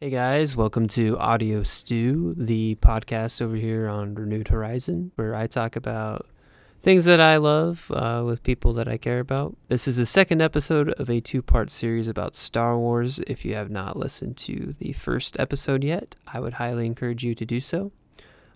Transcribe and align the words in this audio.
Hey 0.00 0.10
guys, 0.10 0.56
welcome 0.56 0.86
to 0.90 1.18
Audio 1.18 1.64
Stew, 1.64 2.32
the 2.36 2.76
podcast 2.76 3.42
over 3.42 3.56
here 3.56 3.88
on 3.88 4.14
Renewed 4.14 4.46
Horizon, 4.46 5.10
where 5.16 5.34
I 5.34 5.48
talk 5.48 5.74
about 5.74 6.28
things 6.80 7.04
that 7.06 7.20
I 7.20 7.38
love 7.38 7.90
uh, 7.92 8.22
with 8.24 8.44
people 8.44 8.72
that 8.74 8.86
I 8.86 8.96
care 8.96 9.18
about. 9.18 9.56
This 9.66 9.88
is 9.88 9.96
the 9.96 10.06
second 10.06 10.40
episode 10.40 10.90
of 10.90 11.10
a 11.10 11.20
two 11.20 11.42
part 11.42 11.68
series 11.68 12.06
about 12.06 12.36
Star 12.36 12.78
Wars. 12.78 13.18
If 13.26 13.44
you 13.44 13.56
have 13.56 13.70
not 13.70 13.96
listened 13.96 14.36
to 14.36 14.76
the 14.78 14.92
first 14.92 15.36
episode 15.40 15.82
yet, 15.82 16.14
I 16.28 16.38
would 16.38 16.54
highly 16.54 16.86
encourage 16.86 17.24
you 17.24 17.34
to 17.34 17.44
do 17.44 17.58
so. 17.58 17.90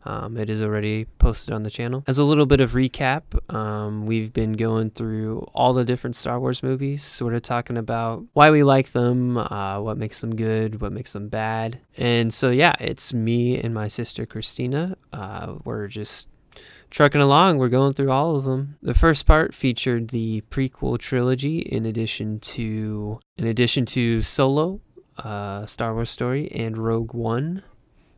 Um, 0.05 0.37
it 0.37 0.51
is 0.51 0.63
already 0.63 1.05
posted 1.19 1.55
on 1.55 1.63
the 1.63 1.71
channel. 1.71 2.05
As 2.07 2.19
a 2.19 2.25
little 2.25 2.47
bit 2.47 2.61
of 2.61 2.73
recap, 2.73 3.23
um, 3.55 4.07
we've 4.07 4.33
been 4.33 4.55
going 4.55 4.91
through 4.91 5.47
all 5.55 5.73
the 5.73 5.85
different 5.85 6.17
Star 6.17 6.41
Wars 6.41 6.63
movies, 6.63 7.03
sort 7.03 7.35
of 7.35 7.43
talking 7.43 7.77
about 7.77 8.25
why 8.33 8.51
we 8.51 8.63
like 8.63 8.93
them, 8.93 9.37
uh, 9.39 9.81
what 9.81 9.97
makes 9.97 10.21
them 10.21 10.35
good, 10.35 10.81
what 10.81 10.93
makes 10.93 11.13
them 11.13 11.29
bad. 11.29 11.81
And 11.97 12.33
so, 12.33 12.51
yeah, 12.51 12.75
it's 12.81 13.15
me 13.15 13.61
and 13.61 13.73
my 13.73 13.89
sister 13.89 14.27
Christina. 14.27 14.97
Uh, 15.13 15.55
we're 15.65 15.89
just 15.89 16.29
trucking 16.91 17.21
along. 17.21 17.59
We're 17.59 17.69
going 17.69 17.95
through 17.95 18.11
all 18.11 18.37
of 18.37 18.45
them. 18.45 18.77
The 18.83 18.95
first 18.95 19.27
part 19.27 19.55
featured 19.55 20.09
the 20.09 20.43
prequel 20.51 20.99
trilogy, 20.99 21.59
in 21.61 21.87
addition 21.87 22.39
to 22.41 23.21
in 23.37 23.47
addition 23.47 23.87
to 23.87 24.21
Solo, 24.21 24.81
uh, 25.19 25.67
Star 25.67 25.95
Wars 25.95 26.11
story, 26.11 26.51
and 26.53 26.77
Rogue 26.77 27.15
One 27.15 27.63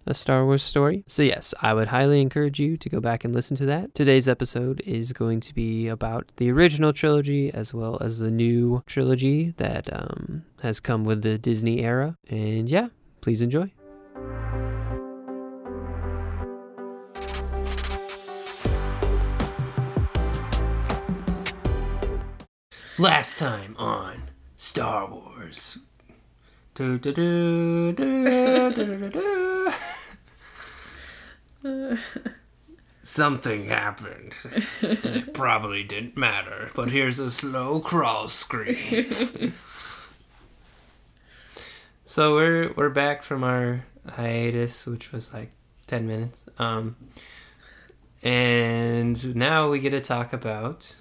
a 0.06 0.14
Star 0.14 0.44
Wars 0.44 0.62
story. 0.62 1.04
So, 1.06 1.22
yes, 1.22 1.54
I 1.60 1.74
would 1.74 1.88
highly 1.88 2.20
encourage 2.20 2.60
you 2.60 2.76
to 2.76 2.88
go 2.88 3.00
back 3.00 3.24
and 3.24 3.34
listen 3.34 3.56
to 3.58 3.66
that. 3.66 3.95
Today's 3.95 4.28
episode 4.28 4.82
is 4.86 5.12
going 5.12 5.40
to 5.40 5.54
be 5.54 5.88
about 5.88 6.30
the 6.36 6.50
original 6.50 6.92
trilogy 6.92 7.52
as 7.52 7.72
well 7.72 7.98
as 8.00 8.18
the 8.18 8.30
new 8.30 8.82
trilogy 8.86 9.54
that 9.56 9.92
um, 9.92 10.45
has 10.62 10.80
come 10.80 11.04
with 11.04 11.22
the 11.22 11.38
Disney 11.38 11.80
era. 11.80 12.16
And 12.28 12.70
yeah, 12.70 12.88
please 13.20 13.42
enjoy. 13.42 13.72
Last 22.96 23.38
time 23.38 23.74
on 23.76 24.23
Star 24.57 25.10
Wars. 25.10 25.79
Do, 26.74 26.98
do, 26.98 27.12
do, 27.12 27.92
do, 27.92 28.74
do, 28.74 29.10
do, 29.10 29.70
do. 31.62 31.98
Something 33.04 33.66
happened. 33.66 34.32
it 34.82 35.32
probably 35.34 35.84
didn't 35.84 36.16
matter, 36.16 36.72
but 36.74 36.90
here's 36.90 37.20
a 37.20 37.30
slow 37.30 37.78
crawl 37.78 38.28
screen. 38.28 39.52
so 42.04 42.34
we're 42.34 42.72
we're 42.72 42.90
back 42.90 43.22
from 43.22 43.45
our 43.45 43.84
hiatus, 44.08 44.84
which 44.84 45.12
was 45.12 45.32
like 45.32 45.50
ten 45.86 46.08
minutes. 46.08 46.45
Um, 46.58 46.96
and 48.24 49.36
now 49.36 49.70
we 49.70 49.78
get 49.78 49.90
to 49.90 50.00
talk 50.00 50.32
about 50.32 50.96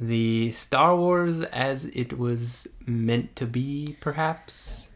the 0.00 0.52
Star 0.52 0.96
Wars 0.96 1.42
as 1.42 1.86
it 1.86 2.18
was 2.18 2.66
meant 2.86 3.36
to 3.36 3.46
be, 3.46 3.96
perhaps 4.00 4.90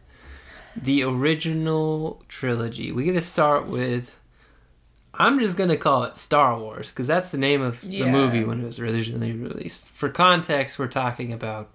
the 0.75 1.03
original 1.03 2.23
trilogy. 2.27 2.91
We 2.91 3.03
get 3.05 3.13
to 3.13 3.21
start 3.21 3.67
with. 3.67 4.19
I'm 5.15 5.39
just 5.39 5.57
gonna 5.57 5.77
call 5.77 6.03
it 6.03 6.17
Star 6.17 6.57
Wars 6.57 6.91
because 6.91 7.05
that's 7.05 7.31
the 7.31 7.37
name 7.37 7.61
of 7.61 7.83
yeah. 7.83 8.05
the 8.05 8.11
movie 8.11 8.43
when 8.43 8.61
it 8.61 8.65
was 8.65 8.79
originally 8.79 9.31
released. 9.31 9.87
For 9.89 10.09
context, 10.09 10.79
we're 10.79 10.87
talking 10.87 11.31
about 11.31 11.69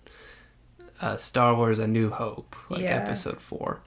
uh, 1.01 1.17
Star 1.17 1.55
Wars: 1.55 1.79
A 1.79 1.87
New 1.87 2.11
Hope, 2.11 2.57
like 2.69 2.81
yeah. 2.81 2.97
Episode 2.97 3.41
Four. 3.41 3.81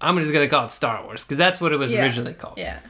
I'm 0.00 0.18
just 0.18 0.32
gonna 0.32 0.48
call 0.48 0.66
it 0.66 0.70
Star 0.70 1.02
Wars 1.04 1.24
because 1.24 1.38
that's 1.38 1.60
what 1.60 1.72
it 1.72 1.78
was 1.78 1.92
yeah. 1.92 2.02
originally 2.02 2.34
called. 2.34 2.58
Yeah, 2.58 2.80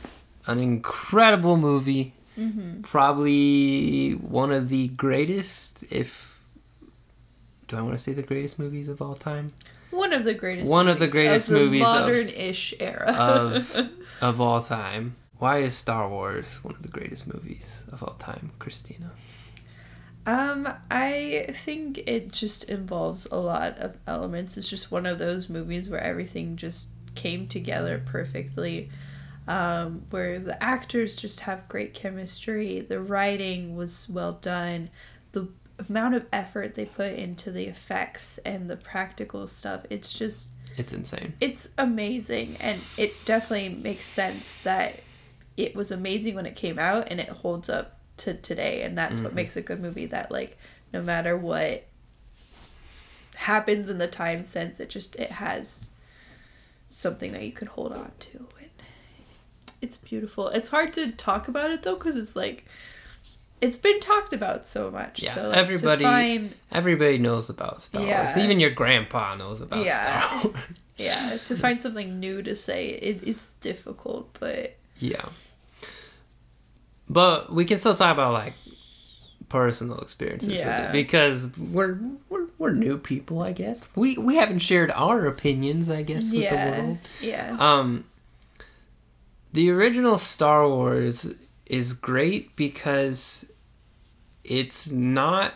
an 0.47 0.59
incredible 0.59 1.56
movie. 1.56 2.14
Mm-hmm. 2.39 2.83
Probably 2.83 4.12
one 4.12 4.53
of 4.53 4.69
the 4.69 4.88
greatest, 4.88 5.84
if 5.91 6.41
do 7.66 7.76
I 7.76 7.82
want 7.82 7.94
to 7.94 7.99
say 7.99 8.12
the 8.12 8.22
greatest 8.22 8.59
movies 8.59 8.88
of 8.88 9.03
all 9.03 9.15
time? 9.15 9.49
One 9.91 10.12
of 10.12 10.25
the 10.25 10.34
greatest. 10.34 10.71
One 10.71 10.88
of 10.88 10.98
the 10.98 11.09
greatest 11.09 11.50
movies 11.50 11.82
of 11.82 11.94
the 11.94 12.00
movies 12.00 12.27
modern-ish 12.31 12.72
of, 12.75 12.81
era 12.81 13.12
of 13.12 13.91
of 14.21 14.41
all 14.41 14.62
time. 14.62 15.16
Why 15.38 15.59
is 15.59 15.77
Star 15.77 16.09
Wars 16.09 16.62
one 16.62 16.75
of 16.75 16.82
the 16.82 16.88
greatest 16.88 17.32
movies 17.32 17.84
of 17.93 18.03
all 18.03 18.15
time, 18.15 18.53
Christina? 18.59 19.12
Um, 20.27 20.69
I 20.91 21.47
think 21.65 21.98
it 22.06 22.32
just 22.32 22.65
involves 22.65 23.27
a 23.31 23.37
lot 23.37 23.78
of 23.78 23.97
elements. 24.06 24.56
It's 24.56 24.69
just 24.69 24.91
one 24.91 25.06
of 25.06 25.19
those 25.19 25.48
movies 25.48 25.88
where 25.88 26.03
everything 26.03 26.56
just 26.56 26.88
came 27.15 27.47
together 27.47 28.03
perfectly. 28.04 28.91
Um, 29.48 30.03
where 30.10 30.38
the 30.38 30.62
actors 30.62 31.16
just 31.16 31.41
have 31.41 31.69
great 31.69 31.94
chemistry, 31.94 32.81
the 32.81 33.00
writing 33.00 33.75
was 33.76 34.06
well 34.09 34.34
done, 34.34 34.91
the 35.32 35.48
amount 35.88 36.14
of 36.14 36.26
effort 36.32 36.75
they 36.75 36.84
put 36.84 37.12
into 37.14 37.50
the 37.50 37.64
effects 37.64 38.38
and 38.38 38.69
the 38.69 38.76
practical 38.76 39.47
stuff 39.47 39.86
it's 39.91 40.12
just 40.12 40.48
it's 40.76 40.92
insane. 40.92 41.34
it's 41.41 41.70
amazing. 41.76 42.56
And 42.60 42.81
it 42.97 43.25
definitely 43.25 43.70
makes 43.70 44.06
sense 44.06 44.56
that 44.62 45.00
it 45.56 45.75
was 45.75 45.91
amazing 45.91 46.34
when 46.34 46.47
it 46.47 46.54
came 46.54 46.78
out 46.78 47.09
and 47.10 47.19
it 47.19 47.28
holds 47.28 47.69
up 47.69 47.98
to 48.19 48.34
today. 48.34 48.82
And 48.82 48.97
that's 48.97 49.16
mm-hmm. 49.16 49.25
what 49.25 49.34
makes 49.34 49.56
a 49.56 49.62
good 49.62 49.80
movie 49.80 50.06
that 50.06 50.30
like 50.30 50.56
no 50.92 51.03
matter 51.03 51.36
what 51.36 51.84
happens 53.34 53.88
in 53.88 53.98
the 53.98 54.09
time 54.09 54.42
since 54.42 54.78
it 54.80 54.91
just 54.91 55.16
it 55.16 55.30
has 55.30 55.91
something 56.88 57.32
that 57.32 57.44
you 57.44 57.53
can 57.53 57.69
hold 57.69 57.92
on 57.92 58.12
to 58.19 58.47
it's 59.81 59.97
beautiful 59.97 60.49
it's 60.49 60.69
hard 60.69 60.93
to 60.93 61.11
talk 61.12 61.49
about 61.49 61.71
it 61.71 61.83
though 61.83 61.94
because 61.94 62.16
it's 62.16 62.34
like 62.34 62.65
it's 63.61 63.77
been 63.77 64.00
talked 64.00 64.33
about 64.33 64.66
so 64.66 64.91
much. 64.91 65.22
Yeah, 65.22 65.34
so, 65.34 65.49
like, 65.49 65.56
everybody 65.56 66.03
find... 66.03 66.55
everybody 66.71 67.19
knows 67.19 67.50
about 67.50 67.83
Star 67.83 68.05
yeah. 68.05 68.27
Wars. 68.27 68.37
Even 68.39 68.61
your 68.61 68.71
grandpa 68.71 69.34
knows 69.34 69.61
about 69.61 69.84
yeah. 69.84 70.21
Star 70.21 70.43
Wars. 70.53 70.56
yeah, 70.97 71.37
to 71.44 71.56
find 71.56 71.83
something 71.83 72.21
new 72.21 72.43
to 72.43 72.55
say, 72.55 72.89
it, 72.89 73.21
it's 73.27 73.55
difficult, 73.55 74.37
but 74.39 74.77
yeah. 74.99 75.25
But 77.09 77.53
we 77.53 77.65
can 77.65 77.78
still 77.78 77.95
talk 77.95 78.12
about 78.12 78.33
like 78.33 78.53
personal 79.49 79.99
experiences 79.99 80.50
yeah. 80.50 80.83
with 80.83 80.91
it 80.91 80.93
because 80.93 81.56
we're 81.59 81.99
we're 82.28 82.47
we're 82.59 82.72
new 82.72 82.99
people, 82.99 83.43
I 83.43 83.53
guess. 83.53 83.89
We 83.97 84.19
we 84.19 84.37
haven't 84.37 84.60
shared 84.60 84.91
our 84.93 85.27
opinions, 85.27 85.91
I 85.91 86.03
guess, 86.03 86.31
with 86.31 86.43
yeah. 86.43 86.71
the 86.71 86.83
world. 86.83 86.99
Yeah. 87.21 87.56
Um. 87.59 88.05
The 89.53 89.70
original 89.70 90.19
Star 90.19 90.69
Wars 90.69 91.34
is 91.66 91.92
great 91.92 92.54
because 92.56 93.50
it's 94.44 94.91
not 94.91 95.54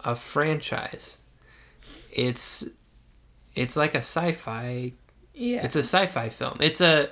a 0.00 0.14
franchise. 0.14 1.18
It's 2.12 2.68
it's 3.54 3.76
like 3.76 3.94
a 3.94 3.98
sci-fi 3.98 4.92
yeah. 5.34 5.64
It's 5.64 5.76
a 5.76 5.82
sci-fi 5.82 6.28
film. 6.28 6.58
It's 6.60 6.80
a 6.80 7.10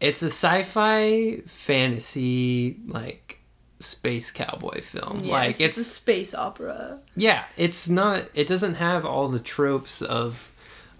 it's 0.00 0.22
a 0.22 0.26
sci-fi 0.26 1.42
fantasy 1.46 2.76
like 2.86 3.40
space 3.80 4.30
cowboy 4.30 4.82
film. 4.82 5.18
Yes, 5.22 5.30
like 5.30 5.50
it's, 5.50 5.60
it's 5.60 5.78
a 5.78 5.84
space 5.84 6.34
opera. 6.34 7.00
Yeah, 7.16 7.44
it's 7.56 7.88
not 7.88 8.24
it 8.34 8.46
doesn't 8.48 8.74
have 8.74 9.04
all 9.04 9.28
the 9.28 9.40
tropes 9.40 10.02
of 10.02 10.52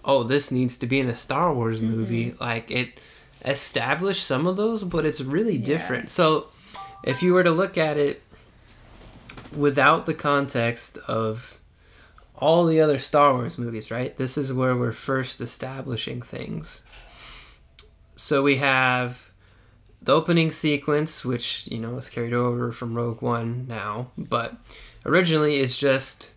oh, 0.03 0.23
this 0.23 0.51
needs 0.51 0.77
to 0.77 0.87
be 0.87 0.99
in 0.99 1.07
a 1.07 1.15
Star 1.15 1.53
Wars 1.53 1.81
movie. 1.81 2.31
Mm-hmm. 2.31 2.43
Like 2.43 2.71
it 2.71 2.99
established 3.45 4.25
some 4.25 4.47
of 4.47 4.57
those, 4.57 4.83
but 4.83 5.05
it's 5.05 5.21
really 5.21 5.57
different. 5.57 6.05
Yeah. 6.05 6.09
So 6.09 6.47
if 7.03 7.21
you 7.21 7.33
were 7.33 7.43
to 7.43 7.51
look 7.51 7.77
at 7.77 7.97
it 7.97 8.21
without 9.55 10.05
the 10.05 10.13
context 10.13 10.97
of 11.07 11.59
all 12.35 12.65
the 12.65 12.81
other 12.81 12.99
Star 12.99 13.33
Wars 13.33 13.57
movies, 13.57 13.91
right? 13.91 14.15
This 14.17 14.37
is 14.37 14.51
where 14.51 14.75
we're 14.75 14.91
first 14.91 15.39
establishing 15.39 16.21
things. 16.21 16.83
So 18.15 18.43
we 18.43 18.57
have 18.57 19.31
the 20.01 20.13
opening 20.13 20.51
sequence, 20.51 21.23
which, 21.23 21.67
you 21.67 21.79
know, 21.79 21.97
is 21.97 22.09
carried 22.09 22.33
over 22.33 22.71
from 22.71 22.95
Rogue 22.95 23.21
One 23.21 23.65
now, 23.67 24.11
but 24.17 24.55
originally 25.05 25.57
is 25.57 25.77
just 25.77 26.33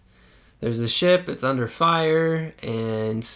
there's 0.60 0.80
a 0.80 0.88
ship, 0.88 1.28
it's 1.28 1.44
under 1.44 1.68
fire, 1.68 2.52
and 2.62 3.28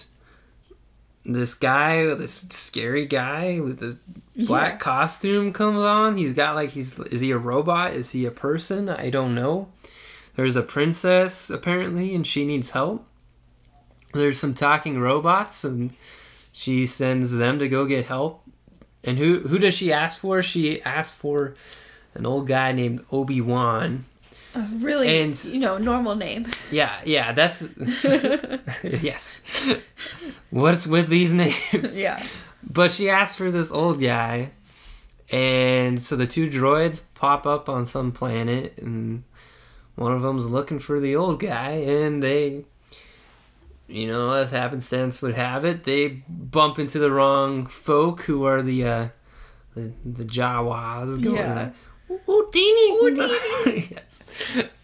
this 1.24 1.54
guy, 1.54 2.14
this 2.14 2.48
scary 2.50 3.06
guy 3.06 3.60
with 3.60 3.78
the 3.78 3.96
black 4.36 4.72
yeah. 4.72 4.78
costume 4.78 5.52
comes 5.52 5.78
on. 5.78 6.16
He's 6.16 6.32
got 6.32 6.54
like 6.54 6.70
he's 6.70 6.98
is 6.98 7.20
he 7.20 7.30
a 7.30 7.38
robot? 7.38 7.92
Is 7.92 8.12
he 8.12 8.24
a 8.26 8.30
person? 8.30 8.88
I 8.88 9.10
don't 9.10 9.34
know. 9.34 9.68
There's 10.36 10.56
a 10.56 10.62
princess 10.62 11.50
apparently, 11.50 12.14
and 12.14 12.26
she 12.26 12.44
needs 12.44 12.70
help. 12.70 13.06
There's 14.12 14.38
some 14.38 14.54
talking 14.54 14.98
robots, 14.98 15.64
and 15.64 15.92
she 16.52 16.86
sends 16.86 17.32
them 17.32 17.58
to 17.58 17.68
go 17.68 17.86
get 17.86 18.06
help. 18.06 18.42
And 19.04 19.18
who 19.18 19.40
who 19.40 19.58
does 19.58 19.74
she 19.74 19.92
ask 19.92 20.20
for? 20.20 20.42
She 20.42 20.82
asks 20.82 21.16
for 21.16 21.54
an 22.14 22.26
old 22.26 22.46
guy 22.46 22.72
named 22.72 23.04
Obi 23.10 23.40
Wan, 23.40 24.04
A 24.54 24.60
really, 24.78 25.20
And- 25.22 25.44
you 25.46 25.60
know, 25.60 25.78
normal 25.78 26.14
name. 26.14 26.46
Yeah, 26.70 26.92
yeah, 27.04 27.32
that's 27.32 27.68
yes. 28.82 29.42
What's 30.50 30.86
with 30.86 31.08
these 31.08 31.32
names? 31.44 32.00
yeah. 32.00 32.22
But 32.70 32.90
she 32.92 33.08
asked 33.10 33.38
for 33.38 33.50
this 33.50 33.72
old 33.72 34.00
guy, 34.00 34.50
and 35.30 36.00
so 36.02 36.16
the 36.16 36.26
two 36.26 36.48
droids 36.48 37.04
pop 37.14 37.46
up 37.46 37.68
on 37.68 37.86
some 37.86 38.12
planet, 38.12 38.74
and 38.78 39.24
one 39.96 40.12
of 40.12 40.22
them's 40.22 40.50
looking 40.50 40.78
for 40.78 41.00
the 41.00 41.16
old 41.16 41.40
guy, 41.40 41.70
and 41.70 42.22
they, 42.22 42.64
you 43.88 44.06
know, 44.06 44.32
as 44.32 44.50
happenstance 44.52 45.20
would 45.22 45.34
have 45.34 45.64
it, 45.64 45.84
they 45.84 46.22
bump 46.28 46.78
into 46.78 46.98
the 46.98 47.10
wrong 47.10 47.66
folk 47.66 48.22
who 48.22 48.44
are 48.44 48.62
the 48.62 48.84
uh, 48.86 49.08
the, 49.74 49.92
the 50.04 50.24
Jawas 50.24 51.22
going. 51.22 51.36
Yeah. 51.36 51.70
Utinni. 52.26 53.90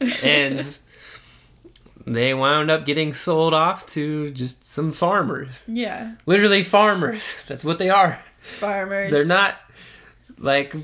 yes. 0.00 0.22
And 0.22 2.14
they 2.14 2.34
wound 2.34 2.70
up 2.70 2.86
getting 2.86 3.12
sold 3.12 3.54
off 3.54 3.88
to 3.90 4.30
just 4.30 4.64
some 4.64 4.92
farmers. 4.92 5.64
Yeah. 5.68 6.14
Literally 6.26 6.62
farmers. 6.62 7.34
That's 7.46 7.64
what 7.64 7.78
they 7.78 7.90
are. 7.90 8.18
Farmers. 8.40 9.10
They're 9.10 9.24
not 9.24 9.56
like 10.38 10.74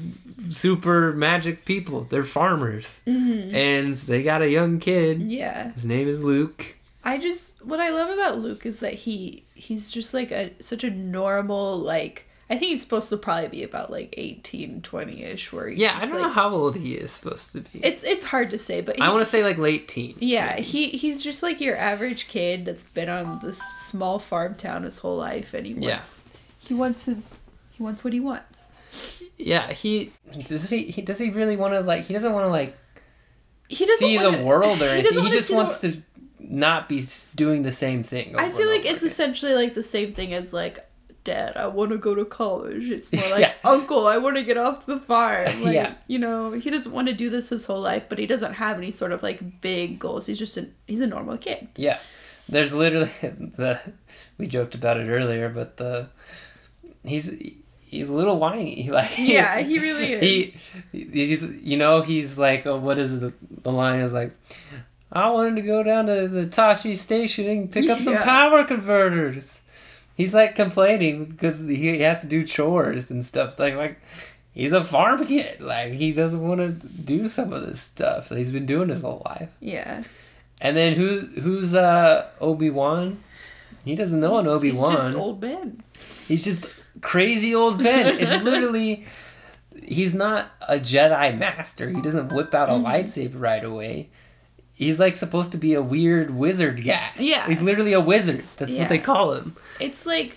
super 0.51 1.13
magic 1.13 1.65
people. 1.65 2.05
They're 2.05 2.25
farmers. 2.25 3.01
Mm-hmm. 3.07 3.55
And 3.55 3.97
they 3.97 4.23
got 4.23 4.43
a 4.43 4.49
young 4.49 4.79
kid. 4.81 5.23
Yeah. 5.23 5.73
His 5.73 5.85
name 5.85 6.09
is 6.09 6.23
Luke. 6.23 6.77
I 7.05 7.19
just 7.19 7.65
what 7.65 7.81
I 7.81 7.91
love 7.91 8.11
about 8.11 8.39
Luke 8.39 8.65
is 8.65 8.81
that 8.81 8.95
he 8.95 9.45
he's 9.55 9.93
just 9.93 10.15
like 10.15 10.31
a 10.31 10.51
such 10.61 10.85
a 10.85 10.91
normal 10.91 11.79
like 11.79 12.27
I 12.51 12.57
think 12.59 12.71
he's 12.73 12.83
supposed 12.83 13.09
to 13.09 13.17
probably 13.17 13.49
be 13.49 13.63
about 13.63 13.89
like 13.91 14.13
18, 14.19 14.83
20-ish 14.83 15.53
where 15.53 15.69
he's 15.69 15.79
Yeah, 15.79 15.97
I 15.97 16.01
don't 16.01 16.11
like, 16.13 16.21
know 16.23 16.29
how 16.29 16.51
old 16.51 16.77
he 16.77 16.95
is 16.95 17.11
supposed 17.11 17.53
to 17.53 17.61
be. 17.61 17.81
It's 17.83 18.05
it's 18.05 18.25
hard 18.25 18.51
to 18.51 18.59
say, 18.59 18.83
but 18.83 18.97
he, 18.97 19.03
I 19.03 19.09
want 19.09 19.23
to 19.23 19.25
say 19.25 19.43
like 19.43 19.57
late 19.57 19.89
teens. 19.89 20.19
Yeah, 20.21 20.51
maybe. 20.57 20.63
he 20.63 20.89
he's 20.91 21.23
just 21.25 21.43
like 21.43 21.61
your 21.61 21.77
average 21.77 22.29
kid 22.29 22.65
that's 22.67 22.83
been 22.83 23.09
on 23.09 23.39
this 23.43 23.59
small 23.59 24.19
farm 24.19 24.55
town 24.57 24.83
his 24.83 24.99
whole 24.99 25.17
life, 25.17 25.55
and 25.55 25.67
he 25.67 25.73
Yeah. 25.73 25.97
wants 25.97 26.29
he 26.59 26.75
wants 26.75 27.07
his 27.07 27.43
he 27.71 27.83
wants 27.83 28.05
what 28.05 28.13
he 28.13 28.21
wants. 28.21 28.71
Yeah, 29.39 29.73
he 29.73 30.13
does 30.47 30.69
he, 30.71 30.85
he 30.85 31.01
does 31.03 31.19
he 31.19 31.31
really 31.31 31.57
want 31.57 31.73
to 31.75 31.81
like 31.81 32.05
he 32.05 32.13
doesn't 32.13 32.33
want 32.33 32.45
to 32.47 32.51
like 32.51 32.77
He 33.69 33.85
doesn't 33.87 34.07
see 34.07 34.17
wanna, 34.19 34.37
the 34.37 34.45
world 34.45 34.81
or 34.83 34.85
he 34.87 34.91
anything. 34.91 35.05
doesn't 35.13 35.25
He, 35.27 35.33
just 35.33 35.47
see 35.49 35.55
the 35.55 35.57
wants 35.57 35.81
to 35.81 36.03
not 36.39 36.89
be 36.91 37.03
doing 37.35 37.63
the 37.63 37.73
same 37.73 38.03
thing. 38.03 38.37
I 38.37 38.51
feel 38.51 38.69
like 38.69 38.85
it's 38.85 38.99
again. 39.03 39.07
essentially 39.07 39.55
like 39.55 39.73
the 39.75 39.83
same 39.83 40.13
thing 40.13 40.35
as 40.35 40.53
like 40.53 40.87
dad 41.25 41.57
i 41.57 41.67
want 41.67 41.91
to 41.91 41.99
go 41.99 42.15
to 42.15 42.25
college 42.25 42.91
it's 42.91 43.13
more 43.13 43.23
like 43.31 43.41
Yeah. 43.41 43.53
uncle 43.65 44.07
i 44.07 44.17
want 44.19 44.37
to 44.37 44.45
get 44.45 44.57
off 44.57 44.87
the 44.87 45.01
farm 45.01 45.63
like 45.63 45.75
Yeah. 45.75 45.95
you 46.07 46.19
know 46.19 46.53
he 46.53 46.71
doesn't 46.71 46.93
want 46.93 47.09
to 47.09 47.15
do 47.15 47.31
this 47.31 47.49
his 47.49 47.65
whole 47.67 47.81
life 47.81 48.05
but 48.09 48.19
he 48.19 48.27
doesn't 48.27 48.55
have 48.55 48.77
any 48.79 48.91
sort 48.91 49.13
of 49.13 49.23
like 49.23 49.61
big 49.61 49.99
goals 49.99 50.27
he's 50.27 50.39
just 50.39 50.57
a 50.57 50.69
he's 50.87 51.01
a 51.01 51.07
normal 51.07 51.37
kid 51.39 51.69
Yeah, 51.77 51.99
there's 52.49 52.75
literally 52.75 53.11
the 53.23 53.81
we 54.39 54.47
joked 54.47 54.75
about 54.75 54.99
it 54.99 55.09
earlier, 55.09 55.49
but 55.49 55.79
the 55.79 56.09
he's 57.05 57.33
he's 57.81 58.09
a 58.09 58.15
little 58.15 58.39
whiny. 58.39 58.91
Like 58.91 59.13
yeah 59.17 59.61
he 59.61 59.79
really 59.79 60.13
is 60.13 60.21
he 60.93 60.99
he's 60.99 61.43
you 61.63 61.77
know 61.79 62.03
he's 62.03 62.39
like 62.39 62.67
oh, 62.67 62.77
what 62.77 62.99
is 62.99 63.15
it, 63.15 63.21
the 63.21 63.33
the 63.63 63.73
line 63.73 64.01
is 64.01 64.13
like. 64.13 64.33
I 65.13 65.31
wanted 65.31 65.55
to 65.57 65.63
go 65.63 65.85
down 65.85 66.07
to 66.07 66.27
the 66.27 66.45
Tosche 66.47 66.97
station 66.99 67.49
and 67.49 67.71
pick 67.71 67.89
up 67.89 68.01
some 68.01 68.17
power 68.19 68.65
converters. 68.65 69.61
He's 70.17 70.35
like 70.35 70.55
complaining 70.55 71.25
because 71.27 71.61
he 71.61 72.01
has 72.01 72.21
to 72.21 72.27
do 72.27 72.45
chores 72.45 73.11
and 73.11 73.25
stuff. 73.25 73.59
Like 73.59 73.75
like 73.77 73.99
he's 74.53 74.73
a 74.73 74.85
farm 74.85 75.27
kid. 75.27 75.61
Like 75.61 75.93
he 75.95 76.13
doesn't 76.13 76.41
want 76.47 76.61
to 76.61 76.69
do 76.89 77.29
some 77.29 77.53
of 77.53 77.67
this 77.67 77.81
stuff 77.81 78.29
that 78.29 78.39
he's 78.39 78.53
been 78.53 78.67
doing 78.67 78.89
his 78.89 79.01
whole 79.03 79.23
life. 79.27 79.51
yeah 79.61 80.05
And 80.61 80.77
then 80.77 80.97
who 80.97 81.21
who's 81.41 81.75
uh 81.75 82.29
Obi 82.41 82.71
Wan? 82.71 83.19
He 83.85 83.95
doesn't 83.95 84.21
know 84.21 84.39
an 84.39 84.47
Obi 84.49 84.71
he's 84.71 84.81
just 84.81 85.03
Wan. 85.03 85.15
old 85.17 85.41
ben 85.41 85.83
He's 86.29 86.45
just 86.45 86.67
crazy 87.03 87.55
old 87.55 87.83
Ben. 87.83 88.17
It's 88.19 88.43
literally 88.51 89.05
he's 89.83 90.15
not 90.15 90.47
a 90.69 90.77
Jedi 90.79 91.37
master. 91.37 91.91
He 91.91 92.01
doesn't 92.01 92.33
whip 92.33 92.55
out 92.55 92.69
a 92.69 92.73
Mm-hmm. 92.73 92.87
lightsaber 92.87 93.41
right 93.41 93.65
away. 93.65 94.09
He's 94.75 94.99
like 94.99 95.15
supposed 95.17 95.53
to 95.53 95.59
be 95.59 95.75
a 95.75 95.83
weird 95.83 96.31
wizard 96.31 96.85
guy. 96.85 97.11
Yeah. 97.19 97.47
He's 97.47 97.63
literally 97.63 97.93
a 97.93 98.01
wizard. 98.01 98.45
That's 98.57 98.73
Yeah. 98.73 98.81
what 98.81 98.89
they 98.89 98.99
call 98.99 99.33
him. 99.35 99.57
it's 99.81 100.05
like 100.07 100.37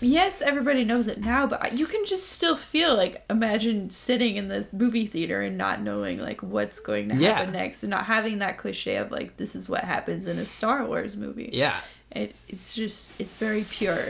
yes 0.00 0.42
everybody 0.42 0.84
knows 0.84 1.06
it 1.08 1.18
now 1.18 1.46
but 1.46 1.78
you 1.78 1.86
can 1.86 2.04
just 2.04 2.30
still 2.30 2.56
feel 2.56 2.94
like 2.94 3.24
imagine 3.30 3.88
sitting 3.88 4.36
in 4.36 4.48
the 4.48 4.66
movie 4.70 5.06
theater 5.06 5.40
and 5.40 5.56
not 5.56 5.80
knowing 5.80 6.18
like 6.18 6.42
what's 6.42 6.78
going 6.80 7.08
to 7.08 7.14
Yeah. 7.14 7.34
happen 7.38 7.52
next 7.54 7.82
and 7.84 7.90
not 7.90 8.04
having 8.04 8.40
that 8.40 8.58
cliche 8.58 8.96
of 8.96 9.10
like 9.10 9.38
this 9.38 9.54
is 9.56 9.66
what 9.68 9.84
happens 9.84 10.26
in 10.26 10.38
a 10.38 10.44
star 10.44 10.84
wars 10.84 11.16
movie 11.16 11.48
Yeah. 11.54 11.80
it, 12.10 12.34
it's 12.48 12.74
just 12.74 13.12
it's 13.18 13.32
very 13.34 13.64
pure 13.70 14.04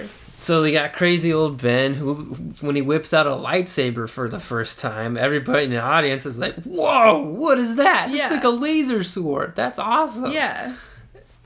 So 0.44 0.60
they 0.62 0.72
got 0.72 0.92
crazy 0.92 1.32
old 1.32 1.60
Ben 1.60 1.94
who, 1.94 2.14
when 2.60 2.76
he 2.76 2.82
whips 2.82 3.14
out 3.14 3.26
a 3.26 3.30
lightsaber 3.30 4.08
for 4.08 4.28
the 4.28 4.38
first 4.38 4.78
time, 4.78 5.16
everybody 5.16 5.64
in 5.64 5.70
the 5.70 5.80
audience 5.80 6.26
is 6.26 6.38
like, 6.38 6.54
"Whoa, 6.64 7.20
what 7.22 7.58
is 7.58 7.76
that? 7.76 8.10
Yeah. 8.10 8.24
It's 8.24 8.30
like 8.34 8.44
a 8.44 8.50
laser 8.50 9.02
sword. 9.04 9.54
That's 9.56 9.78
awesome!" 9.78 10.32
yeah 10.32 10.74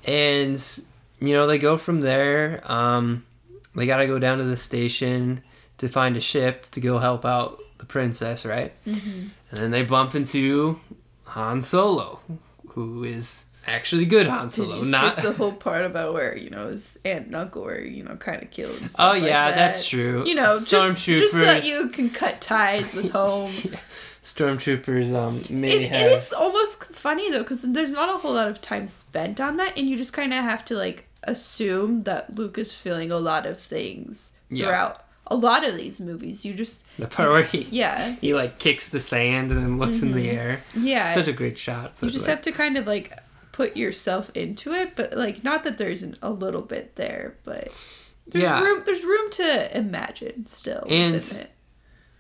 and 0.05 0.81
you 1.21 1.33
know 1.35 1.47
they 1.47 1.59
go 1.59 1.77
from 1.77 2.01
there 2.01 2.63
um 2.71 3.25
they 3.75 3.87
gotta 3.87 4.07
go 4.07 4.19
down 4.19 4.39
to 4.39 4.45
the 4.45 4.57
station 4.57 5.43
to 5.79 5.89
find 5.89 6.17
a 6.17 6.21
ship 6.21 6.71
to 6.71 6.81
go 6.81 6.99
help 6.99 7.25
out 7.25 7.59
the 7.79 7.85
princess 7.85 8.47
right 8.47 8.73
Mm-hmm. 8.87 9.27
and 9.51 9.61
then 9.61 9.71
they 9.73 9.83
bump 9.83 10.15
into 10.15 10.79
han 11.27 11.61
solo 11.63 12.21
who 12.71 13.05
is 13.05 13.45
actually 13.69 14.07
good 14.07 14.27
han 14.27 14.49
solo 14.51 14.81
not 14.83 15.17
the 15.17 15.33
whole 15.33 15.53
part 15.53 15.85
about 15.85 16.13
where 16.15 16.37
you 16.37 16.51
know 16.51 16.69
his 16.69 16.99
aunt 17.05 17.27
and 17.27 17.37
uncle 17.37 17.63
were 17.63 17.81
you 17.81 18.03
know 18.03 18.17
kind 18.17 18.43
of 18.43 18.51
killed 18.51 18.79
oh 18.83 18.87
stuff 18.87 19.13
like 19.15 19.23
yeah 19.23 19.51
that? 19.51 19.57
that's 19.57 19.87
true. 19.87 20.25
You 20.27 20.35
know 20.35 20.59
just, 20.59 20.73
stormtroopers. 20.73 21.19
just 21.19 21.35
so 21.35 21.41
that 21.41 21.65
you 21.67 21.89
can 21.91 22.11
cut 22.11 22.41
ties 22.41 22.95
with 22.95 23.11
home. 23.21 23.53
Stormtroopers 24.23 25.15
um 25.15 25.43
maybe 25.51 25.85
It, 25.85 25.93
have 25.93 26.07
it 26.07 26.13
is 26.17 26.33
almost 26.33 26.85
funny 26.95 27.31
though 27.31 27.39
because 27.41 27.63
there's 27.63 27.93
not 27.93 28.09
a 28.15 28.19
whole 28.19 28.35
lot 28.35 28.49
of 28.49 28.61
time 28.61 28.87
spent 28.87 29.41
on 29.41 29.57
that 29.57 29.79
and 29.79 29.89
you 29.89 29.97
just 29.97 30.13
kind 30.13 30.33
of 30.35 30.43
have 30.43 30.65
to 30.67 30.75
like 30.77 31.07
assume 31.25 32.03
that 32.05 32.35
luke 32.37 32.59
is 32.59 32.75
feeling 32.77 33.11
a 33.11 33.19
lot 33.19 33.47
of 33.47 33.59
things 33.61 34.33
Yeah. 34.51 34.67
throughout 34.67 35.05
a 35.31 35.37
lot 35.37 35.63
of 35.63 35.77
these 35.77 36.01
movies. 36.01 36.47
You 36.47 36.55
just 36.55 36.83
the 36.97 37.07
part 37.07 37.29
where 37.31 37.43
he 37.43 37.67
yeah. 37.71 38.15
he 38.21 38.33
like 38.35 38.59
kicks 38.59 38.89
the 38.89 38.99
sand 39.01 39.51
and 39.51 39.61
then 39.61 39.79
looks 39.79 40.01
in 40.01 40.13
the 40.13 40.31
air. 40.31 40.63
Yeah. 40.75 41.13
Such 41.15 41.29
a 41.29 41.35
great 41.35 41.59
shot 41.59 41.93
you 42.01 42.09
just 42.09 42.27
like, 42.27 42.37
have 42.37 42.43
to 42.45 42.53
kind 42.53 42.79
of 42.79 42.87
like 42.87 43.13
put 43.59 43.77
yourself 43.77 44.31
into 44.37 44.73
it 44.73 44.95
but 44.95 45.09
like 45.25 45.43
not 45.43 45.65
that 45.65 45.79
there 45.79 45.91
isn't 45.91 46.17
a 46.23 46.31
little 46.31 46.63
bit 46.63 46.95
there 46.95 47.35
but 47.45 47.65
there's 48.29 48.45
Yeah. 48.45 48.61
room 48.63 48.83
there's 48.87 49.05
room 49.05 49.29
to 49.33 49.77
imagine 49.77 50.47
still 50.47 50.85
And- 50.89 51.17
it. 51.17 51.51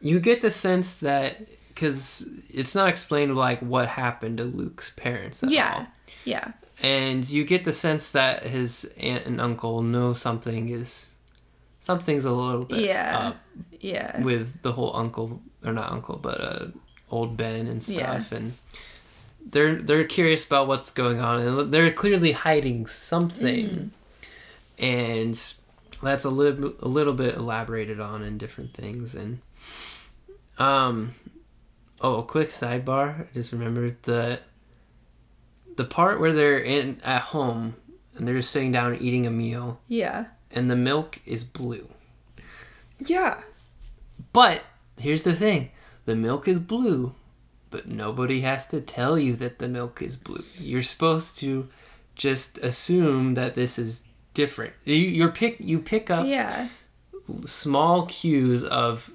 you 0.00 0.18
get 0.18 0.40
the 0.42 0.50
sense 0.50 0.98
that 0.98 1.30
because 1.68 2.28
it's 2.50 2.74
not 2.74 2.88
explained 2.88 3.36
like 3.36 3.60
what 3.60 3.86
happened 3.86 4.38
to 4.38 4.44
Luke's 4.44 4.90
parents 4.96 5.44
at 5.44 5.50
yeah 5.50 5.74
all. 5.76 5.86
yeah 6.24 6.52
and 6.82 7.28
you 7.28 7.44
get 7.44 7.64
the 7.64 7.72
sense 7.72 8.10
that 8.12 8.42
his 8.56 8.92
aunt 8.98 9.24
and 9.26 9.40
uncle 9.40 9.82
know 9.82 10.12
something 10.12 10.68
is 10.70 11.10
something's 11.80 12.24
a 12.24 12.32
little 12.32 12.64
bit 12.64 12.80
Yeah. 12.84 13.18
up 13.28 13.36
yeah 13.80 14.20
with 14.22 14.60
the 14.62 14.72
whole 14.72 14.92
uncle 14.96 15.40
or 15.64 15.72
not 15.72 15.92
uncle 15.92 16.16
but 16.16 16.40
uh 16.40 16.66
old 17.10 17.36
Ben 17.36 17.66
and 17.68 17.80
Yeah. 17.86 17.98
stuff 18.18 18.32
and 18.32 18.54
they're 19.50 19.76
they're 19.76 20.04
curious 20.04 20.46
about 20.46 20.68
what's 20.68 20.90
going 20.90 21.20
on 21.20 21.40
and 21.40 21.72
they're 21.72 21.90
clearly 21.90 22.32
hiding 22.32 22.86
something. 22.86 23.66
Mm-hmm. 23.66 24.84
and 24.84 25.54
that's 26.02 26.24
a 26.24 26.30
little 26.30 26.74
a 26.80 26.88
little 26.88 27.14
bit 27.14 27.34
elaborated 27.34 27.98
on 28.00 28.22
in 28.22 28.38
different 28.38 28.72
things 28.72 29.14
and 29.14 29.40
um 30.58 31.14
oh 32.00 32.16
a 32.18 32.22
quick 32.22 32.50
sidebar 32.50 33.22
I 33.22 33.34
just 33.34 33.52
remembered 33.52 33.96
the 34.02 34.40
the 35.76 35.84
part 35.84 36.20
where 36.20 36.32
they're 36.32 36.58
in 36.58 37.00
at 37.04 37.22
home 37.22 37.76
and 38.16 38.26
they're 38.26 38.36
just 38.36 38.50
sitting 38.50 38.72
down 38.72 38.96
eating 38.96 39.26
a 39.26 39.30
meal. 39.30 39.80
Yeah. 39.86 40.26
And 40.50 40.68
the 40.68 40.76
milk 40.76 41.20
is 41.24 41.44
blue. 41.44 41.88
Yeah. 42.98 43.40
But 44.32 44.62
here's 44.98 45.22
the 45.22 45.36
thing. 45.36 45.70
The 46.04 46.16
milk 46.16 46.48
is 46.48 46.58
blue 46.58 47.14
but 47.70 47.88
nobody 47.88 48.40
has 48.42 48.66
to 48.68 48.80
tell 48.80 49.18
you 49.18 49.36
that 49.36 49.58
the 49.58 49.68
milk 49.68 50.00
is 50.02 50.16
blue. 50.16 50.44
You're 50.58 50.82
supposed 50.82 51.38
to 51.38 51.68
just 52.14 52.58
assume 52.58 53.34
that 53.34 53.54
this 53.54 53.78
is 53.78 54.04
different. 54.34 54.72
You 54.84 54.94
you're 54.94 55.30
pick 55.32 55.56
you 55.60 55.78
pick 55.78 56.10
up 56.10 56.26
yeah. 56.26 56.68
small 57.44 58.06
cues 58.06 58.64
of 58.64 59.10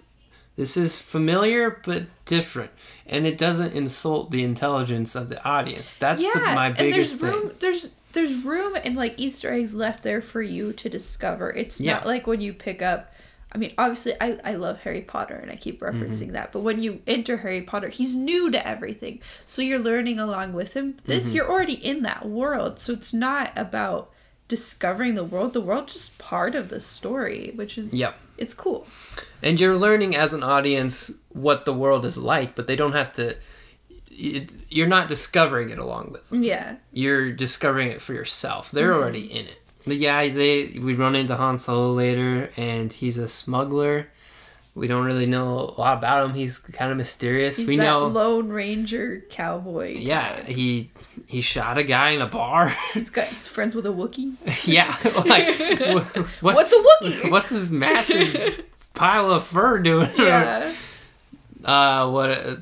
this 0.55 0.77
is 0.77 1.01
familiar 1.01 1.81
but 1.83 2.03
different. 2.25 2.71
And 3.05 3.25
it 3.25 3.37
doesn't 3.37 3.73
insult 3.73 4.31
the 4.31 4.43
intelligence 4.43 5.15
of 5.15 5.29
the 5.29 5.43
audience. 5.43 5.95
That's 5.95 6.21
the, 6.21 6.39
my 6.39 6.67
and 6.67 6.77
biggest 6.77 7.19
there's 7.19 7.33
thing. 7.33 7.41
room 7.41 7.51
there's 7.59 7.95
there's 8.13 8.43
room 8.45 8.77
and 8.83 8.95
like 8.95 9.15
easter 9.17 9.51
eggs 9.51 9.73
left 9.73 10.03
there 10.03 10.21
for 10.21 10.41
you 10.41 10.71
to 10.73 10.89
discover. 10.89 11.49
It's 11.51 11.81
Yeah. 11.81 11.93
not 11.95 12.05
like 12.05 12.27
when 12.27 12.41
you 12.41 12.53
pick 12.53 12.81
up 12.81 13.12
I 13.53 13.57
mean, 13.57 13.73
obviously, 13.77 14.13
I, 14.19 14.39
I 14.43 14.53
love 14.55 14.79
Harry 14.81 15.01
Potter 15.01 15.35
and 15.35 15.51
I 15.51 15.55
keep 15.55 15.79
Mm-hmm. 15.79 16.01
referencing 16.03 16.31
that. 16.31 16.51
But 16.51 16.61
when 16.61 16.81
you 16.81 17.01
enter 17.05 17.37
Harry 17.37 17.61
Potter, 17.61 17.89
he's 17.89 18.15
new 18.15 18.49
to 18.51 18.67
everything. 18.67 19.21
So 19.45 19.61
you're 19.61 19.79
learning 19.79 20.19
along 20.19 20.53
with 20.53 20.73
him. 20.73 20.97
This, 21.05 21.27
Mm-hmm. 21.27 21.35
you're 21.35 21.49
already 21.51 21.73
in 21.73 22.01
that 22.03 22.25
world. 22.27 22.79
So 22.79 22.93
it's 22.93 23.13
not 23.13 23.51
about 23.55 24.11
discovering 24.47 25.15
the 25.15 25.23
world. 25.23 25.53
The 25.53 25.61
world's 25.61 25.93
just 25.93 26.17
part 26.19 26.55
of 26.55 26.69
the 26.69 26.79
story, 26.79 27.51
which 27.55 27.77
is, 27.77 27.93
Yep. 27.95 28.15
it's 28.37 28.53
cool. 28.53 28.87
and 29.41 29.59
you're 29.59 29.77
learning 29.77 30.15
as 30.15 30.33
an 30.33 30.41
audience 30.43 31.11
what 31.29 31.65
the 31.65 31.73
world 31.73 32.05
is 32.05 32.17
like 32.17 32.55
but 32.55 32.65
they 32.67 32.75
don't 32.75 32.93
have 32.93 33.11
to 33.13 33.35
it, 34.09 34.55
you're 34.69 34.87
not 34.87 35.07
discovering 35.07 35.69
it 35.69 35.77
along 35.79 36.11
with 36.11 36.29
them 36.29 36.43
Yeah. 36.43 36.75
you're 36.91 37.31
discovering 37.31 37.89
it 37.89 38.01
for 38.01 38.13
yourself 38.13 38.71
they're 38.71 38.93
already 38.93 39.25
in 39.31 39.45
it 39.47 39.59
but 39.85 39.97
yeah 39.97 40.27
they 40.29 40.77
we 40.81 40.93
run 40.95 41.15
into 41.15 41.35
han 41.35 41.57
solo 41.57 41.91
later 41.91 42.49
and 42.57 42.91
he's 42.93 43.17
a 43.17 43.27
smuggler 43.27 44.07
we 44.75 44.87
don't 44.87 45.05
really 45.05 45.27
know 45.27 45.59
a 45.59 45.79
lot 45.79 45.97
about 45.99 46.25
him 46.29 46.33
he's 46.35 46.57
kind 46.57 46.89
of 46.91 46.97
mysterious 46.97 47.57
He's 47.57 47.67
we 47.67 47.77
that 47.77 47.83
know 47.83 48.07
Lone 48.07 48.49
Ranger 48.49 49.23
cowboy. 49.29 49.95
yeah 49.97 50.37
type. 50.37 50.45
he 50.47 50.89
he 51.27 51.41
shot 51.41 51.77
a 51.77 51.83
guy 51.83 52.09
in 52.11 52.21
a 52.21 52.27
bar 52.27 52.69
He's 52.93 53.09
got 53.11 53.27
he's 53.27 53.47
friends 53.47 53.75
with 53.75 53.85
a 53.85 53.89
Wookiee. 53.89 54.33
yeah 54.67 54.95
like 55.25 56.17
what, 56.41 56.55
What's 56.55 56.73
a 56.73 56.77
Wookiee? 56.77 57.29
what's 57.31 57.49
this 57.49 57.69
massive 57.69 58.63
pile 58.95 59.31
of 59.31 59.45
fur 59.45 59.77
doing 59.79 60.09
Yeah. 60.17 60.73
uh 61.63 62.09
what 62.09 62.31
uh, 62.31 62.55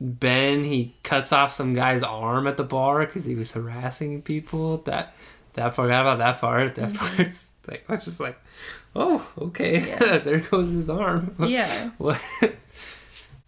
ben 0.00 0.64
he 0.64 0.94
cuts 1.02 1.32
off 1.32 1.52
some 1.52 1.74
guy's 1.74 2.02
arm 2.02 2.46
at 2.46 2.56
the 2.56 2.64
bar 2.64 3.04
because 3.06 3.24
he 3.26 3.34
was 3.34 3.52
harassing 3.52 4.22
people 4.22 4.78
that 4.78 5.14
that 5.54 5.62
part 5.62 5.74
forgot 5.76 6.00
about 6.02 6.18
that 6.18 6.40
part 6.40 6.74
that 6.76 6.94
part's 6.94 7.48
like 7.68 7.84
i 7.88 7.94
was 7.94 8.04
just 8.04 8.20
like 8.20 8.38
oh 8.94 9.26
okay 9.38 9.80
Mm-hmm. 9.80 10.04
Yeah. 10.04 10.18
there 10.24 10.38
goes 10.40 10.70
his 10.72 10.88
arm 10.90 11.34
Yeah. 11.46 11.90
what 11.98 12.20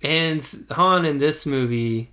and 0.03 0.65
han 0.71 1.05
in 1.05 1.19
this 1.19 1.47
movie 1.47 2.11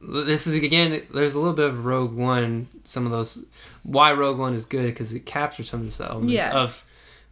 this 0.00 0.46
is 0.46 0.54
again 0.62 1.02
there's 1.12 1.34
a 1.34 1.38
little 1.38 1.54
bit 1.54 1.66
of 1.66 1.84
rogue 1.84 2.14
one 2.14 2.66
some 2.84 3.06
of 3.06 3.12
those 3.12 3.44
why 3.82 4.12
rogue 4.12 4.38
one 4.38 4.54
is 4.54 4.66
good 4.66 4.86
because 4.86 5.12
it 5.12 5.20
captures 5.26 5.68
some 5.70 5.80
of 5.80 5.86
these 5.86 6.00
elements 6.00 6.32
Yeah. 6.32 6.52
of 6.52 6.84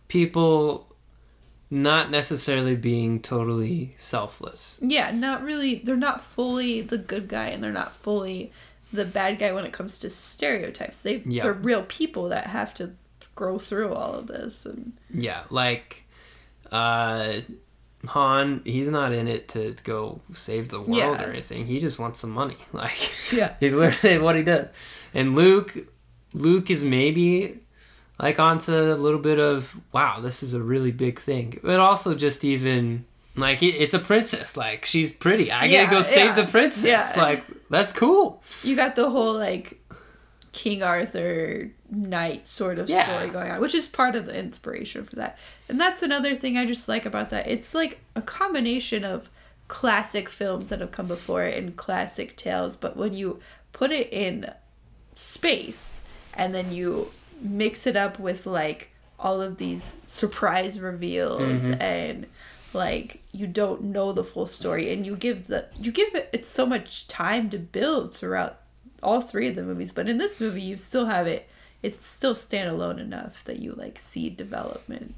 people 0.09 0.89
not 1.71 2.11
necessarily 2.11 2.77
being 2.77 3.21
totally 3.21 3.95
selfless 3.97 4.79
Yeah, 4.81 5.11
not 5.11 5.43
really. 5.43 5.77
They're 5.77 5.97
not 5.97 6.21
fully 6.21 6.83
the 6.83 6.99
good 6.99 7.27
guy, 7.27 7.47
and 7.47 7.65
they're 7.65 7.73
not 7.73 7.93
fully 7.93 8.53
the 8.95 9.05
bad 9.05 9.39
guy 9.39 9.53
when 9.53 9.65
it 9.65 9.73
comes 9.73 9.99
to 10.01 10.11
stereotypes. 10.11 11.03
They 11.03 11.23
Yeah. 11.27 11.43
they're 11.43 11.53
real 11.53 11.83
people 11.85 12.29
that 12.29 12.47
have 12.49 12.73
to 12.75 12.93
grow 13.35 13.59
through 13.59 13.93
all 13.93 14.15
of 14.15 14.27
this. 14.29 14.65
And 14.67 14.93
yeah 15.13 15.43
like 15.51 16.05
uh 16.73 17.41
han 18.07 18.61
he's 18.65 18.89
not 18.89 19.13
in 19.13 19.27
it 19.29 19.49
to 19.49 19.75
go 19.85 20.21
save 20.33 20.69
the 20.69 20.79
world 20.79 20.97
Yeah. 20.97 21.23
or 21.25 21.31
anything 21.31 21.67
he 21.67 21.81
just 21.81 21.99
wants 21.99 22.21
some 22.21 22.31
money 22.31 22.57
like 22.73 23.33
yeah, 23.33 23.55
He's 23.61 23.73
literally 23.73 24.19
what 24.19 24.37
he 24.37 24.43
does. 24.43 24.69
And 25.15 25.35
Luke, 25.35 25.75
Luke 26.33 26.71
is 26.71 26.85
maybe 26.85 27.61
like 28.19 28.39
onto 28.39 28.73
a 28.73 28.95
little 28.95 29.21
bit 29.21 29.39
of 29.39 29.77
wow, 29.93 30.21
this 30.21 30.43
is 30.43 30.55
a 30.55 30.63
really 30.63 30.91
big 30.93 31.19
thing, 31.19 31.59
but 31.63 31.81
also 31.81 32.15
just 32.15 32.45
even 32.45 33.05
like 33.37 33.63
it, 33.63 33.75
it's 33.75 33.95
a 33.95 33.99
princess. 33.99 34.57
Like 34.57 34.85
she's 34.85 35.11
pretty. 35.11 35.51
I 35.51 35.65
Yeah, 35.65 35.85
gotta 35.85 35.97
go 35.97 36.03
save 36.03 36.27
yeah, 36.27 36.35
the 36.35 36.47
princess. 36.47 36.85
yeah. 37.17 37.23
Like 37.23 37.45
that's 37.71 37.93
cool. 37.93 38.43
you 38.63 38.77
got 38.77 38.97
the 38.97 39.11
whole 39.11 39.35
like 39.35 39.81
King 40.53 40.83
Arthur 40.83 41.71
knight 41.91 42.47
sort 42.49 42.79
of 42.79 42.89
story 42.89 43.29
going 43.29 43.51
on, 43.51 43.61
which 43.61 43.75
is 43.75 43.89
part 43.89 44.15
of 44.15 44.27
the 44.27 44.39
inspiration 44.39 45.05
for 45.05 45.17
that. 45.17 45.39
And 45.69 45.81
that's 45.81 46.03
another 46.03 46.35
thing 46.35 46.57
I 46.57 46.65
just 46.65 46.89
like 46.89 47.07
about 47.07 47.31
that. 47.31 47.49
It's 47.49 47.75
like 47.75 48.01
a 48.15 48.23
combination 48.23 49.05
of 49.05 49.29
classic 49.67 50.29
films 50.29 50.69
that 50.69 50.81
have 50.81 50.93
come 50.93 51.07
before 51.07 51.43
and 51.43 51.75
classic 51.77 52.37
tales, 52.37 52.77
but 52.77 52.97
when 52.97 53.15
you 53.15 53.41
put 53.73 53.91
it 53.91 54.13
in 54.13 54.51
space 55.15 56.03
and 56.35 56.55
then 56.55 56.73
you 56.73 57.11
mix 57.41 57.87
it 57.87 57.97
up 57.97 58.19
with 58.19 58.47
like 58.47 58.91
all 59.19 59.41
of 59.41 59.57
these 59.57 59.97
surprise 60.07 60.79
reveals 60.81 61.63
mm-hmm. 61.63 61.81
and 61.81 62.27
like 62.75 63.21
you 63.33 63.47
don't 63.47 63.83
know 63.83 64.13
the 64.13 64.25
full 64.25 64.47
story 64.47 64.93
and 64.93 65.07
you 65.07 65.17
give 65.17 65.47
the 65.47 65.67
you 65.81 65.93
give 65.93 66.15
it 66.15 66.29
it's 66.33 66.49
so 66.49 66.67
much 66.67 67.07
time 67.09 67.49
to 67.51 67.59
build 67.59 68.15
throughout 68.15 68.61
all 69.03 69.21
three 69.21 69.49
of 69.49 69.55
the 69.55 69.63
movies 69.63 69.93
but 69.93 70.09
in 70.09 70.19
this 70.19 70.41
movie 70.41 70.63
you 70.63 70.77
still 70.77 71.07
have 71.07 71.27
it 71.27 71.49
it's 71.83 72.05
still 72.07 72.35
standalone 72.35 72.99
enough 72.99 73.45
that 73.45 73.59
you 73.61 73.73
like 73.73 73.99
see 73.99 74.29
development 74.31 75.15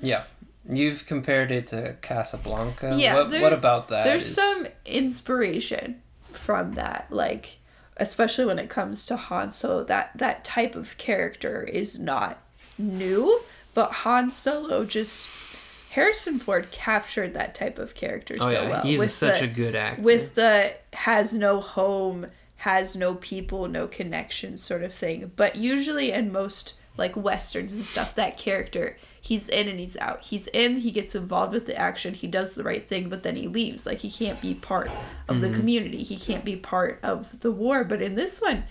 Yeah. 0.00 0.24
You've 0.70 1.06
compared 1.06 1.50
it 1.50 1.66
to 1.68 1.96
Casablanca. 2.02 2.94
Yeah, 2.96 3.14
What, 3.16 3.30
there- 3.30 3.42
what 3.42 3.52
about 3.52 3.88
that? 3.88 4.04
there's 4.04 4.26
is- 4.26 4.34
some 4.36 4.66
inspiration 4.86 6.00
from 6.30 6.74
that 6.74 7.06
like 7.10 7.58
especially 7.96 8.44
when 8.46 8.58
it 8.58 8.70
comes 8.70 9.04
to 9.06 9.16
Han 9.16 9.50
Solo 9.52 9.82
that 9.84 10.12
that 10.16 10.44
type 10.44 10.74
of 10.76 10.96
character 10.98 11.62
is 11.64 11.98
not 11.98 12.38
new 12.78 13.40
but 13.74 13.90
Han 14.04 14.30
Solo 14.30 14.84
just 14.84 15.26
Harrison 15.92 16.38
Ford 16.38 16.70
captured 16.70 17.34
that 17.34 17.54
type 17.54 17.78
of 17.78 17.94
character 17.94 18.34
Oh 18.40 18.46
so 18.46 18.50
yeah, 18.50 18.68
well 18.68 18.82
he's 18.82 18.98
with 18.98 19.10
such 19.10 19.40
the- 19.40 19.44
a 19.44 19.48
good 19.48 19.76
actor. 19.76 20.00
with 20.00 20.34
the 20.34 20.74
has 20.94 21.34
no 21.34 21.60
home, 21.60 22.28
has 22.56 22.96
no 22.96 23.16
people, 23.16 23.68
no 23.68 23.86
connections 23.86 24.62
sort 24.62 24.82
of 24.82 24.94
thing. 24.94 25.32
But 25.36 25.56
usually 25.56 26.10
in 26.10 26.32
most 26.32 26.74
like 26.96 27.14
westerns 27.14 27.74
and 27.74 27.84
stuff, 27.84 28.14
that 28.14 28.38
character 28.38 28.96
he's 29.20 29.48
in 29.48 29.68
and 29.68 29.78
he's 29.78 29.98
out. 29.98 30.22
He's 30.22 30.46
in, 30.48 30.78
he 30.78 30.90
gets 30.92 31.14
involved 31.14 31.52
with 31.52 31.66
the 31.66 31.76
action, 31.76 32.14
he 32.14 32.26
does 32.26 32.54
the 32.54 32.64
right 32.64 32.88
thing, 32.88 33.10
but 33.10 33.22
then 33.22 33.36
he 33.36 33.46
leaves. 33.46 33.84
Like 33.84 34.00
he 34.00 34.10
can't 34.10 34.40
be 34.40 34.54
part 34.54 34.90
of 35.28 35.42
the 35.42 35.48
mm-hmm. 35.48 35.56
community. 35.56 36.02
He 36.02 36.16
can't 36.16 36.44
be 36.44 36.56
part 36.56 37.00
of 37.02 37.40
the 37.40 37.52
war. 37.52 37.84
But 37.84 38.00
in 38.00 38.14
this 38.14 38.40
one, 38.40 38.64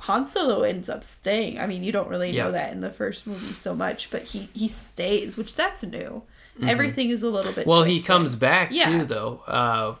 Han 0.00 0.24
Solo 0.26 0.62
ends 0.62 0.88
up 0.88 1.04
staying. 1.04 1.60
I 1.60 1.66
mean, 1.66 1.84
you 1.84 1.92
don't 1.92 2.08
really 2.08 2.32
know 2.32 2.50
that 2.50 2.72
in 2.72 2.80
the 2.80 2.90
first 2.90 3.26
movie 3.26 3.52
so 3.52 3.72
much, 3.72 4.10
but 4.10 4.22
he 4.22 4.48
he 4.52 4.66
stays, 4.66 5.36
which 5.36 5.54
that's 5.54 5.84
new. 5.84 6.24
Everything 6.68 7.10
is 7.10 7.22
a 7.22 7.30
little 7.30 7.52
bit. 7.52 7.66
Well, 7.66 7.82
he 7.84 8.00
comes 8.00 8.34
back 8.36 8.70
Yeah. 8.72 8.86
too, 8.86 9.04
though, 9.04 9.42
uh, 9.46 9.94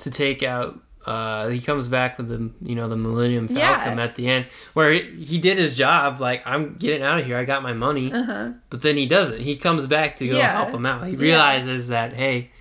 to 0.00 0.10
take 0.10 0.42
out. 0.42 0.78
Uh, 1.04 1.48
he 1.48 1.60
comes 1.60 1.88
back 1.88 2.16
with 2.16 2.28
the 2.28 2.48
you 2.62 2.76
know 2.76 2.88
the 2.88 2.96
Millennium 2.96 3.48
Falcon 3.48 3.98
Yeah. 3.98 4.04
at 4.04 4.14
the 4.14 4.28
end, 4.28 4.46
where 4.72 4.92
he, 4.92 5.00
he 5.24 5.38
did 5.38 5.58
his 5.58 5.76
job. 5.76 6.20
Like 6.20 6.46
I'm 6.46 6.76
getting 6.76 7.02
out 7.02 7.18
of 7.18 7.26
here. 7.26 7.36
I 7.36 7.44
got 7.44 7.62
my 7.64 7.72
money. 7.72 8.12
Uh-huh. 8.12 8.52
But 8.70 8.82
then 8.82 8.96
he 8.96 9.06
doesn't. 9.06 9.40
He 9.40 9.56
comes 9.56 9.86
back 9.88 10.16
to 10.18 10.28
go 10.28 10.36
Yeah. 10.36 10.52
help 10.62 10.70
him 10.74 10.86
out. 10.86 11.06
He 11.08 11.16
realizes 11.16 11.88
that 11.88 12.12
hey, 12.12 12.52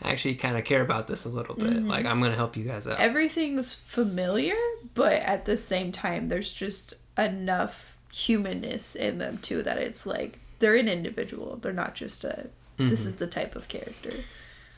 I 0.00 0.12
actually 0.12 0.36
kind 0.36 0.56
of 0.56 0.64
care 0.64 0.80
about 0.80 1.08
this 1.08 1.26
a 1.26 1.28
little 1.28 1.54
bit. 1.54 1.74
Mm-hmm. 1.74 1.88
Like 1.88 2.06
I'm 2.06 2.22
gonna 2.22 2.34
help 2.36 2.56
you 2.56 2.64
guys 2.64 2.88
out. 2.88 2.98
everything's 3.00 3.74
familiar, 3.74 4.56
but 4.94 5.12
at 5.20 5.44
the 5.44 5.58
same 5.58 5.92
time, 5.92 6.28
there's 6.30 6.52
just 6.54 6.94
enough 7.18 7.98
humanness 8.10 8.94
in 8.94 9.18
them 9.18 9.36
too 9.42 9.62
that 9.62 9.76
it's 9.76 10.06
like 10.06 10.38
they're 10.60 10.76
an 10.76 10.88
individual. 10.88 11.56
They're 11.56 11.72
not 11.74 11.94
just 11.94 12.24
a. 12.24 12.48
Mm-hmm. 12.78 12.88
This 12.88 13.06
is 13.06 13.16
the 13.16 13.26
type 13.26 13.56
of 13.56 13.68
character. 13.68 14.12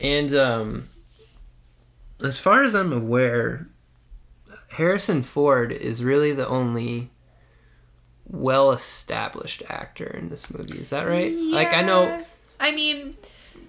And 0.01 0.35
um, 0.35 0.89
as 2.23 2.39
far 2.39 2.63
as 2.63 2.75
I'm 2.75 2.93
aware, 2.93 3.69
Harrison 4.69 5.23
Ford 5.23 5.73
is 5.73 6.05
really 6.05 6.33
the 6.33 6.47
only 6.47 7.11
well-established 8.27 9.63
actor 9.69 10.07
in 10.07 10.29
this 10.29 10.53
movie. 10.53 10.79
Is 10.79 10.91
that 10.91 11.07
right? 11.07 11.33
Like 11.33 11.73
I 11.73 11.83
know 11.83 12.25
I 12.59 12.73
mean, 12.73 13.17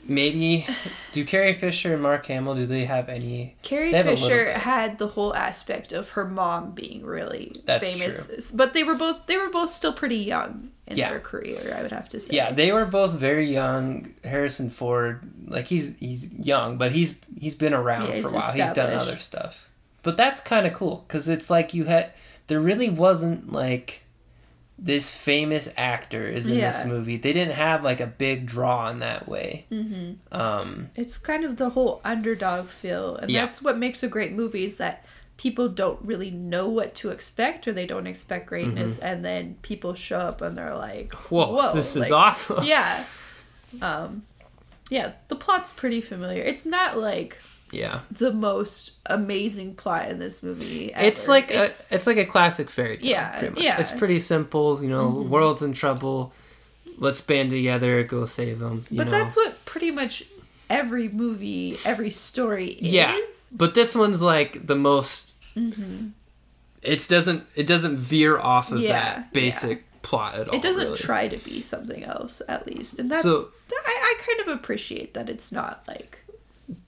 maybe 0.03 0.67
do 1.11 1.25
Carrie 1.25 1.53
Fisher 1.53 1.93
and 1.93 2.03
Mark 2.03 2.25
Hamill 2.27 2.55
do 2.55 2.65
they 2.65 2.85
have 2.85 3.09
any? 3.09 3.55
Carrie 3.61 3.93
have 3.93 4.05
Fisher 4.05 4.53
had 4.53 4.97
the 4.97 5.07
whole 5.07 5.35
aspect 5.35 5.91
of 5.91 6.11
her 6.11 6.25
mom 6.25 6.71
being 6.71 7.05
really 7.05 7.53
That's 7.65 7.91
famous, 7.91 8.51
but 8.51 8.73
they 8.73 8.83
were 8.83 8.95
both 8.95 9.25
they 9.27 9.37
were 9.37 9.49
both 9.49 9.69
still 9.69 9.93
pretty 9.93 10.17
young 10.17 10.71
in 10.87 10.97
Yeah. 10.97 11.09
their 11.09 11.19
career. 11.19 11.75
I 11.77 11.81
would 11.81 11.91
have 11.91 12.09
to 12.09 12.19
say. 12.19 12.35
Yeah, 12.35 12.51
they 12.51 12.71
were 12.71 12.85
both 12.85 13.13
very 13.13 13.51
young. 13.51 14.13
Harrison 14.23 14.69
Ford, 14.69 15.21
like 15.47 15.65
he's 15.67 15.95
he's 15.97 16.31
young, 16.33 16.77
but 16.77 16.91
he's 16.91 17.19
he's 17.39 17.55
been 17.55 17.73
around 17.73 18.07
Yeah, 18.09 18.21
for 18.21 18.29
a 18.29 18.31
while. 18.31 18.51
He's 18.51 18.71
done 18.73 18.93
other 18.93 19.17
stuff. 19.17 19.69
But 20.03 20.17
that's 20.17 20.39
kind 20.41 20.65
of 20.65 20.73
cool 20.73 21.03
because 21.07 21.27
it's 21.27 21.49
like 21.49 21.73
you 21.73 21.83
had 21.85 22.11
there 22.47 22.59
really 22.61 22.89
wasn't 22.89 23.51
like 23.51 24.03
this 24.79 25.13
famous 25.13 25.73
actor 25.75 26.23
is 26.27 26.45
in 26.47 26.59
this 26.59 26.85
movie. 26.85 27.17
They 27.17 27.33
didn't 27.33 27.55
have 27.55 27.83
like 27.83 27.99
a 27.99 28.05
big 28.05 28.45
draw 28.45 28.89
in 28.91 28.99
that 28.99 29.27
way. 29.27 29.65
Mm-hmm. 29.71 30.33
Um, 30.39 30.89
it's 30.95 31.17
kind 31.17 31.43
of 31.43 31.57
the 31.57 31.71
whole 31.71 31.99
underdog 32.05 32.67
feel 32.67 33.15
and 33.15 33.31
Yeah. 33.31 33.43
that's 33.45 33.61
what 33.61 33.77
makes 33.79 34.03
a 34.03 34.07
great 34.07 34.33
movie 34.33 34.65
is 34.65 34.77
that 34.77 35.03
people 35.37 35.69
don't 35.69 35.99
really 36.03 36.31
know 36.31 36.67
what 36.67 36.95
to 36.95 37.09
expect 37.11 37.67
or 37.67 37.73
they 37.73 37.85
don't 37.85 38.07
expect 38.07 38.47
greatness 38.47 38.97
and 38.99 39.23
then 39.23 39.55
people 39.61 39.93
show 39.93 40.17
up 40.19 40.41
and 40.41 40.57
they're 40.57 40.75
like 40.75 41.09
Mm-hmm. 41.11 41.35
whoa, 41.35 41.73
this 41.73 41.95
is 41.95 42.11
awesome. 42.11 42.63
yeah 42.63 43.03
um 43.81 44.23
yeah 44.89 45.11
the 45.27 45.35
plot's 45.35 45.71
pretty 45.73 46.01
familiar 46.01 46.41
it's 46.41 46.65
not 46.65 46.97
like 46.97 47.37
yeah. 47.71 47.99
the 48.09 48.31
most 48.31 48.93
amazing 49.07 49.75
plot 49.75 50.07
in 50.09 50.19
this 50.19 50.41
movie 50.41 50.91
It's 50.95 51.27
like 51.27 51.51
It's- 51.51 51.87
a, 51.91 51.95
it's 51.95 52.07
like 52.07 52.17
a 52.17 52.25
classic 52.25 52.69
fairy 52.69 52.97
tale. 52.97 53.11
Yeah, 53.11 53.37
pretty 53.39 53.53
much. 53.55 53.63
yeah. 53.63 53.77
It's 53.81 53.91
pretty 53.91 54.21
simple. 54.21 54.81
You 54.81 54.87
know, 54.87 55.09
world's 55.09 55.61
in 55.61 55.73
trouble. 55.73 56.31
let's 56.97 57.19
band 57.19 57.49
together, 57.51 58.03
go 58.03 58.23
save 58.25 58.59
them. 58.59 58.85
but 58.89 59.09
that's 59.09 59.35
what 59.35 59.65
pretty 59.65 59.91
much 59.91 60.23
every 60.69 61.09
movie, 61.09 61.77
every 61.85 62.09
story 62.09 62.67
is. 62.69 62.91
Yeah. 62.93 63.17
But 63.51 63.75
this 63.75 63.95
one's 63.95 64.21
like 64.21 64.65
the 64.67 64.75
most. 64.75 65.33
It 65.55 67.07
doesn't. 67.09 67.43
It 67.55 67.67
doesn't 67.67 67.97
veer 67.97 68.37
off 68.37 68.71
of 68.71 68.77
Mm-hmm. 68.77 68.87
Yeah, 68.87 69.15
that 69.15 69.33
basic 69.33 69.83
plot 70.03 70.35
at 70.35 70.47
all. 70.49 70.55
It 70.55 70.61
doesn't 70.61 70.83
really. 70.83 70.97
try 70.97 71.27
to 71.27 71.37
be 71.37 71.61
something 71.61 72.03
else, 72.03 72.41
at 72.47 72.67
least, 72.67 72.99
and 72.99 73.09
that's 73.11 73.23
So- 73.23 73.49
I, 73.71 74.15
I 74.17 74.23
kind 74.25 74.39
of 74.47 74.55
appreciate 74.57 75.13
that 75.13 75.29
it's 75.29 75.51
not 75.51 75.83
like 75.87 76.23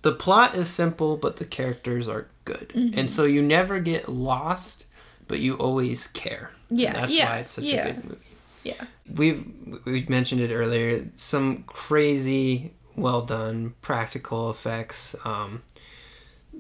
the 0.02 0.14
plot 0.14 0.56
is 0.56 0.70
simple, 0.70 1.18
but 1.18 1.38
the 1.38 1.46
characters 1.46 2.08
are 2.08 2.28
good, 2.46 2.72
Mm-hmm. 2.76 2.98
and 3.00 3.12
so 3.12 3.26
you 3.26 3.42
never 3.42 3.80
get 3.80 4.08
lost, 4.08 4.86
but 5.28 5.40
you 5.40 5.56
always 5.56 6.08
care. 6.08 6.52
And 6.70 6.80
Yeah, 6.80 6.94
that's 6.94 7.14
yeah, 7.16 7.30
why 7.32 7.40
it's 7.40 7.52
such 7.52 7.66
yeah. 7.66 7.88
a 7.88 7.94
good 7.94 8.04
movie. 8.06 8.26
yeah, 8.64 8.84
We've 9.14 9.46
we've 9.86 10.10
mentioned 10.10 10.40
it 10.42 10.54
earlier. 10.54 11.06
Some 11.16 11.64
crazy, 11.68 12.74
well 12.96 13.22
done 13.22 13.74
practical 13.82 14.50
effects. 14.50 15.16
Um, 15.24 15.64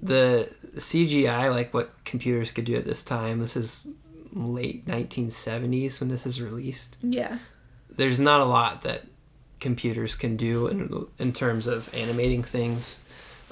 the 0.01 0.49
CGI, 0.75 1.51
like 1.51 1.73
what 1.73 2.03
computers 2.05 2.51
could 2.51 2.65
do 2.65 2.75
at 2.75 2.85
this 2.85 3.03
time. 3.03 3.39
This 3.39 3.57
is 3.57 3.91
late 4.33 4.85
1970s 4.85 5.99
when 5.99 6.09
this 6.09 6.25
is 6.25 6.41
released. 6.41 6.97
yeah, 7.01 7.39
there's 7.89 8.19
not 8.19 8.41
a 8.41 8.45
lot 8.45 8.83
that 8.83 9.03
computers 9.59 10.15
can 10.15 10.37
do 10.37 10.67
in, 10.67 11.07
in 11.17 11.33
terms 11.33 11.67
of 11.67 11.93
animating 11.93 12.43
things. 12.43 13.03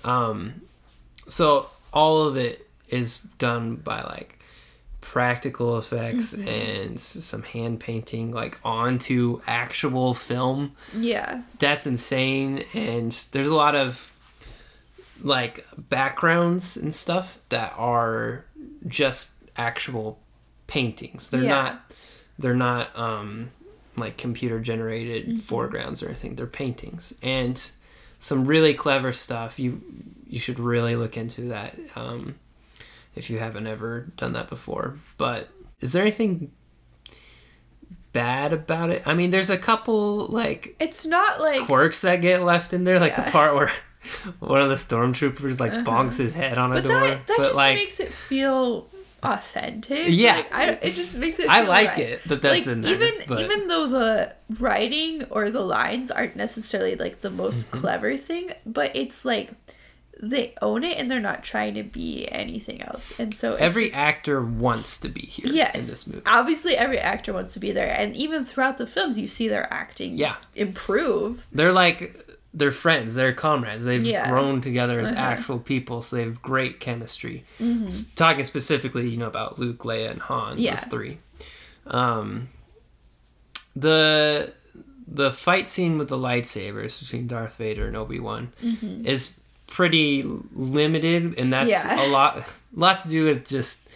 Um, 0.03 0.61
so 1.27 1.69
all 1.91 2.23
of 2.23 2.37
it 2.37 2.69
is 2.89 3.17
done 3.39 3.75
by 3.75 4.01
like 4.03 4.36
practical 5.09 5.77
effects 5.77 6.33
and 6.33 6.99
some 6.99 7.41
hand 7.41 7.79
painting 7.79 8.29
like 8.31 8.59
onto 8.63 9.41
actual 9.47 10.13
film. 10.13 10.73
yeah, 10.93 11.43
That's 11.59 11.87
insane 11.87 12.65
and 12.73 13.11
there's 13.31 13.47
a 13.47 13.55
lot 13.55 13.73
of 13.73 14.13
like 15.21 15.65
backgrounds 15.77 16.75
and 16.77 16.93
stuff 16.93 17.39
that 17.49 17.73
are 17.77 18.43
just 18.85 19.33
actual 19.55 20.19
paintings. 20.67 21.29
They're 21.29 21.43
Yeah. 21.43 21.49
not 21.49 21.91
they're 22.37 22.53
not 22.55 22.97
um 22.99 23.49
like 23.95 24.17
computer 24.17 24.59
generated 24.59 25.25
Mm-hmm. 25.27 25.39
foregrounds 25.39 26.03
or 26.03 26.07
anything. 26.07 26.35
They're 26.35 26.45
paintings 26.47 27.13
and 27.23 27.55
some 28.19 28.45
really 28.45 28.73
clever 28.73 29.13
stuff. 29.13 29.57
You 29.57 29.81
you 30.27 30.37
should 30.39 30.59
really 30.59 30.95
look 30.97 31.15
into 31.15 31.47
that 31.47 31.75
um 31.95 32.35
if 33.17 33.29
you 33.29 33.39
haven't 33.39 33.67
ever 33.67 34.11
done 34.17 34.33
that 34.33 34.47
before. 34.49 34.97
But 35.17 35.49
is 35.81 35.93
there 35.93 36.01
anything 36.01 36.51
bad 38.13 38.53
about 38.53 38.89
it? 38.89 39.03
I 39.05 39.13
mean, 39.13 39.29
there's 39.29 39.49
a 39.49 39.57
couple 39.57 40.27
like 40.27 40.75
it's 40.79 41.05
not 41.05 41.39
like 41.41 41.61
quirks 41.67 42.01
that 42.01 42.21
get 42.21 42.41
left 42.41 42.73
in 42.73 42.83
there, 42.83 42.99
like 42.99 43.15
the 43.15 43.23
part 43.23 43.55
where 43.55 43.71
one 44.39 44.61
of 44.61 44.69
the 44.69 44.75
stormtroopers 44.75 45.59
like 45.59 45.71
bonks 45.85 46.17
his 46.17 46.33
head 46.33 46.57
on 46.57 46.71
a 46.71 46.75
Uh-huh. 46.77 46.81
but 46.81 46.87
door. 46.87 47.01
that 47.09 47.27
that 47.27 47.37
but 47.37 47.43
just 47.45 47.55
like, 47.55 47.75
makes 47.75 47.99
it 47.99 48.09
feel 48.13 48.87
authentic. 49.23 50.07
Yeah. 50.09 50.35
like, 50.37 50.53
I 50.53 50.69
it 50.81 50.93
just 50.93 51.17
makes 51.17 51.39
it. 51.39 51.49
I 51.49 51.61
like 51.61 51.89
right. 51.89 51.99
it 51.99 52.23
that 52.25 52.41
that's 52.41 52.67
like 52.67 52.73
in 52.75 52.81
there. 52.81 52.93
even 52.95 53.11
but 53.27 53.39
even 53.41 53.67
though 53.67 53.87
the 53.87 54.35
writing 54.59 55.23
or 55.25 55.49
the 55.49 55.61
lines 55.61 56.11
aren't 56.11 56.35
necessarily 56.35 56.95
like 56.95 57.21
the 57.21 57.29
most 57.29 57.67
Mm-hmm. 57.71 57.79
clever 57.79 58.17
thing, 58.17 58.51
but 58.65 58.95
it's 58.95 59.25
like 59.25 59.51
they 60.19 60.53
own 60.61 60.83
it 60.83 60.97
and 60.97 61.09
they're 61.11 61.19
not 61.19 61.43
trying 61.43 61.73
to 61.75 61.83
be 61.83 62.27
anything 62.31 62.81
else. 62.81 63.19
And 63.19 63.35
so 63.35 63.51
it's 63.53 63.61
every 63.61 63.85
just- 63.85 63.97
actor 63.97 64.41
wants 64.41 64.99
to 65.01 65.09
be 65.09 65.21
here 65.21 65.53
yes, 65.53 65.75
in 65.75 65.81
this 65.81 66.07
movie. 66.07 66.21
obviously 66.25 66.75
every 66.75 66.97
actor 66.99 67.33
wants 67.33 67.53
to 67.53 67.59
be 67.59 67.71
there, 67.71 67.89
and 67.95 68.15
even 68.15 68.43
throughout 68.45 68.77
the 68.77 68.87
films, 68.87 69.19
you 69.19 69.27
see 69.27 69.47
their 69.47 69.71
acting 69.71 70.17
Yeah. 70.17 70.35
improve. 70.55 71.45
They're 71.51 71.71
like 71.73 72.23
they're 72.53 72.71
friends, 72.71 73.13
they're 73.13 73.33
comrades. 73.33 73.85
They've 73.85 74.03
Yeah. 74.03 74.27
grown 74.29 74.61
together 74.61 74.99
as 74.99 75.11
Uh-huh. 75.11 75.19
actual 75.19 75.59
people, 75.59 76.01
so 76.01 76.15
they 76.15 76.23
have 76.23 76.41
great 76.41 76.79
chemistry. 76.79 77.43
Mm-hmm. 77.59 77.89
Talking 78.15 78.43
specifically, 78.45 79.07
you 79.07 79.17
know, 79.17 79.27
about 79.27 79.59
Luke, 79.59 79.79
Leia, 79.83 80.09
and 80.09 80.21
Han, 80.21 80.57
Yeah. 80.57 80.71
those 80.73 80.85
three. 80.85 81.19
Um, 81.85 82.49
the 83.75 84.53
the 85.09 85.31
fight 85.31 85.69
scene 85.69 85.97
with 85.97 86.09
the 86.09 86.17
lightsabers 86.17 86.99
between 86.99 87.27
Darth 87.27 87.57
Vader 87.57 87.87
and 87.87 87.95
Obi 87.95 88.19
Wan 88.19 88.51
is 89.05 89.39
pretty 89.67 90.23
limited, 90.53 91.37
and 91.37 91.53
that's. 91.53 91.69
Yeah. 91.69 92.05
a 92.05 92.07
lot 92.07 92.43
lot 92.73 92.99
to 92.99 93.09
do 93.09 93.25
with 93.25 93.45
just 93.45 93.87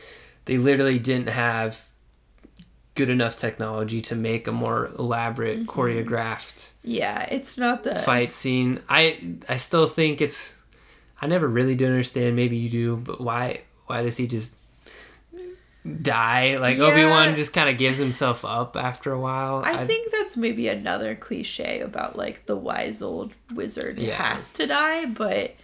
they 0.45 0.57
literally 0.57 0.99
didn't 0.99 1.29
have 1.29 1.87
good 2.95 3.09
enough 3.09 3.37
technology 3.37 4.01
to 4.01 4.15
make 4.15 4.47
a 4.47 4.51
more 4.51 4.91
elaborate 4.99 5.59
Mm-hmm. 5.59 5.69
choreographed 5.69 6.73
Yeah, 6.83 7.21
it's 7.31 7.57
not 7.57 7.83
the 7.83 7.95
fight 7.95 8.31
scene. 8.31 8.81
I 8.89 9.37
I 9.47 9.57
still 9.57 9.87
think 9.87 10.19
it's 10.21 10.57
I 11.21 11.27
never 11.27 11.47
really 11.47 11.75
do 11.75 11.85
understand, 11.85 12.35
maybe 12.35 12.57
you 12.57 12.69
do, 12.69 12.97
but 12.97 13.21
why 13.21 13.61
why 13.87 14.01
does 14.03 14.17
he 14.17 14.27
just 14.27 14.55
die? 16.01 16.57
Like 16.57 16.77
Yeah. 16.77 16.85
Obi-Wan 16.85 17.35
just 17.35 17.53
kind 17.53 17.69
of 17.69 17.77
gives 17.77 17.97
himself 17.99 18.43
up 18.45 18.75
after 18.75 19.11
a 19.11 19.19
while. 19.19 19.61
I 19.65 19.85
think 19.85 20.11
that's 20.11 20.37
maybe 20.37 20.67
another 20.67 21.15
cliche 21.15 21.81
about 21.81 22.17
like 22.17 22.45
the 22.45 22.55
wise 22.55 23.01
old 23.01 23.33
wizard 23.53 23.97
Yeah. 23.97 24.15
has 24.33 24.51
to 24.53 24.67
die, 24.67 25.05
but 25.05 25.55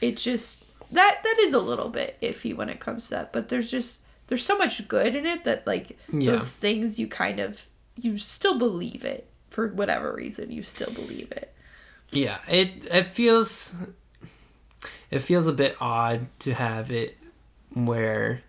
it 0.00 0.16
just 0.16 0.64
that 0.92 1.18
that 1.22 1.36
is 1.40 1.52
a 1.54 1.60
little 1.60 1.88
bit 1.88 2.16
iffy 2.22 2.54
when 2.54 2.68
it 2.68 2.80
comes 2.80 3.04
to 3.08 3.14
that. 3.16 3.32
But 3.32 3.48
there's 3.48 3.70
just 3.70 4.02
there's 4.28 4.44
so 4.44 4.56
much 4.58 4.86
good 4.88 5.14
in 5.14 5.26
it 5.26 5.44
that 5.44 5.66
like 5.66 5.96
Yeah. 6.12 6.32
those 6.32 6.50
things 6.50 6.98
you 6.98 7.06
kind 7.08 7.40
of 7.40 7.66
you 7.96 8.16
still 8.18 8.58
believe 8.58 9.04
it 9.04 9.28
for 9.50 9.68
whatever 9.68 10.12
reason 10.12 10.50
you 10.50 10.62
still 10.62 10.92
believe 10.92 11.32
it. 11.32 11.54
Yeah, 12.10 12.38
it 12.48 12.86
it 12.90 13.12
feels 13.12 13.76
it 15.10 15.20
feels 15.20 15.46
a 15.46 15.52
bit 15.52 15.76
odd 15.80 16.26
to 16.40 16.54
have 16.54 16.90
it 16.90 17.16
where 17.74 18.42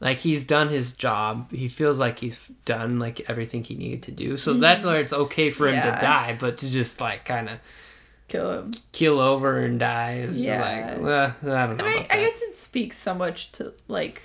like 0.00 0.18
he's 0.18 0.44
done 0.46 0.68
his 0.68 0.96
job. 0.96 1.50
He 1.52 1.68
feels 1.68 1.98
like 1.98 2.18
he's 2.20 2.48
done 2.64 2.98
like 2.98 3.28
everything 3.28 3.64
he 3.64 3.74
needed 3.74 4.02
to 4.04 4.12
do. 4.12 4.36
So 4.36 4.54
that's 4.54 4.84
where 4.84 5.00
it's 5.00 5.12
okay 5.12 5.50
for 5.50 5.68
him 5.68 5.74
Mm-hmm. 5.76 5.88
Yeah. 5.88 5.94
to 5.96 6.00
die, 6.00 6.36
but 6.40 6.58
to 6.58 6.70
just 6.70 7.00
like 7.00 7.24
kind 7.24 7.48
of 7.50 7.58
Kill 8.30 8.52
him. 8.52 8.70
keel 8.92 9.18
over 9.20 9.58
and 9.58 9.78
die 9.78 10.18
is 10.18 10.38
Yeah. 10.38 10.60
like 10.94 11.02
well, 11.02 11.34
I 11.42 11.66
don't 11.66 11.76
know. 11.76 11.84
And 11.84 11.94
I, 11.94 12.06
I 12.10 12.20
guess 12.22 12.40
it 12.42 12.56
speaks 12.56 12.96
so 12.96 13.12
much 13.12 13.52
to 13.52 13.72
like 13.88 14.22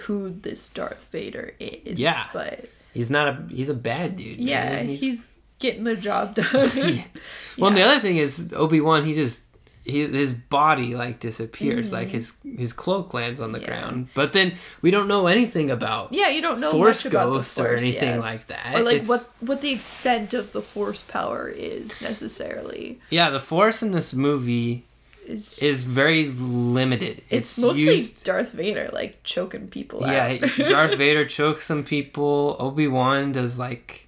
who 0.00 0.30
this 0.30 0.68
Darth 0.68 1.08
Vader 1.10 1.54
is. 1.58 1.98
Yeah. 1.98 2.26
But 2.32 2.66
He's 2.94 3.10
not 3.10 3.28
a 3.28 3.42
he's 3.50 3.68
a 3.68 3.74
bad 3.74 4.16
dude. 4.16 4.38
yeah, 4.38 4.70
man. 4.70 4.86
he's, 4.88 5.32
getting 5.58 5.84
the 5.84 5.96
job 5.96 6.34
done. 6.34 7.02
Well, 7.58 7.68
and 7.68 7.76
the 7.78 7.82
other 7.82 7.98
thing 7.98 8.18
is 8.18 8.52
Obi 8.54 8.78
Wan. 8.82 9.04
He 9.06 9.14
just 9.14 9.45
he, 9.86 10.06
his 10.06 10.32
body 10.32 10.94
like 10.96 11.20
disappears, 11.20 11.92
like 11.92 12.08
Mm-hmm. 12.08 12.16
his 12.16 12.58
his 12.58 12.72
cloak 12.72 13.14
lands 13.14 13.40
on 13.40 13.52
the 13.52 13.60
Yeah. 13.60 13.66
ground. 13.68 14.08
But 14.14 14.32
then 14.32 14.48
we 14.82 14.90
don't 14.90 15.08
know 15.08 15.26
anything 15.28 15.70
about 15.70 16.12
Yeah, 16.12 16.28
you 16.28 16.42
don't 16.42 16.60
know 16.60 16.72
Force 16.72 17.04
much 17.04 17.12
about 17.12 17.26
the 17.28 17.38
Ghost 17.38 17.58
or 17.58 17.68
force 17.68 17.80
anything 17.82 18.14
yes. 18.16 18.22
like 18.30 18.46
that. 18.48 18.74
or 18.74 18.82
like 18.82 18.96
It's- 18.96 19.08
what 19.08 19.22
what 19.48 19.60
the 19.60 19.70
extent 19.70 20.34
of 20.34 20.50
the 20.52 20.62
force 20.62 21.02
power 21.02 21.48
is 21.48 22.00
necessarily. 22.00 22.98
yeah. 23.10 23.30
The 23.30 23.40
Force 23.40 23.82
in 23.82 23.92
this 23.92 24.12
movie 24.14 24.84
Is 25.26 25.58
is 25.62 25.84
very 25.84 26.24
limited. 26.28 27.22
it's, 27.30 27.58
It's, 27.58 27.58
mostly 27.58 27.82
used. 27.96 28.24
Darth 28.24 28.52
Vader 28.52 28.90
like 28.92 29.22
choking 29.24 29.68
people 29.68 30.00
Yeah. 30.02 30.38
Darth 30.68 30.94
Vader 31.04 31.24
chokes 31.26 31.64
some 31.64 31.82
people. 31.84 32.56
Obi 32.60 32.86
Wan 32.88 33.32
does 33.32 33.58
like 33.58 34.05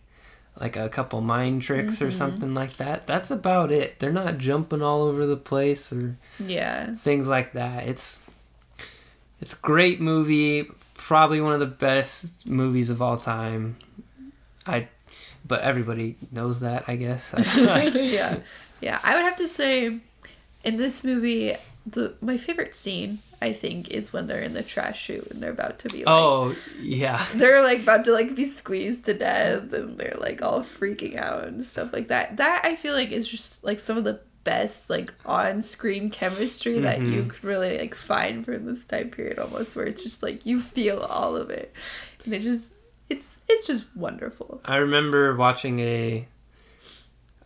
like 0.60 0.76
a 0.76 0.88
couple 0.88 1.20
mind 1.20 1.62
tricks 1.62 1.96
Mm-hmm. 1.96 2.04
or 2.06 2.10
something 2.10 2.54
like 2.54 2.76
that. 2.78 3.06
That's 3.06 3.30
about 3.30 3.70
it. 3.72 3.98
They're 4.00 4.12
not 4.12 4.38
jumping 4.38 4.82
all 4.82 5.02
over 5.02 5.24
the 5.26 5.36
place 5.36 5.92
or 5.92 6.16
yeah. 6.38 6.94
things 6.94 7.28
like 7.28 7.52
that. 7.52 7.86
It's 7.86 8.22
it's 9.40 9.52
a 9.56 9.60
great 9.60 10.00
movie, 10.00 10.66
probably 10.94 11.40
one 11.40 11.52
of 11.54 11.60
the 11.60 11.66
best 11.66 12.46
movies 12.46 12.90
of 12.90 13.00
all 13.00 13.16
time. 13.16 13.76
I 14.66 14.88
but 15.46 15.60
everybody 15.62 16.16
knows 16.32 16.60
that, 16.60 16.84
I 16.88 16.96
guess. 16.96 17.32
yeah. 17.94 18.38
Yeah. 18.80 18.98
I 19.02 19.14
would 19.14 19.24
have 19.24 19.36
to 19.36 19.48
say 19.48 19.98
in 20.64 20.76
this 20.76 21.04
movie 21.04 21.54
the 21.86 22.14
my 22.20 22.36
favorite 22.36 22.74
scene 22.74 23.20
I 23.40 23.52
think 23.52 23.90
is 23.90 24.12
when 24.12 24.26
they're 24.26 24.42
in 24.42 24.52
the 24.54 24.62
trash 24.62 25.00
chute 25.04 25.28
and 25.30 25.40
they're 25.42 25.52
about 25.52 25.78
to 25.80 25.88
be 25.88 25.98
like 25.98 26.08
oh, 26.08 26.54
yeah. 26.80 27.24
they're 27.34 27.62
like 27.62 27.82
about 27.82 28.04
to 28.06 28.12
like 28.12 28.34
be 28.34 28.44
squeezed 28.44 29.04
to 29.06 29.14
death 29.14 29.72
and 29.72 29.96
they're 29.98 30.16
like 30.18 30.42
all 30.42 30.62
freaking 30.62 31.16
out 31.16 31.44
and 31.44 31.64
stuff 31.64 31.92
like 31.92 32.08
that. 32.08 32.36
That 32.38 32.62
I 32.64 32.74
feel 32.76 32.94
like 32.94 33.10
is 33.12 33.28
just 33.28 33.62
like 33.62 33.78
some 33.78 33.96
of 33.96 34.04
the 34.04 34.20
best 34.44 34.88
like 34.88 35.12
on-screen 35.26 36.08
chemistry 36.10 36.78
that 36.80 37.00
you 37.00 37.22
Mhm. 37.24 37.28
could 37.28 37.44
really 37.44 37.76
like 37.78 37.94
find 37.94 38.44
from 38.44 38.64
this 38.64 38.84
time 38.86 39.10
period 39.10 39.38
almost 39.38 39.76
where 39.76 39.84
it's 39.86 40.02
just 40.02 40.22
like 40.22 40.46
you 40.46 40.58
feel 40.60 41.00
all 41.00 41.36
of 41.36 41.50
it. 41.50 41.74
And 42.24 42.34
it 42.34 42.40
just 42.42 42.74
it's 43.08 43.38
it's 43.48 43.66
just 43.66 43.86
wonderful. 43.96 44.60
I 44.64 44.76
remember 44.76 45.36
watching 45.36 45.80
a 45.80 46.26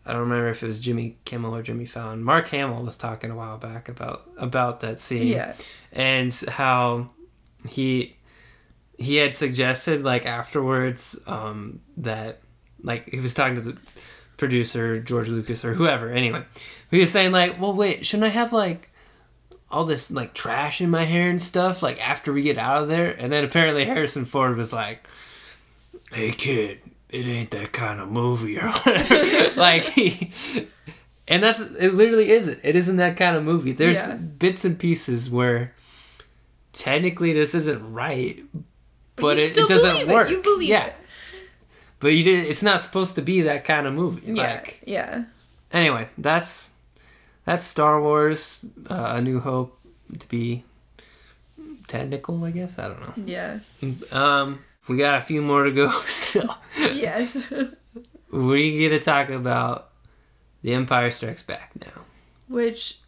I 0.04 0.12
don't 0.12 0.22
remember 0.22 0.48
if 0.48 0.62
it 0.62 0.66
was 0.66 0.80
Jimmy 0.80 1.16
Kimmel 1.24 1.54
or 1.54 1.62
Jimmy 1.62 1.86
Fallon. 1.86 2.22
Mark 2.24 2.48
Hamill 2.48 2.82
was 2.82 2.98
talking 2.98 3.30
a 3.30 3.36
while 3.36 3.58
back 3.58 3.88
about 3.88 4.28
about 4.36 4.80
that 4.80 4.98
scene. 4.98 5.28
Yeah. 5.28 5.54
and 5.92 6.32
how 6.48 7.10
he 7.68 8.16
he 8.98 9.16
had 9.16 9.34
suggested 9.34 10.02
like 10.02 10.26
afterwards 10.26 11.18
um 11.26 11.80
that 11.96 12.40
like 12.82 13.08
he 13.10 13.20
was 13.20 13.34
talking 13.34 13.54
to 13.56 13.60
the 13.60 13.78
producer 14.36 14.98
George 15.00 15.28
Lucas 15.28 15.64
or 15.64 15.74
whoever. 15.74 16.10
Anyway, 16.10 16.42
he 16.90 16.98
was 16.98 17.12
saying 17.12 17.30
like, 17.30 17.60
well, 17.60 17.72
wait, 17.72 18.04
shouldn't 18.04 18.26
I 18.26 18.30
have 18.34 18.52
like 18.52 18.90
all 19.70 19.84
this 19.84 20.10
like 20.10 20.34
trash 20.34 20.80
in 20.80 20.90
my 20.90 21.04
hair 21.04 21.30
and 21.30 21.40
stuff 21.40 21.80
like 21.82 22.06
after 22.06 22.32
we 22.32 22.42
get 22.42 22.58
out 22.58 22.82
of 22.82 22.88
there? 22.88 23.10
And 23.12 23.32
then 23.32 23.44
apparently 23.44 23.84
Harrison 23.84 24.24
Ford 24.24 24.56
was 24.56 24.72
like, 24.72 25.06
hey 26.10 26.32
kid, 26.32 26.80
it 27.12 27.26
ain't 27.26 27.50
that 27.52 27.72
kind 27.72 28.00
of 28.00 28.10
movie 28.10 28.58
or 28.58 28.68
whatever. 28.70 29.50
like 29.60 29.84
he. 29.84 30.32
And 31.28 31.42
that's 31.42 31.60
it. 31.60 31.94
Literally 31.94 32.30
isn't. 32.30 32.60
It 32.64 32.74
isn't 32.74 32.96
that 32.96 33.16
kind 33.16 33.36
of 33.36 33.44
movie. 33.44 33.72
There's 33.72 33.98
Yeah. 34.08 34.16
bits 34.16 34.64
and 34.64 34.78
pieces 34.78 35.30
where 35.30 35.74
technically 36.72 37.32
this 37.32 37.54
isn't 37.54 37.92
right, 37.92 38.42
but 39.16 39.36
you 39.36 39.44
it, 39.44 39.56
it 39.56 39.68
doesn't 39.68 39.92
believe 39.92 40.08
work. 40.08 40.28
It. 40.28 40.32
You 40.32 40.42
believe 40.42 40.68
yeah, 40.68 40.86
it. 40.86 40.94
but 42.00 42.08
you 42.08 42.24
did. 42.24 42.46
It's 42.46 42.62
not 42.62 42.80
supposed 42.80 43.14
to 43.16 43.22
be 43.22 43.42
that 43.42 43.64
kind 43.64 43.86
of 43.86 43.92
movie. 43.94 44.32
Yeah. 44.32 44.42
Like 44.42 44.80
yeah. 44.86 45.24
anyway, 45.72 46.08
that's 46.18 46.70
that's 47.44 47.64
Star 47.64 48.00
Wars: 48.00 48.64
uh, 48.90 49.12
A 49.16 49.20
New 49.20 49.38
Hope 49.40 49.78
to 50.18 50.28
be 50.28 50.64
technical. 51.88 52.42
I 52.44 52.50
guess 52.50 52.78
I 52.78 52.88
don't 52.88 53.00
know. 53.00 53.24
Yeah. 53.26 53.58
Um, 54.10 54.64
we 54.88 54.96
got 54.96 55.18
a 55.18 55.22
few 55.22 55.42
more 55.42 55.64
to 55.64 55.70
go 55.70 55.90
still. 56.06 56.56
yes. 56.78 57.52
we 58.30 58.78
get 58.78 58.90
to 58.90 59.00
talk 59.00 59.28
about 59.30 59.90
The 60.62 60.74
Empire 60.74 61.10
Strikes 61.10 61.42
Back 61.42 61.72
now. 61.80 62.02
Which 62.48 62.98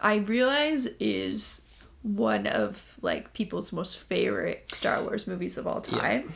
I 0.00 0.16
realize 0.16 0.86
is 1.00 1.62
one 2.02 2.46
of 2.46 2.96
like 3.00 3.32
people's 3.32 3.72
most 3.72 3.98
favorite 3.98 4.68
Star 4.68 5.00
Wars 5.02 5.26
movies 5.26 5.56
of 5.58 5.66
all 5.66 5.80
time. 5.80 6.32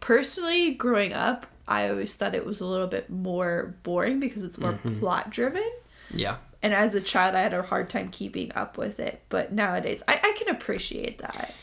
Personally, 0.00 0.72
growing 0.74 1.12
up, 1.12 1.46
I 1.68 1.88
always 1.88 2.14
thought 2.16 2.34
it 2.34 2.44
was 2.46 2.60
a 2.60 2.66
little 2.66 2.86
bit 2.86 3.10
more 3.10 3.74
boring 3.82 4.20
because 4.20 4.42
it's 4.42 4.58
more 4.58 4.72
Mm-hmm. 4.74 4.98
plot 4.98 5.30
driven. 5.30 5.68
Yeah. 6.12 6.36
And 6.62 6.74
as 6.74 6.94
a 6.94 7.00
child, 7.00 7.34
I 7.34 7.40
had 7.40 7.54
a 7.54 7.62
hard 7.62 7.88
time 7.88 8.08
keeping 8.10 8.52
up 8.54 8.76
with 8.76 9.00
it. 9.00 9.22
But 9.30 9.52
nowadays, 9.52 10.02
I, 10.06 10.14
I 10.22 10.34
can 10.38 10.48
appreciate 10.54 11.18
that. 11.18 11.54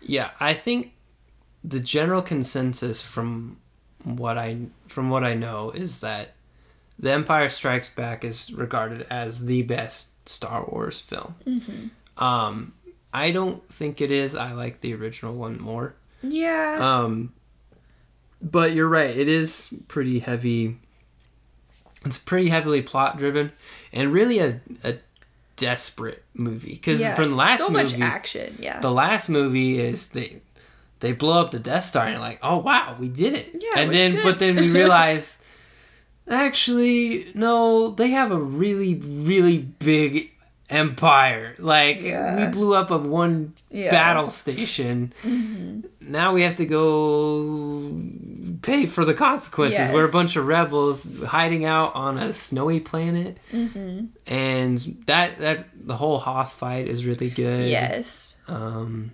Yeah, 0.00 0.30
I 0.40 0.54
think 0.54 0.92
the 1.64 1.80
general 1.80 2.22
consensus 2.22 3.02
from 3.02 3.58
what 4.04 4.38
I 4.38 4.58
from 4.86 5.10
what 5.10 5.24
I 5.24 5.34
know 5.34 5.70
is 5.70 6.00
that 6.00 6.34
The 6.98 7.12
Empire 7.12 7.50
Strikes 7.50 7.90
Back 7.90 8.24
is 8.24 8.52
regarded 8.52 9.06
as 9.10 9.46
the 9.46 9.62
best 9.62 10.28
Star 10.28 10.64
Wars 10.66 11.00
film. 11.00 11.34
Um, 12.16 12.74
I 13.12 13.30
don't 13.30 13.66
think 13.72 14.00
it 14.00 14.10
is. 14.10 14.34
I 14.34 14.52
like 14.52 14.80
the 14.80 14.94
original 14.94 15.34
one 15.34 15.60
more. 15.60 15.94
Yeah. 16.22 16.78
Um, 16.80 17.32
but 18.40 18.72
you're 18.72 18.88
right. 18.88 19.16
It 19.16 19.28
is 19.28 19.74
pretty 19.88 20.20
heavy. 20.20 20.78
It's 22.04 22.18
pretty 22.18 22.48
heavily 22.48 22.82
plot 22.82 23.18
driven, 23.18 23.52
and 23.92 24.12
really 24.12 24.38
a 24.38 24.60
a 24.84 24.98
desperate 25.56 26.24
movie. 26.34 26.74
Because 26.74 27.00
yeah. 27.00 27.14
from 27.14 27.30
the 27.30 27.36
last 27.36 27.60
so 27.60 27.70
movie, 27.70 27.82
much 27.82 28.00
action. 28.00 28.56
Yeah. 28.60 28.80
the 28.80 28.92
last 28.92 29.28
movie 29.28 29.80
is 29.80 30.08
they 30.08 30.40
they 31.00 31.12
blow 31.12 31.40
up 31.40 31.50
the 31.52 31.58
Death 31.58 31.84
Star 31.84 32.04
and 32.04 32.12
you're 32.12 32.20
like, 32.20 32.38
oh 32.42 32.58
wow, 32.58 32.96
we 32.98 33.08
did 33.08 33.34
it. 33.34 33.50
Yeah, 33.60 33.80
and 33.82 33.92
then 33.92 34.12
good. 34.12 34.24
but 34.24 34.38
then 34.38 34.56
we 34.56 34.70
realize 34.80 35.38
actually 36.28 37.30
no, 37.34 37.90
they 37.90 38.10
have 38.10 38.30
a 38.32 38.38
really 38.38 38.94
really 38.94 39.58
big 39.58 40.32
empire. 40.70 41.54
Like 41.58 42.02
Yeah. 42.02 42.44
we 42.46 42.52
blew 42.52 42.74
up 42.74 42.90
a 42.90 42.98
one 42.98 43.54
Yeah. 43.70 43.86
Mm-hmm. 43.86 43.90
battle 43.94 44.30
station. 44.30 45.12
Now 46.00 46.32
we 46.34 46.42
have 46.42 46.56
to 46.56 46.66
go 46.66 47.94
pay 48.62 48.86
for 48.86 49.04
the 49.04 49.14
consequences. 49.14 49.90
We're 49.90 50.08
a 50.08 50.12
bunch 50.12 50.36
of 50.36 50.46
rebels 50.46 51.08
hiding 51.24 51.64
out 51.64 51.94
on 51.94 52.18
a 52.18 52.32
snowy 52.32 52.80
planet, 52.80 53.38
Mm-hmm. 53.52 54.06
and 54.26 54.78
that 55.06 55.38
that 55.38 55.68
the 55.86 55.96
whole 55.96 56.18
Hoth 56.18 56.52
fight 56.52 56.88
is 56.88 57.06
really 57.06 57.30
good. 57.30 57.68
yes. 57.70 58.36
Um, 58.48 59.12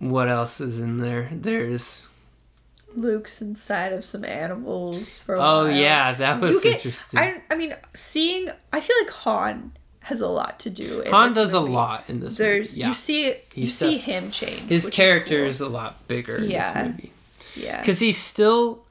what 0.00 0.28
else 0.28 0.60
is 0.60 0.80
in 0.80 0.96
there? 0.98 1.28
There's 1.32 2.08
Luke's 2.96 3.40
inside 3.40 3.92
of 3.92 4.02
some 4.04 4.24
animals 4.24 5.20
for 5.20 5.36
a 5.36 5.38
oh 5.38 5.64
while. 5.64 5.70
yeah, 5.70 6.12
that 6.14 6.40
was 6.40 6.60
get- 6.60 6.74
interesting. 6.74 7.20
I, 7.20 7.40
I 7.48 7.54
mean, 7.54 7.76
seeing, 7.94 8.48
I 8.72 8.80
feel 8.80 8.96
like 9.02 9.10
Han 9.10 9.72
has 10.00 10.20
a 10.20 10.26
lot 10.28 10.58
to 10.60 10.70
do. 10.70 11.00
In 11.02 11.12
Han 11.12 11.32
does 11.34 11.54
movie. 11.54 11.70
a 11.70 11.74
lot 11.74 12.04
in 12.08 12.18
this 12.20 12.36
There's, 12.36 12.70
movie. 12.72 12.80
Yeah, 12.80 12.88
you 12.88 12.94
see, 12.94 13.26
you 13.28 13.34
He's 13.54 13.78
see 13.78 13.96
def- 13.98 14.04
him 14.04 14.30
change. 14.32 14.62
his 14.68 14.84
which 14.86 14.92
is 14.94 14.96
character 14.96 15.38
cool. 15.38 15.46
is 15.46 15.60
a 15.60 15.68
lot 15.68 16.08
bigger 16.08 16.36
in 16.36 16.48
this 16.48 16.74
movie 16.74 17.12
yeah, 17.54 17.80
because 17.80 18.00
he's 18.00 18.18
still 18.18 18.84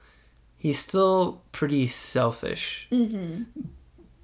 he's 0.57 0.79
still 0.79 1.41
pretty 1.51 1.87
selfish. 1.87 2.87
mm-hmm. 2.91 3.43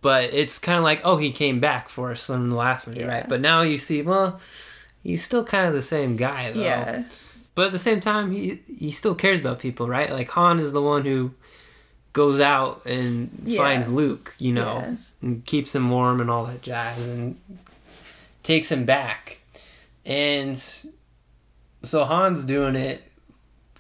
But 0.02 0.26
it's 0.36 0.60
kind 0.60 0.78
of 0.78 0.84
like 0.84 1.02
oh 1.04 1.18
he 1.18 1.32
came 1.32 1.60
back 1.60 1.90
for 1.90 2.12
us 2.12 2.30
in 2.30 2.50
the 2.52 2.56
last 2.56 2.86
movie, 2.88 3.00
Yeah. 3.00 3.08
right? 3.08 3.28
But 3.28 3.42
now 3.42 3.62
you 3.64 3.78
see 3.78 4.02
well. 4.04 4.40
He's 5.06 5.24
still 5.24 5.44
kind 5.46 5.68
of 5.68 5.74
the 5.74 5.82
same 5.84 6.16
guy, 6.18 6.52
though. 6.52 6.62
yeah, 6.62 7.04
But 7.54 7.68
at 7.68 7.72
the 7.72 7.80
same 7.80 8.00
time, 8.02 8.32
he 8.32 8.60
he 8.68 8.92
still 8.92 9.16
cares 9.16 9.40
about 9.40 9.60
people, 9.60 9.88
right? 9.88 10.10
Like 10.12 10.30
Han 10.32 10.60
is 10.60 10.74
the 10.74 10.82
one 10.82 11.06
who 11.06 11.32
goes 12.14 12.40
out 12.40 12.86
and 12.86 13.30
Yeah. 13.46 13.60
finds 13.62 13.92
Luke, 13.92 14.34
you 14.40 14.52
know, 14.52 14.78
Yeah. 14.80 14.96
and 15.22 15.46
keeps 15.46 15.76
him 15.76 15.90
warm 15.90 16.20
and 16.22 16.30
all 16.30 16.46
that 16.46 16.62
jazz, 16.62 17.06
and 17.08 17.38
takes 18.44 18.72
him 18.72 18.84
back. 18.86 19.42
And 20.06 20.58
so 21.84 22.06
Han's 22.06 22.44
doing 22.44 22.76
it 22.76 23.04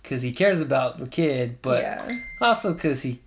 because 0.01 0.21
he 0.21 0.31
cares 0.31 0.61
about 0.61 0.99
the 0.99 1.07
kid, 1.07 1.57
but 1.61 1.81
yeah. 1.81 2.19
also 2.39 2.73
because 2.73 3.01
he 3.03 3.19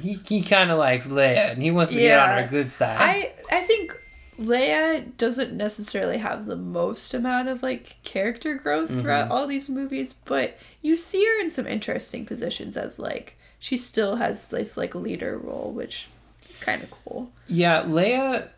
he, 0.00 0.14
he 0.26 0.42
kind 0.42 0.70
of 0.70 0.78
likes 0.78 1.06
Leia 1.08 1.52
and 1.52 1.62
he 1.62 1.70
wants 1.70 1.92
to 1.92 1.98
get 1.98 2.18
on 2.18 2.28
her 2.42 2.48
good 2.48 2.70
side. 2.70 2.96
I 3.00 3.32
I 3.50 3.60
think 3.62 3.98
Leia 4.38 5.16
doesn't 5.18 5.52
necessarily 5.52 6.18
have 6.18 6.46
the 6.46 6.56
most 6.56 7.12
amount 7.14 7.48
of 7.48 7.62
like 7.62 7.96
character 8.02 8.54
growth 8.54 8.90
throughout 8.90 9.24
Mm-hmm. 9.24 9.32
all 9.32 9.46
these 9.46 9.68
movies, 9.68 10.12
but 10.12 10.58
you 10.80 10.96
see 10.96 11.24
her 11.24 11.40
in 11.40 11.50
some 11.50 11.66
interesting 11.66 12.24
positions 12.24 12.76
as 12.76 12.98
like 12.98 13.36
she 13.58 13.76
still 13.76 14.16
has 14.16 14.48
this 14.48 14.76
like 14.76 14.94
leader 14.94 15.38
role, 15.38 15.70
which 15.70 16.08
is 16.50 16.58
kind 16.58 16.82
of 16.82 16.90
cool. 16.90 17.30
Yeah, 17.46 17.82
Leia, 17.82 18.48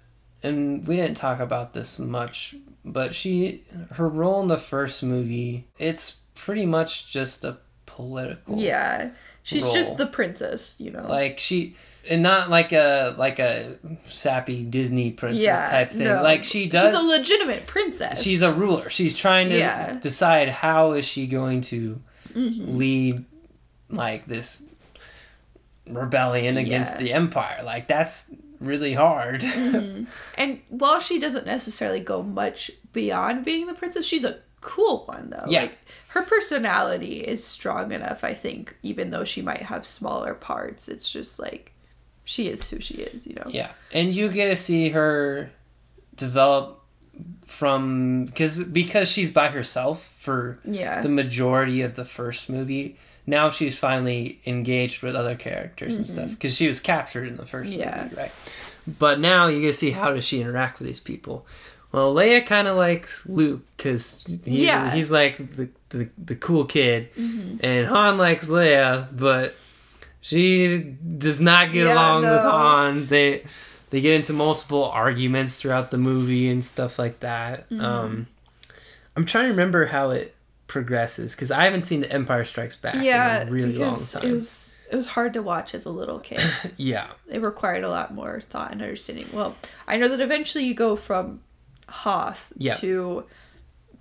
and 0.43 0.87
we 0.87 0.97
didn't 0.97 1.17
talk 1.17 1.41
about 1.41 1.75
this 1.75 1.99
much, 1.99 2.55
but 2.85 3.15
she, 3.15 3.65
her 3.93 4.09
role 4.09 4.41
in 4.43 4.49
the 4.49 4.59
first 4.59 5.03
movie, 5.03 5.67
it's 5.79 6.21
pretty 6.35 6.67
much 6.67 7.11
just 7.11 7.45
a 7.45 7.59
political. 7.87 8.59
Yeah, 8.59 9.11
she's 9.43 9.65
Role. 9.65 9.75
just 9.75 9.99
the 9.99 10.07
princess, 10.07 10.77
you 10.79 10.91
know. 10.91 11.07
Like 11.07 11.39
she, 11.39 11.77
and 12.09 12.23
not 12.23 12.51
like 12.51 12.73
a 12.73 13.15
like 13.17 13.39
a 13.39 13.79
sappy 14.09 14.65
Disney 14.65 15.11
princess 15.11 15.43
yeah, 15.43 15.71
type 15.71 15.91
thing. 15.91 16.05
no. 16.07 16.23
Like 16.23 16.45
she 16.45 16.69
does. 16.69 16.91
She's 16.95 17.01
a 17.03 17.07
legitimate 17.07 17.67
princess. 17.67 18.23
she's 18.23 18.43
a 18.43 18.53
ruler. 18.53 18.91
She's 18.91 19.17
trying 19.17 19.49
to 19.51 19.59
Yeah. 19.59 19.89
Mm-hmm. 19.91 19.99
decide 20.01 20.49
how 20.51 20.93
is 20.93 21.05
she 21.05 21.27
going 21.27 21.61
to 21.63 22.01
lead, 22.35 23.25
like 23.91 24.27
this 24.27 24.63
rebellion 25.89 26.57
against 26.57 26.95
Yeah. 26.97 27.03
the 27.03 27.13
empire. 27.13 27.63
Like 27.65 27.87
that's 27.89 28.31
really 28.61 28.95
hard. 28.95 29.43
And 30.37 30.61
while 30.69 31.01
she 31.01 31.19
doesn't 31.19 31.47
necessarily 31.47 32.01
go 32.01 32.23
much 32.23 32.71
beyond 32.93 33.45
being 33.45 33.67
the 33.67 33.75
princess, 33.75 34.05
she's 34.07 34.25
a 34.25 34.39
cool 34.61 35.05
one 35.07 35.31
though. 35.31 35.45
Yeah. 35.47 35.63
Like 35.63 35.79
her 36.09 36.23
personality 36.23 37.21
is 37.21 37.45
strong 37.45 37.93
enough, 37.93 38.25
I 38.25 38.35
think, 38.35 38.77
even 38.83 39.11
though 39.11 39.25
she 39.25 39.43
might 39.43 39.63
have 39.63 39.85
smaller 39.87 40.35
parts. 40.35 40.89
It's 40.89 41.11
just 41.13 41.39
like 41.39 41.73
she 42.25 42.49
is 42.49 42.69
who 42.71 42.81
she 42.81 42.95
is, 42.95 43.27
you 43.27 43.35
know. 43.35 43.47
Yeah, 43.49 43.71
and 43.93 44.15
you 44.15 44.29
get 44.29 44.49
to 44.49 44.57
see 44.57 44.91
her 44.91 45.51
develop 46.17 46.81
from 47.47 48.25
because 48.27 48.65
because 48.65 49.09
she's 49.11 49.31
by 49.31 49.49
herself 49.49 50.05
for 50.19 50.59
Yeah. 50.65 51.01
the 51.01 51.09
majority 51.09 51.83
of 51.83 51.95
the 51.97 52.05
first 52.05 52.51
movie. 52.51 52.97
Now 53.27 53.49
she's 53.49 53.79
finally 53.79 54.41
engaged 54.45 55.03
with 55.03 55.15
other 55.17 55.35
characters 55.35 55.97
and 55.97 56.07
stuff 56.07 56.31
because 56.31 56.55
she 56.55 56.67
was 56.69 56.81
captured 56.81 57.27
in 57.29 57.37
the 57.37 57.47
first 57.47 57.71
Mm-hmm. 57.71 57.81
Yeah. 57.81 58.03
movie, 58.05 58.17
right? 58.17 58.33
But 58.99 59.19
now 59.21 59.47
you 59.47 59.61
get 59.63 59.69
to 59.69 59.73
see 59.75 59.93
how 59.93 60.13
does 60.13 60.25
she 60.25 60.41
interact 60.41 60.79
with 60.79 60.87
these 60.89 61.01
people. 61.01 61.47
Well, 61.91 62.13
Leia 62.15 62.45
kind 62.45 62.67
of 62.69 62.77
likes 62.77 63.25
Luke 63.27 63.63
because 63.77 64.25
he's, 64.27 64.41
Yeah. 64.47 64.93
he's 64.95 65.11
like 65.11 65.37
the, 65.57 65.69
the, 65.91 66.09
the 66.23 66.35
cool 66.35 66.65
kid, 66.65 67.13
Mm-hmm. 67.15 67.57
and 67.65 67.87
Han 67.87 68.19
likes 68.19 68.49
Leia, 68.49 69.09
but 69.17 69.55
she 70.25 70.97
does 71.19 71.39
not 71.39 71.71
get 71.75 71.87
Yeah, 71.87 71.93
along 71.93 72.23
with 72.23 72.31
no. 72.31 72.51
Han. 72.51 73.07
They 73.09 73.45
they 73.91 74.01
get 74.01 74.15
into 74.15 74.33
multiple 74.33 74.85
arguments 74.87 75.61
throughout 75.61 75.91
the 75.91 75.99
movie 75.99 76.49
and 76.49 76.65
stuff 76.65 76.99
like 76.99 77.21
that. 77.21 77.69
Mm-hmm. 77.69 77.85
Um, 77.85 78.27
I'm 79.15 79.27
trying 79.27 79.45
to 79.45 79.51
remember 79.51 79.85
how 79.85 80.11
it 80.11 80.35
progresses 80.67 81.35
because 81.37 81.51
I 81.51 81.65
haven't 81.65 81.83
seen 81.85 82.01
The 82.01 82.11
Empire 82.11 82.45
Strikes 82.47 82.75
Back 82.75 82.97
yeah, 83.05 83.43
in 83.43 83.49
a 83.49 83.51
really 83.51 83.77
long 83.77 83.95
time. 83.95 84.25
it 84.25 84.33
was 84.33 84.75
it 84.91 84.97
was 84.97 85.09
hard 85.09 85.35
to 85.35 85.43
watch 85.43 85.75
as 85.75 85.85
a 85.85 85.91
little 85.91 86.19
kid. 86.21 86.41
yeah, 86.79 87.09
it 87.29 87.43
required 87.43 87.85
a 87.85 87.91
lot 87.91 88.15
more 88.15 88.41
thought 88.41 88.73
and 88.73 88.81
understanding. 88.81 89.27
Well, 89.31 89.55
I 89.87 89.99
know 89.99 90.09
that 90.09 90.21
eventually 90.21 90.65
you 90.65 90.73
go 90.75 90.97
from 90.97 91.43
Hoth 91.87 92.51
Yeah. 92.57 92.75
to 92.77 93.25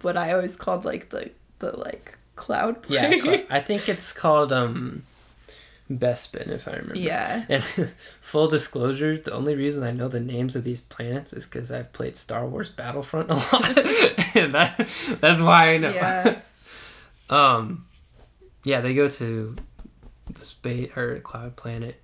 what 0.02 0.16
I 0.16 0.32
always 0.32 0.56
called 0.56 0.86
like 0.86 1.10
the 1.10 1.32
the 1.60 1.78
like 1.78 2.18
cloud 2.38 2.86
yeah. 2.88 3.10
plane. 3.22 3.46
I 3.50 3.60
think 3.60 3.90
it's 3.90 4.14
called 4.14 4.54
um, 4.54 5.04
Bespin, 5.92 6.48
if 6.48 6.68
I 6.68 6.72
remember. 6.74 6.98
Yeah. 6.98 7.46
And 7.50 7.64
full 8.22 8.48
disclosure, 8.48 9.18
the 9.18 9.34
only 9.34 9.56
reason 9.56 9.84
I 9.84 9.92
know 9.92 10.08
the 10.08 10.20
names 10.20 10.56
of 10.56 10.64
these 10.64 10.82
planets 10.82 11.34
is 11.34 11.46
because 11.46 11.72
I've 11.72 11.92
played 11.94 12.16
Star 12.18 12.48
Wars 12.48 12.70
Battlefront 12.70 13.30
a 13.30 13.34
lot, 13.54 13.78
and 14.36 14.54
that 14.56 14.88
that's 15.20 15.42
why 15.42 15.74
I 15.74 15.78
know. 15.78 15.92
Yeah. 15.92 16.40
Um, 17.30 17.86
yeah, 18.64 18.82
they 18.82 18.94
go 18.94 19.10
to 19.10 19.56
the 20.34 20.46
space 20.46 20.96
or 20.96 21.20
cloud 21.20 21.56
planet. 21.58 22.02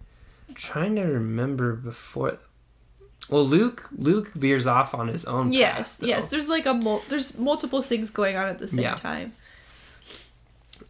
I'm 0.48 0.56
trying 0.56 0.96
to 0.98 1.04
remember 1.04 1.74
before. 1.74 2.38
Well, 3.30 3.46
Luke 3.46 3.88
Luke 3.96 4.34
veers 4.34 4.66
off 4.68 4.94
on 4.96 5.08
his 5.08 5.26
own. 5.26 5.54
Yes, 5.54 5.98
path, 6.00 6.08
yes. 6.10 6.30
There's 6.30 6.50
like 6.50 6.66
a 6.66 6.74
mul- 6.74 7.04
there's 7.10 7.38
multiple 7.38 7.82
things 7.82 8.10
going 8.10 8.36
on 8.36 8.48
at 8.50 8.58
the 8.60 8.68
same 8.68 8.84
Yeah. 8.84 8.96
time. 8.96 9.34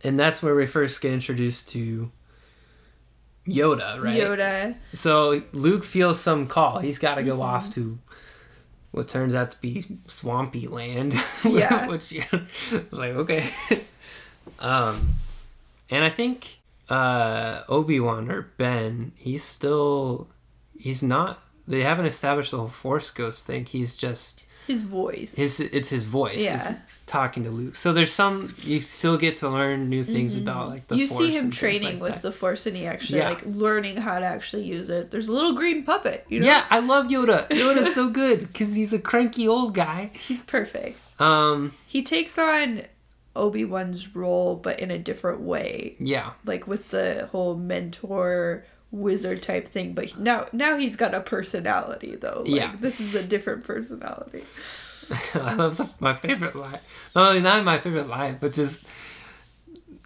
and 0.03 0.17
that's 0.19 0.41
where 0.41 0.55
we 0.55 0.65
first 0.65 1.01
get 1.01 1.11
introduced 1.13 1.69
to 1.69 2.09
Yoda, 3.47 4.01
right? 4.01 4.19
Yoda. 4.19 4.75
So 4.93 5.41
Luke 5.53 5.83
feels 5.83 6.19
some 6.19 6.45
call. 6.47 6.79
He's 6.79 6.99
got 6.99 7.15
to 7.15 7.23
go 7.23 7.33
Mm-hmm. 7.33 7.41
off 7.41 7.73
to 7.75 7.97
what 8.91 9.07
turns 9.07 9.35
out 9.35 9.51
to 9.51 9.61
be 9.61 9.85
swampy 10.07 10.67
land. 10.67 11.13
Yeah. 11.45 11.87
Which 11.87 12.11
you 12.11 12.23
like 12.91 13.11
okay. 13.13 13.49
um, 14.59 15.09
and 15.89 16.03
I 16.03 16.09
think 16.09 16.59
uh 16.89 17.63
Obi 17.69 17.99
Wan 17.99 18.29
or 18.31 18.41
Ben, 18.57 19.11
he's 19.15 19.43
still 19.43 20.27
he's 20.77 21.01
not. 21.03 21.41
They 21.67 21.81
haven't 21.83 22.07
established 22.07 22.51
the 22.51 22.57
whole 22.57 22.67
Force 22.67 23.11
Ghost 23.11 23.45
thing. 23.45 23.65
He's 23.65 23.95
just 23.95 24.41
His 24.69 24.83
voice. 24.83 25.35
his. 25.35 25.59
It's 25.59 25.89
his 25.89 26.05
voice. 26.05 26.43
Yeah. 26.43 26.55
is 26.55 26.77
talking 27.05 27.43
to 27.43 27.49
Luke. 27.49 27.75
So 27.75 27.91
there's 27.91 28.13
some 28.13 28.53
you 28.61 28.79
still 28.79 29.17
get 29.17 29.33
to 29.41 29.49
learn 29.49 29.89
new 29.89 30.03
things 30.03 30.37
about 30.37 30.69
like 30.69 30.87
the 30.87 30.93
Mm-hmm. 30.93 30.99
you 31.01 31.07
see 31.07 31.31
him 31.37 31.49
training 31.49 31.93
like 31.99 32.01
with 32.03 32.13
that. 32.13 32.21
the 32.21 32.31
force 32.31 32.67
and 32.67 32.77
he 32.77 32.85
actually 32.85 33.17
Yeah. 33.19 33.29
like 33.29 33.41
learning 33.47 33.97
how 33.97 34.19
to 34.19 34.25
actually 34.25 34.63
use 34.63 34.89
it. 34.91 35.09
There's 35.09 35.27
a 35.27 35.31
little 35.33 35.53
green 35.53 35.83
puppet, 35.83 36.23
you 36.29 36.39
know? 36.39 36.45
Yeah, 36.45 36.65
I 36.69 36.79
love 36.81 37.07
Yoda. 37.07 37.47
Yoda's 37.61 37.95
so 37.95 38.09
good 38.11 38.41
because 38.41 38.75
he's 38.75 38.93
a 38.93 38.99
cranky 38.99 39.47
old 39.47 39.73
guy. 39.73 40.11
He's 40.27 40.43
perfect. 40.43 40.99
Um, 41.19 41.73
He 41.87 42.03
takes 42.03 42.37
on 42.37 42.83
Obi-Wan's 43.35 44.15
role 44.15 44.55
but 44.55 44.79
in 44.79 44.91
a 44.91 44.99
different 44.99 45.41
way. 45.41 45.95
yeah, 45.99 46.31
Like 46.45 46.67
with 46.67 46.89
the 46.89 47.27
whole 47.31 47.55
mentor 47.55 48.65
wizard 48.91 49.41
type 49.43 49.67
thing, 49.67 49.93
but 49.93 50.17
now 50.17 50.47
now 50.51 50.77
he's 50.77 50.95
got 50.95 51.13
a 51.13 51.21
personality 51.21 52.15
though. 52.15 52.43
Like 52.45 52.55
Yeah. 52.55 52.75
this 52.79 52.99
is 52.99 53.13
a 53.15 53.23
different 53.23 53.63
personality. 53.65 54.43
I 55.33 55.53
love 55.55 55.77
the, 55.77 55.89
my 55.99 56.13
favorite 56.13 56.55
line. 56.55 56.79
Not 57.15 57.29
only 57.29 57.41
not 57.41 57.63
my 57.63 57.79
favorite 57.79 58.07
line, 58.07 58.37
but 58.39 58.53
just 58.53 58.85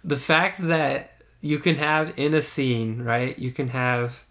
the 0.02 0.16
fact 0.16 0.58
that 0.66 1.12
you 1.40 1.58
can 1.58 1.76
have 1.76 2.18
in 2.18 2.34
a 2.34 2.40
scene, 2.42 3.02
right? 3.02 3.38
You 3.38 3.52
can 3.52 3.68
have 3.68 4.24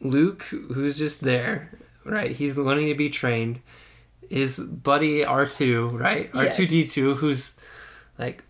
Luke, 0.00 0.42
who's 0.44 0.98
just 0.98 1.20
there, 1.22 1.70
right? 2.04 2.30
He's 2.30 2.58
wanting 2.58 2.88
to 2.88 2.94
be 2.94 3.10
trained. 3.10 3.60
His 4.30 4.58
buddy 4.58 5.24
R 5.24 5.46
two, 5.46 5.88
right? 5.90 6.32
r2d2 6.32 7.16
who's 7.16 7.56
like 8.18 8.42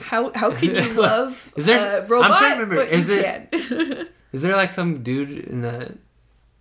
How 0.00 0.32
how 0.34 0.52
can 0.54 0.74
you 0.74 0.92
love 1.00 1.52
Is 1.56 1.66
there- 1.66 1.98
a 1.98 2.02
I'm 2.02 2.08
robot? 2.08 2.38
trying 2.38 2.58
to 2.58 2.64
remember, 2.64 2.84
but 2.84 2.92
is 2.92 3.08
you 3.08 3.16
it- 3.16 3.50
can? 3.52 4.08
Is 4.32 4.40
there 4.42 4.56
like 4.56 4.70
some 4.70 5.02
dude 5.02 5.30
in 5.30 5.60
the 5.60 5.98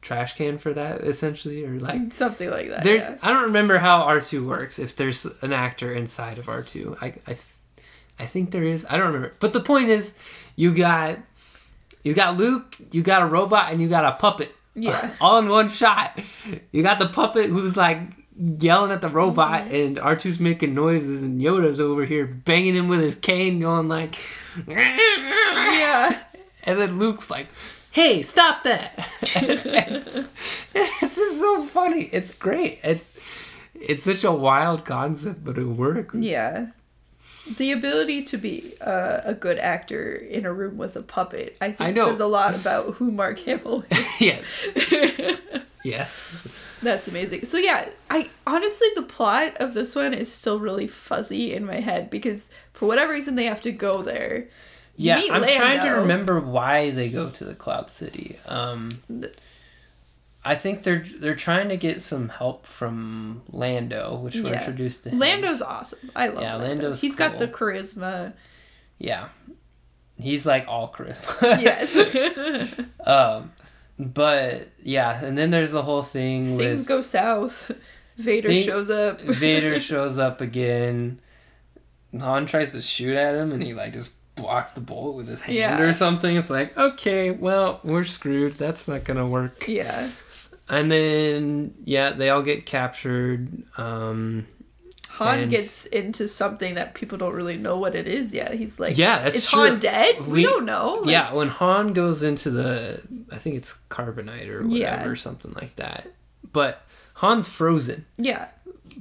trash 0.02 0.36
can 0.36 0.58
for 0.58 0.74
that 0.74 1.02
essentially, 1.02 1.64
or 1.64 1.80
like 1.80 2.12
something 2.14 2.50
like 2.50 2.68
that? 2.70 2.84
there's 2.84 3.04
yeah. 3.04 3.18
I 3.22 3.32
don't 3.32 3.44
remember 3.44 3.78
how 3.78 4.02
R 4.02 4.20
two 4.20 4.46
works. 4.46 4.78
If 4.80 4.98
there's 4.98 5.26
an 5.42 5.54
actor 5.54 5.94
inside 5.94 6.38
of 6.38 6.50
R 6.50 6.64
two, 6.64 6.98
I 7.02 7.14
I 7.26 7.38
I 8.20 8.26
think 8.26 8.52
there 8.52 8.64
is. 8.64 8.86
I 8.90 8.98
don't 8.98 9.08
remember. 9.08 9.34
But 9.40 9.54
the 9.54 9.62
point 9.62 9.88
is, 9.88 10.18
you 10.58 10.74
got 10.74 11.20
you 12.04 12.14
got 12.14 12.36
Luke, 12.36 12.76
you 12.92 13.02
got 13.02 13.22
a 13.22 13.26
robot, 13.26 13.72
and 13.72 13.82
you 13.82 13.88
got 13.88 14.04
a 14.04 14.12
puppet. 14.18 14.54
Yeah. 14.76 15.14
all 15.22 15.40
in 15.40 15.48
one 15.48 15.70
shot. 15.70 16.20
You 16.74 16.84
got 16.84 17.00
the 17.00 17.08
puppet 17.08 17.46
who's 17.50 17.78
like 17.78 18.00
yelling 18.38 18.92
at 18.92 19.02
the 19.02 19.10
robot, 19.10 19.66
Mm-hmm. 19.66 19.76
and 19.76 19.98
R2's 19.98 20.40
making 20.40 20.74
noises, 20.74 21.22
and 21.22 21.42
Yoda's 21.42 21.80
over 21.82 22.06
here 22.06 22.26
banging 22.26 22.76
him 22.76 22.88
with 22.88 23.02
his 23.02 23.16
cane, 23.16 23.60
going 23.60 23.88
like, 23.88 24.18
yeah. 24.68 26.20
and 26.64 26.80
then 26.80 26.98
Luke's 27.00 27.30
like, 27.30 27.48
"Hey, 27.92 28.22
stop 28.22 28.64
that!" 28.64 28.94
it's 30.76 31.16
just 31.16 31.40
so 31.40 31.64
funny. 31.64 32.06
It's 32.12 32.36
great. 32.38 32.80
It's 32.84 33.12
it's 33.76 34.04
such 34.04 34.24
a 34.24 34.32
wild 34.32 34.86
concept, 34.86 35.44
but 35.44 35.58
it 35.58 35.66
works. 35.66 36.16
Yeah. 36.16 36.68
The 37.58 37.72
ability 37.72 38.24
to 38.26 38.38
be 38.38 38.74
uh, 38.82 39.22
a 39.24 39.34
good 39.34 39.58
actor 39.58 40.14
in 40.14 40.46
a 40.46 40.54
room 40.54 40.78
with 40.78 40.96
a 40.96 41.02
puppet, 41.02 41.58
I 41.60 41.72
think, 41.72 41.82
I 41.82 41.92
know. 41.92 42.08
says 42.08 42.20
a 42.20 42.28
lot 42.28 42.54
about 42.54 42.94
who 42.96 43.10
Mark 43.12 43.40
Hamill 43.40 43.84
is. 43.90 44.22
yes. 44.22 44.78
Yes. 45.84 46.48
That's 46.82 47.08
amazing. 47.08 47.46
So 47.46 47.58
yeah, 47.58 47.90
I 48.10 48.30
honestly 48.46 48.88
the 48.96 49.02
plot 49.04 49.58
of 49.60 49.74
this 49.74 49.96
one 49.96 50.14
is 50.14 50.32
still 50.32 50.60
really 50.60 50.88
fuzzy 50.88 51.54
in 51.54 51.66
my 51.66 51.80
head 51.80 52.10
because 52.10 52.50
for 52.74 52.88
whatever 52.88 53.14
reason 53.14 53.36
they 53.36 53.46
have 53.46 53.62
to 53.62 53.72
go 53.72 54.02
there. 54.02 54.48
Yeah, 54.96 55.16
meet 55.16 55.32
I'm 55.32 55.44
trying 55.44 55.82
to 55.82 55.90
remember 56.02 56.40
why 56.40 56.92
they 56.92 57.10
go 57.10 57.30
to 57.32 57.46
the 57.46 57.56
Cloud 57.56 57.90
City. 57.90 58.38
Um, 58.48 59.00
I 60.44 60.56
think 60.56 60.84
they're 60.84 61.04
they're 61.20 61.36
trying 61.36 61.70
to 61.70 61.78
get 61.78 62.02
some 62.02 62.30
help 62.30 62.66
from 62.66 63.42
Lando, 63.52 64.16
which 64.18 64.36
we're 64.36 64.52
Yeah. 64.52 64.60
introduced 64.60 65.04
to. 65.04 65.10
Him. 65.12 65.20
Lando's 65.20 65.62
awesome. 65.62 66.12
I 66.16 66.28
love 66.28 66.42
Yeah, 66.42 66.56
Lando. 66.56 66.68
Lando's 66.68 67.02
He's 67.02 67.16
got 67.16 67.38
the 67.38 67.48
charisma. 67.48 68.34
Yeah, 69.00 69.30
he's 70.20 70.46
like 70.46 70.68
all 70.68 70.92
charisma. 70.96 71.62
Yes. 71.62 72.80
um, 73.08 73.52
but 74.02 74.70
yeah, 74.82 75.24
and 75.24 75.38
then 75.38 75.52
there's 75.52 75.72
the 75.72 75.84
whole 75.84 76.02
thing 76.02 76.58
Things 76.58 76.80
with 76.80 76.88
go 76.88 77.02
south. 77.02 77.72
Vader 78.18 78.50
Thing- 78.50 78.64
shows 78.64 78.90
up. 78.90 79.22
Vader 79.22 79.80
shows 79.80 80.18
up 80.20 80.42
again. 80.42 81.20
Han 82.20 82.46
tries 82.46 82.72
to 82.72 82.82
shoot 82.82 83.16
at 83.16 83.36
him, 83.36 83.52
and 83.52 83.64
he 83.64 83.74
like 83.74 83.94
just 83.94 84.16
blocks 84.36 84.72
the 84.72 84.82
bullet 84.82 85.12
with 85.14 85.28
his 85.28 85.42
hand 85.42 85.58
Yeah. 85.58 85.82
or 85.82 85.94
something. 85.94 86.36
It's 86.36 86.50
like, 86.50 86.76
okay, 86.78 87.32
well, 87.32 87.80
we're 87.84 88.04
screwed. 88.04 88.54
That's 88.56 88.88
not 88.88 89.04
gonna 89.04 89.28
work. 89.28 89.68
yeah. 89.68 90.10
And 90.70 90.90
then 90.92 91.74
yeah, 91.84 92.12
they 92.12 92.30
all 92.30 92.42
get 92.44 92.66
captured. 92.66 93.64
Um, 93.78 94.48
Han 95.14 95.40
And- 95.40 95.52
gets 95.52 95.86
into 95.88 96.28
something 96.28 96.76
that 96.76 96.94
people 96.96 97.18
don't 97.18 97.34
really 97.34 97.58
know 97.58 97.78
what 97.78 97.96
it 97.96 98.08
is 98.08 98.34
yet. 98.34 98.54
He's 98.54 98.80
like, 98.80 98.98
Yeah, 98.98 99.24
that's 99.24 99.36
is 99.38 99.48
true. 99.50 99.60
Han 99.70 99.80
dead? 99.80 100.20
We, 100.26 100.32
We- 100.34 100.44
don't 100.44 100.66
know. 100.66 101.00
Like, 101.02 101.12
yeah, 101.12 101.34
when 101.34 101.48
Han 101.50 101.94
goes 101.94 102.24
into 102.24 102.50
the, 102.50 103.02
I 103.32 103.38
think 103.38 103.56
it's 103.58 103.78
carbonite 103.90 104.48
or 104.50 104.64
whatever, 104.68 105.10
Yeah. 105.10 105.14
something 105.16 105.54
like 105.54 105.76
that. 105.78 106.08
But 106.54 106.82
Han's 107.16 107.48
frozen. 107.50 108.06
yeah, 108.18 108.48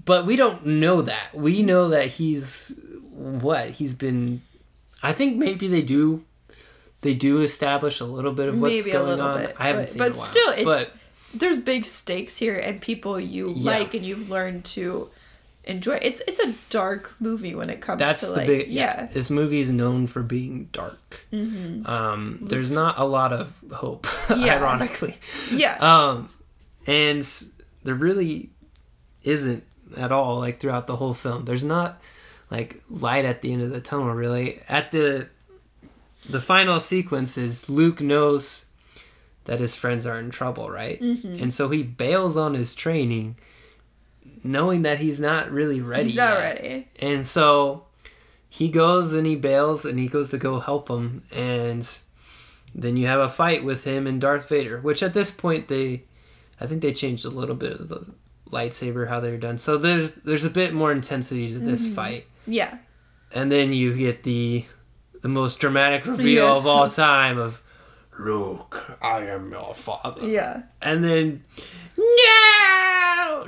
But 0.04 0.26
we 0.26 0.36
don't 0.36 0.64
know 0.66 1.02
that. 1.02 1.34
We 1.34 1.62
know 1.62 1.88
that 1.88 2.06
he's 2.06 2.78
what 3.12 3.70
he's 3.70 3.94
been. 3.94 4.40
I 5.02 5.12
think 5.12 5.36
maybe 5.36 5.68
they 5.68 5.82
do. 5.82 6.24
They 7.02 7.14
do 7.14 7.40
establish 7.40 8.00
a 8.00 8.04
little 8.04 8.32
bit 8.32 8.48
of 8.48 8.58
what's 8.60 8.74
maybe 8.74 8.92
going 8.92 9.20
on. 9.20 9.40
bit. 9.40 9.56
I 9.58 9.68
haven't 9.68 9.82
but, 9.82 9.88
seen 9.90 9.98
but 9.98 10.06
it 10.08 10.14
a 10.14 10.16
while. 10.18 10.26
still, 10.26 10.50
it's 10.52 10.64
but 10.64 10.96
there's 11.34 11.58
big 11.58 11.86
stakes 11.86 12.36
here, 12.36 12.56
and 12.56 12.80
people 12.80 13.18
you 13.18 13.52
Yeah. 13.56 13.70
like 13.78 13.94
and 13.94 14.04
you've 14.04 14.28
learned 14.30 14.64
to 14.76 15.08
enjoy. 15.70 15.98
It's 16.02 16.20
it's 16.28 16.40
a 16.40 16.54
dark 16.68 17.14
movie 17.20 17.54
when 17.54 17.70
it 17.70 17.80
comes 17.80 17.98
that's 17.98 18.20
to 18.22 18.26
the 18.28 18.32
like 18.36 18.46
big. 18.46 18.68
yeah. 18.68 19.06
this 19.12 19.30
movie 19.30 19.60
is 19.60 19.70
known 19.70 20.06
for 20.06 20.22
being 20.22 20.68
dark. 20.72 21.20
Mm-hmm. 21.32 21.86
Um, 21.86 22.38
there's 22.42 22.70
not 22.70 22.98
a 22.98 23.04
lot 23.04 23.32
of 23.32 23.52
hope, 23.72 24.06
Yeah. 24.30 24.56
ironically. 24.56 25.16
yeah 25.50 25.76
Um, 25.80 26.28
and 26.86 27.26
there 27.84 27.94
really 27.94 28.50
isn't 29.24 29.64
at 29.96 30.12
all 30.12 30.38
like 30.38 30.60
throughout 30.60 30.86
the 30.86 30.96
whole 30.96 31.14
film. 31.14 31.44
There's 31.44 31.64
not 31.64 32.00
like 32.50 32.82
light 32.90 33.24
at 33.24 33.42
the 33.42 33.52
end 33.52 33.62
of 33.62 33.70
the 33.70 33.80
tunnel 33.80 34.12
really. 34.12 34.60
At 34.68 34.90
the 34.92 35.28
the 36.28 36.40
final 36.40 36.80
sequence 36.80 37.38
is 37.38 37.70
Luke 37.70 38.00
knows 38.00 38.66
that 39.46 39.58
his 39.58 39.74
friends 39.74 40.06
are 40.06 40.18
in 40.18 40.30
trouble, 40.30 40.68
right? 40.70 41.00
Mm-hmm. 41.00 41.42
And 41.42 41.54
so 41.54 41.70
he 41.70 41.82
bails 41.82 42.36
on 42.36 42.54
his 42.54 42.74
training 42.74 43.36
knowing 44.42 44.82
that 44.82 44.98
he's 44.98 45.20
not 45.20 45.50
really 45.50 45.80
ready. 45.80 46.04
he's 46.04 46.16
not 46.16 46.38
yet. 46.38 46.38
ready. 46.62 46.86
And 47.00 47.26
so 47.26 47.84
he 48.48 48.68
goes 48.68 49.12
and 49.12 49.26
he 49.26 49.36
bails 49.36 49.84
and 49.84 49.98
he 49.98 50.08
goes 50.08 50.30
to 50.30 50.38
go 50.38 50.60
help 50.60 50.88
him 50.88 51.22
and 51.32 51.88
then 52.74 52.96
you 52.96 53.06
have 53.06 53.20
a 53.20 53.28
fight 53.28 53.64
with 53.64 53.84
him 53.84 54.06
and 54.06 54.20
Darth 54.20 54.48
Vader, 54.48 54.80
which 54.80 55.02
at 55.02 55.12
this 55.14 55.30
point 55.30 55.68
they 55.68 56.02
I 56.60 56.66
think 56.66 56.82
they 56.82 56.92
changed 56.92 57.24
a 57.24 57.30
little 57.30 57.54
bit 57.56 57.72
of 57.80 57.88
the 57.88 58.06
lightsaber 58.50 59.08
how 59.08 59.20
they're 59.20 59.36
done. 59.38 59.58
So 59.58 59.76
there's 59.78 60.14
there's 60.16 60.44
a 60.44 60.50
bit 60.50 60.72
more 60.74 60.92
intensity 60.92 61.52
to 61.52 61.58
this 61.58 61.86
Mm-hmm. 61.86 61.94
fight. 61.94 62.26
Yeah, 62.46 62.78
And 63.32 63.50
then 63.52 63.72
you 63.72 63.94
get 63.96 64.22
the 64.24 64.64
the 65.22 65.28
most 65.28 65.58
dramatic 65.60 66.06
reveal 66.06 66.46
Yes. 66.48 66.58
of 66.58 66.66
all 66.66 66.88
time 66.90 67.38
of 67.38 67.62
Luke, 68.18 68.98
I 69.00 69.20
am 69.26 69.50
your 69.50 69.74
father. 69.74 70.26
yeah, 70.26 70.62
And 70.82 71.02
then 71.04 71.44
No 71.96 72.04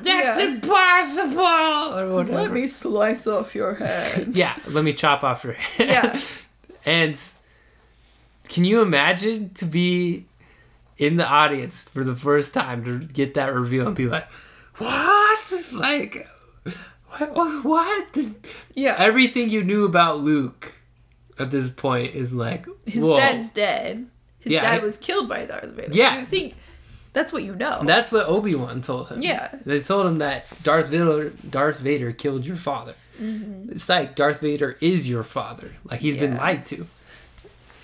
that's 0.01 0.39
Yeah. 0.39 0.47
impossible 0.47 1.99
or 1.99 2.15
whatever. 2.15 2.33
Let 2.43 2.53
me 2.53 2.67
slice 2.67 3.27
off 3.27 3.55
your 3.55 3.75
head. 3.75 4.29
Yeah, 4.35 4.55
let 4.69 4.85
me 4.85 4.93
chop 4.93 5.23
off 5.25 5.45
your 5.45 5.55
head. 5.55 5.89
Yeah. 5.89 6.21
and 6.87 7.19
can 8.49 8.65
you 8.65 8.83
imagine 8.83 9.51
to 9.55 9.65
be 9.65 10.27
in 10.99 11.17
the 11.17 11.27
audience 11.27 11.89
for 11.89 12.05
the 12.05 12.15
first 12.15 12.55
time 12.55 12.85
to 12.85 12.99
get 12.99 13.35
that 13.35 13.53
reveal 13.55 13.87
and 13.87 13.97
be 13.97 14.07
like, 14.07 14.29
what? 14.79 15.53
Like, 15.73 16.29
what? 17.19 17.65
what? 17.65 18.19
Yeah. 18.75 18.95
Everything 18.99 19.51
you 19.51 19.65
knew 19.65 19.85
about 19.85 20.21
Luke 20.21 20.81
at 21.39 21.51
this 21.51 21.71
point 21.71 22.15
is 22.15 22.35
like, 22.35 22.67
His 22.87 23.03
whoa. 23.03 23.17
dad's 23.17 23.49
dead. 23.51 24.07
His 24.39 24.53
Yeah, 24.53 24.63
dad 24.63 24.81
I- 24.81 24.85
was 24.85 24.99
killed 24.99 25.29
by 25.29 25.45
Darth 25.47 25.71
Vader. 25.71 25.91
Yeah. 25.93 26.21
You 26.21 26.27
think 26.27 26.55
that's 27.13 27.33
what 27.33 27.43
you 27.45 27.55
know. 27.55 27.81
That's 27.83 28.11
what 28.13 28.27
Obi 28.27 28.55
Wan 28.55 28.81
told 28.81 29.09
him. 29.11 29.23
Yeah. 29.23 29.51
they 29.65 29.81
told 29.81 30.07
him 30.07 30.19
that 30.19 30.47
Darth 30.63 30.89
Vader, 30.89 31.31
Darth 31.49 31.79
Vader 31.79 32.13
killed 32.13 32.45
your 32.47 32.57
father. 32.57 32.95
It's 33.21 33.89
like 33.89 34.15
Darth 34.17 34.41
Vader 34.41 34.77
is 34.81 35.09
your 35.09 35.23
father. 35.23 35.73
Like 35.85 36.01
he's 36.01 36.17
been 36.17 36.33
Mm-hmm. 36.33 36.41
Lied 36.41 36.67
to, 36.67 36.87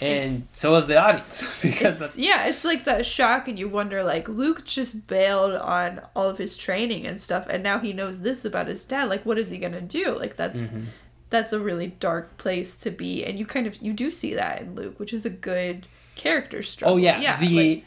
and 0.01 0.47
so 0.53 0.77
is 0.77 0.87
the 0.87 0.97
audience 0.97 1.43
because 1.63 2.01
it's, 2.01 2.19
yeah, 2.19 2.47
it's 2.47 2.65
like 2.65 2.85
that 2.85 3.05
shock, 3.05 3.49
and 3.49 3.59
you 3.59 3.69
wonder, 3.69 4.03
like, 4.05 4.29
Luke 4.29 4.65
just 4.65 5.07
bailed 5.09 5.53
on 5.61 6.01
all 6.15 6.29
of 6.29 6.39
his 6.39 6.57
training 6.57 7.07
and 7.07 7.21
stuff, 7.21 7.47
and 7.51 7.63
now 7.63 7.79
he 7.81 7.93
knows 7.93 8.23
this 8.23 8.45
about 8.45 8.69
his 8.69 8.85
dad. 8.85 9.09
Like, 9.09 9.27
what 9.27 9.39
is 9.39 9.51
he 9.51 9.59
gonna 9.59 9.81
do? 9.81 10.17
Like, 10.17 10.37
that's 10.37 10.69
Mm-hmm. 10.69 10.85
that's 11.31 11.53
a 11.53 11.59
really 11.61 11.89
dark 11.89 12.37
place 12.39 12.77
to 12.79 12.91
be, 12.91 13.25
and 13.25 13.39
you 13.39 13.45
kind 13.47 13.67
of 13.67 13.77
you 13.83 13.93
do 13.93 14.11
see 14.11 14.35
that 14.35 14.61
in 14.63 14.75
Luke, 14.77 14.99
which 15.01 15.13
is 15.13 15.27
a 15.27 15.31
good 15.31 15.87
character 16.15 16.63
struggle. 16.63 16.95
Oh 16.97 16.99
yeah, 16.99 17.21
yeah, 17.21 17.39
the 17.39 17.49
like- 17.77 17.85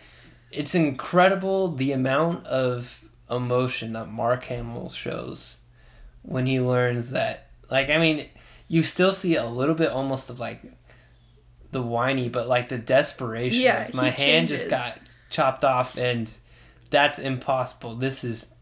it's 0.51 0.75
incredible 0.75 1.73
the 1.73 1.91
amount 1.91 2.45
of 2.47 3.05
emotion 3.29 3.93
that 3.93 4.09
Mark 4.09 4.45
Hamill 4.45 4.89
shows 4.89 5.61
when 6.21 6.45
he 6.45 6.59
learns 6.59 7.11
that. 7.11 7.47
Like, 7.69 7.89
I 7.89 7.97
mean, 7.97 8.27
you 8.67 8.83
still 8.83 9.11
see 9.11 9.35
a 9.35 9.45
little 9.45 9.75
bit 9.75 9.91
almost 9.91 10.29
of 10.29 10.39
like 10.39 10.61
the 11.71 11.81
whiny, 11.81 12.29
but 12.29 12.47
like 12.47 12.69
the 12.69 12.77
desperation. 12.77 13.61
Yeah, 13.61 13.87
of, 13.87 13.93
my 13.93 14.09
hand 14.09 14.49
just 14.49 14.69
got 14.69 14.97
chopped 15.29 15.63
off, 15.63 15.97
and 15.97 16.31
that's 16.89 17.17
impossible. 17.17 17.95
This 17.95 18.23
is 18.23 18.53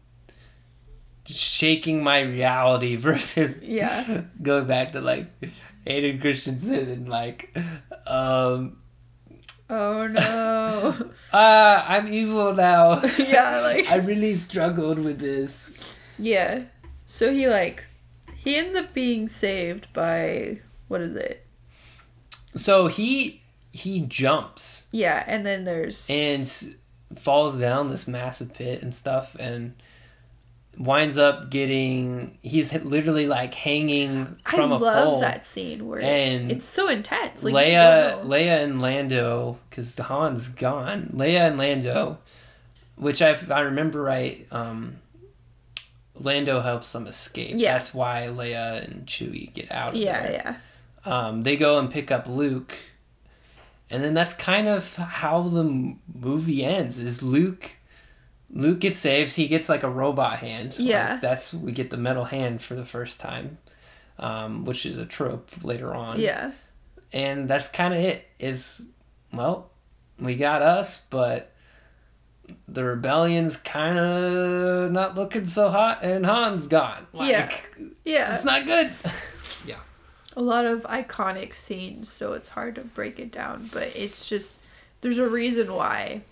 shaking 1.26 2.02
my 2.02 2.20
reality 2.20 2.96
versus 2.96 3.60
yeah, 3.62 4.22
going 4.42 4.66
back 4.66 4.92
to 4.92 5.00
like 5.00 5.26
Hayden 5.86 6.20
Christensen 6.20 6.88
and 6.88 7.08
like 7.08 7.56
um 8.06 8.79
oh 9.70 10.06
no, 10.08 11.10
ah 11.32 11.84
I'm 11.88 12.12
evil 12.12 12.54
now. 12.54 13.00
yeah, 13.18 13.60
like 13.62 13.88
I 13.90 13.96
really 13.96 14.34
struggled 14.34 14.98
with 14.98 15.18
this. 15.20 15.76
yeah. 16.18 16.64
So 17.06 17.32
he 17.32 17.48
like 17.48 17.84
he 18.36 18.56
ends 18.56 18.74
up 18.74 18.92
being 18.92 19.28
saved 19.28 19.92
by 19.92 20.60
what 20.88 21.00
is 21.00 21.14
it? 21.14 21.46
So 22.54 22.88
he 22.88 23.42
he 23.72 24.00
jumps 24.00 24.88
Yeah, 24.92 25.24
and 25.26 25.46
then 25.46 25.64
there's 25.64 26.08
and 26.10 26.44
falls 27.16 27.58
down 27.58 27.88
this 27.88 28.06
massive 28.06 28.52
pit 28.54 28.82
and 28.82 28.94
stuff 28.94 29.34
and 29.38 29.74
winds 30.80 31.18
up 31.18 31.50
getting 31.50 32.38
he's 32.40 32.72
literally 32.84 33.26
like 33.26 33.54
hanging 33.54 34.38
I 34.46 34.56
from 34.56 34.72
a 34.72 34.78
love 34.78 35.20
that 35.20 35.44
scene 35.44 35.86
where 35.86 36.00
And 36.00 36.50
it's 36.50 36.64
so 36.64 36.88
intense. 36.88 37.44
Like 37.44 37.54
Leia. 37.54 38.24
Leia 38.24 38.64
and 38.64 38.80
Lando, 38.80 39.58
because 39.68 39.94
Han's 39.98 40.48
gone. 40.48 41.12
Leia 41.14 41.48
and 41.48 41.58
Lando, 41.58 42.18
which 42.96 43.20
I 43.20 43.36
I 43.50 43.60
remember 43.60 44.02
right. 44.02 44.46
Um, 44.50 44.96
Lando 46.14 46.60
helps 46.60 46.90
them 46.92 47.06
escape. 47.06 47.54
Yeah. 47.58 47.74
That's 47.74 47.92
why 47.94 48.28
Leia 48.30 48.82
and 48.84 49.06
Chewie 49.06 49.52
get 49.52 49.70
out 49.70 49.94
of 49.94 50.00
yeah, 50.00 50.22
there. 50.22 50.62
yeah, 51.06 51.28
Um, 51.28 51.42
they 51.42 51.56
go 51.56 51.78
and 51.78 51.90
pick 51.90 52.10
up 52.10 52.26
Luke, 52.26 52.74
and 53.90 54.02
then 54.02 54.14
that's 54.14 54.34
kind 54.34 54.66
of 54.68 54.96
how 54.96 55.42
the 55.42 55.94
movie 56.14 56.64
ends. 56.64 56.98
Is 56.98 57.22
Luke? 57.22 57.70
Luke 58.52 58.80
gets 58.80 58.98
saved. 58.98 59.34
He 59.36 59.46
gets 59.46 59.68
like 59.68 59.82
a 59.84 59.88
robot 59.90 60.38
hand. 60.40 60.76
Like, 60.78 60.88
Yeah. 60.88 61.18
that's 61.22 61.54
we 61.54 61.72
get 61.72 61.90
the 61.90 61.96
metal 61.96 62.24
hand 62.24 62.60
for 62.62 62.74
the 62.74 62.84
first 62.84 63.20
time, 63.20 63.58
um, 64.18 64.64
which 64.64 64.84
is 64.86 64.98
a 64.98 65.06
trope 65.06 65.50
later 65.62 65.94
on 65.94 66.18
yeah. 66.20 66.52
and 67.12 67.48
that's 67.48 67.68
kind 67.68 67.94
of 67.94 68.00
it 68.00 68.26
is 68.38 68.86
well 69.32 69.70
we 70.18 70.36
got 70.36 70.62
us 70.62 71.06
but 71.10 71.52
the 72.68 72.84
rebellion's 72.84 73.56
kind 73.56 73.98
of 73.98 74.90
not 74.92 75.14
looking 75.16 75.46
so 75.46 75.70
hot 75.70 76.02
and 76.02 76.26
han's 76.26 76.66
gone 76.66 77.06
like, 77.12 77.30
Yeah. 77.30 77.52
Yeah, 78.04 78.34
it's 78.34 78.44
not 78.44 78.66
good 78.66 78.92
yeah, 79.66 79.76
a 80.36 80.42
lot 80.42 80.66
of 80.66 80.82
iconic 80.82 81.54
scenes, 81.54 82.10
so 82.10 82.32
it's 82.32 82.48
hard 82.50 82.74
to 82.74 82.80
break 82.82 83.18
it 83.20 83.30
down. 83.30 83.70
But 83.72 83.92
it's 83.94 84.28
just 84.28 84.58
there's 85.00 85.18
a 85.18 85.28
reason 85.28 85.72
why 85.72 86.22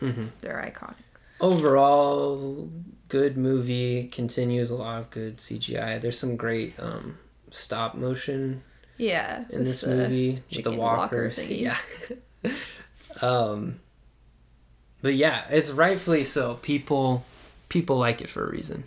Mhm. 0.00 0.30
they're 0.40 0.62
iconic. 0.74 0.94
Overall 1.40 2.70
good 3.08 3.36
movie 3.36 4.08
continues 4.08 4.70
a 4.70 4.74
lot 4.76 5.00
of 5.00 5.10
good 5.10 5.38
cgi 5.38 6.00
there's 6.00 6.18
some 6.18 6.36
great 6.36 6.74
um, 6.78 7.16
stop 7.50 7.94
motion 7.94 8.62
Yeah, 8.98 9.44
in 9.50 9.64
this 9.64 9.86
movie 9.86 10.32
with 10.32 10.48
the 10.48 10.54
chicken 10.56 10.76
walker 10.76 10.98
walkers. 11.28 11.50
yeah. 11.50 11.76
Um 13.22 13.80
but 15.02 15.14
yeah 15.14 15.44
it's 15.50 15.70
rightfully 15.70 16.24
so. 16.24 16.54
People 16.56 17.24
people 17.68 17.96
like 17.98 18.20
it 18.20 18.28
for 18.28 18.44
a 18.46 18.50
reason. 18.50 18.84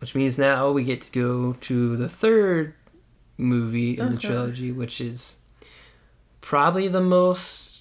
Which 0.00 0.14
means 0.14 0.38
now 0.38 0.70
we 0.72 0.84
get 0.84 1.00
to 1.02 1.12
go 1.12 1.52
to 1.62 1.96
the 1.96 2.08
third 2.08 2.74
movie 3.38 3.92
in 3.98 4.06
the 4.06 4.12
Uh-huh. 4.12 4.20
trilogy 4.20 4.70
which 4.72 5.00
is 5.00 5.36
probably 6.40 6.86
the 6.88 7.00
most 7.00 7.71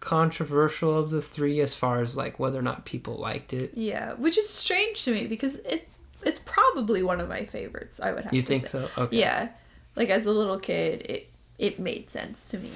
controversial 0.00 0.96
of 0.96 1.10
the 1.10 1.20
three 1.20 1.60
as 1.60 1.74
far 1.74 2.00
as 2.00 2.16
like 2.16 2.38
whether 2.38 2.58
or 2.58 2.62
not 2.62 2.84
people 2.84 3.16
liked 3.16 3.52
it 3.52 3.72
Yeah, 3.74 4.14
which 4.14 4.38
is 4.38 4.48
strange 4.48 5.04
to 5.04 5.12
me 5.12 5.26
because 5.26 5.56
it 5.60 5.88
it's 6.24 6.40
probably 6.40 7.02
one 7.02 7.20
of 7.20 7.28
my 7.28 7.44
favorites. 7.44 8.00
I 8.00 8.12
would 8.12 8.24
have 8.24 8.34
you 8.34 8.42
think 8.42 8.62
say. 8.62 8.68
so 8.68 8.88
okay 8.98 9.18
Yeah, 9.18 9.48
like 9.96 10.08
as 10.10 10.26
a 10.26 10.32
little 10.32 10.58
kid, 10.58 11.02
it 11.02 11.30
it 11.58 11.78
made 11.78 12.10
sense 12.10 12.46
to 12.50 12.58
me 12.58 12.70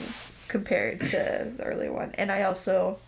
compared 0.48 1.00
to 1.00 1.52
the 1.56 1.64
earlier 1.64 1.92
one, 1.92 2.12
and 2.14 2.30
I 2.30 2.42
also, 2.42 2.98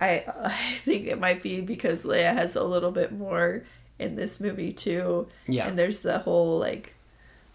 I 0.00 0.24
I 0.44 0.74
think 0.78 1.06
it 1.06 1.18
might 1.18 1.42
be 1.42 1.60
because 1.60 2.04
Leia 2.04 2.32
has 2.32 2.56
a 2.56 2.64
little 2.64 2.92
bit 2.92 3.12
more 3.12 3.64
in 3.98 4.16
this 4.16 4.40
movie 4.40 4.72
too, 4.72 5.28
yeah 5.46 5.66
and 5.66 5.78
there's 5.78 6.02
the 6.02 6.20
whole 6.20 6.58
like 6.58 6.94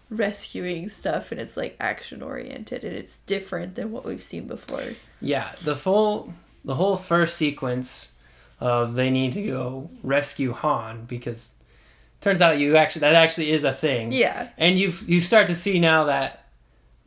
rescuing 0.09 0.89
stuff, 0.89 1.31
and 1.31 1.41
it's 1.41 1.57
like 1.57 1.75
action 1.79 2.21
oriented, 2.21 2.83
and 2.83 2.95
it's 2.95 3.19
different 3.19 3.75
than 3.75 3.91
what 3.91 4.05
we've 4.05 4.23
seen 4.23 4.47
before. 4.47 4.83
Yeah, 5.25 5.51
the 5.63 5.75
full 5.75 6.33
the 6.63 6.75
whole 6.75 6.97
first 6.97 7.35
sequence 7.37 8.13
of 8.59 8.93
they 8.95 9.09
need 9.09 9.33
to 9.33 9.41
go 9.45 9.89
rescue 10.03 10.53
Han 10.53 11.05
because 11.05 11.55
turns 12.21 12.41
out 12.41 12.57
you 12.57 12.75
actually 12.77 13.01
that 13.01 13.15
actually 13.15 13.51
is 13.51 13.63
a 13.63 13.73
thing. 13.73 14.11
Yeah, 14.11 14.49
And 14.57 14.77
you 14.79 14.93
you 15.05 15.19
start 15.21 15.47
to 15.47 15.55
see 15.55 15.79
now 15.79 16.05
that 16.05 16.45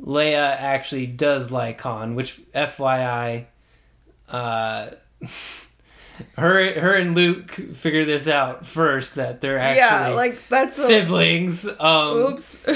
Leia 0.01 0.57
actually 0.59 1.07
does 1.07 1.51
like 1.51 1.81
Han, 1.81 2.15
which 2.17 2.41
FYI 2.55 3.47
uh 4.29 4.91
her 6.37 6.81
her 6.81 6.95
and 6.95 7.15
Luke 7.15 7.51
figure 7.53 8.05
this 8.05 8.27
out 8.29 8.67
first 8.67 9.15
that 9.15 9.41
they're 9.41 9.59
actually 9.59 9.79
yeah, 9.79 10.09
like 10.09 10.49
that's 10.49 10.77
a, 10.79 10.83
siblings. 10.83 11.67
Um 11.81 12.17
oops, 12.19 12.57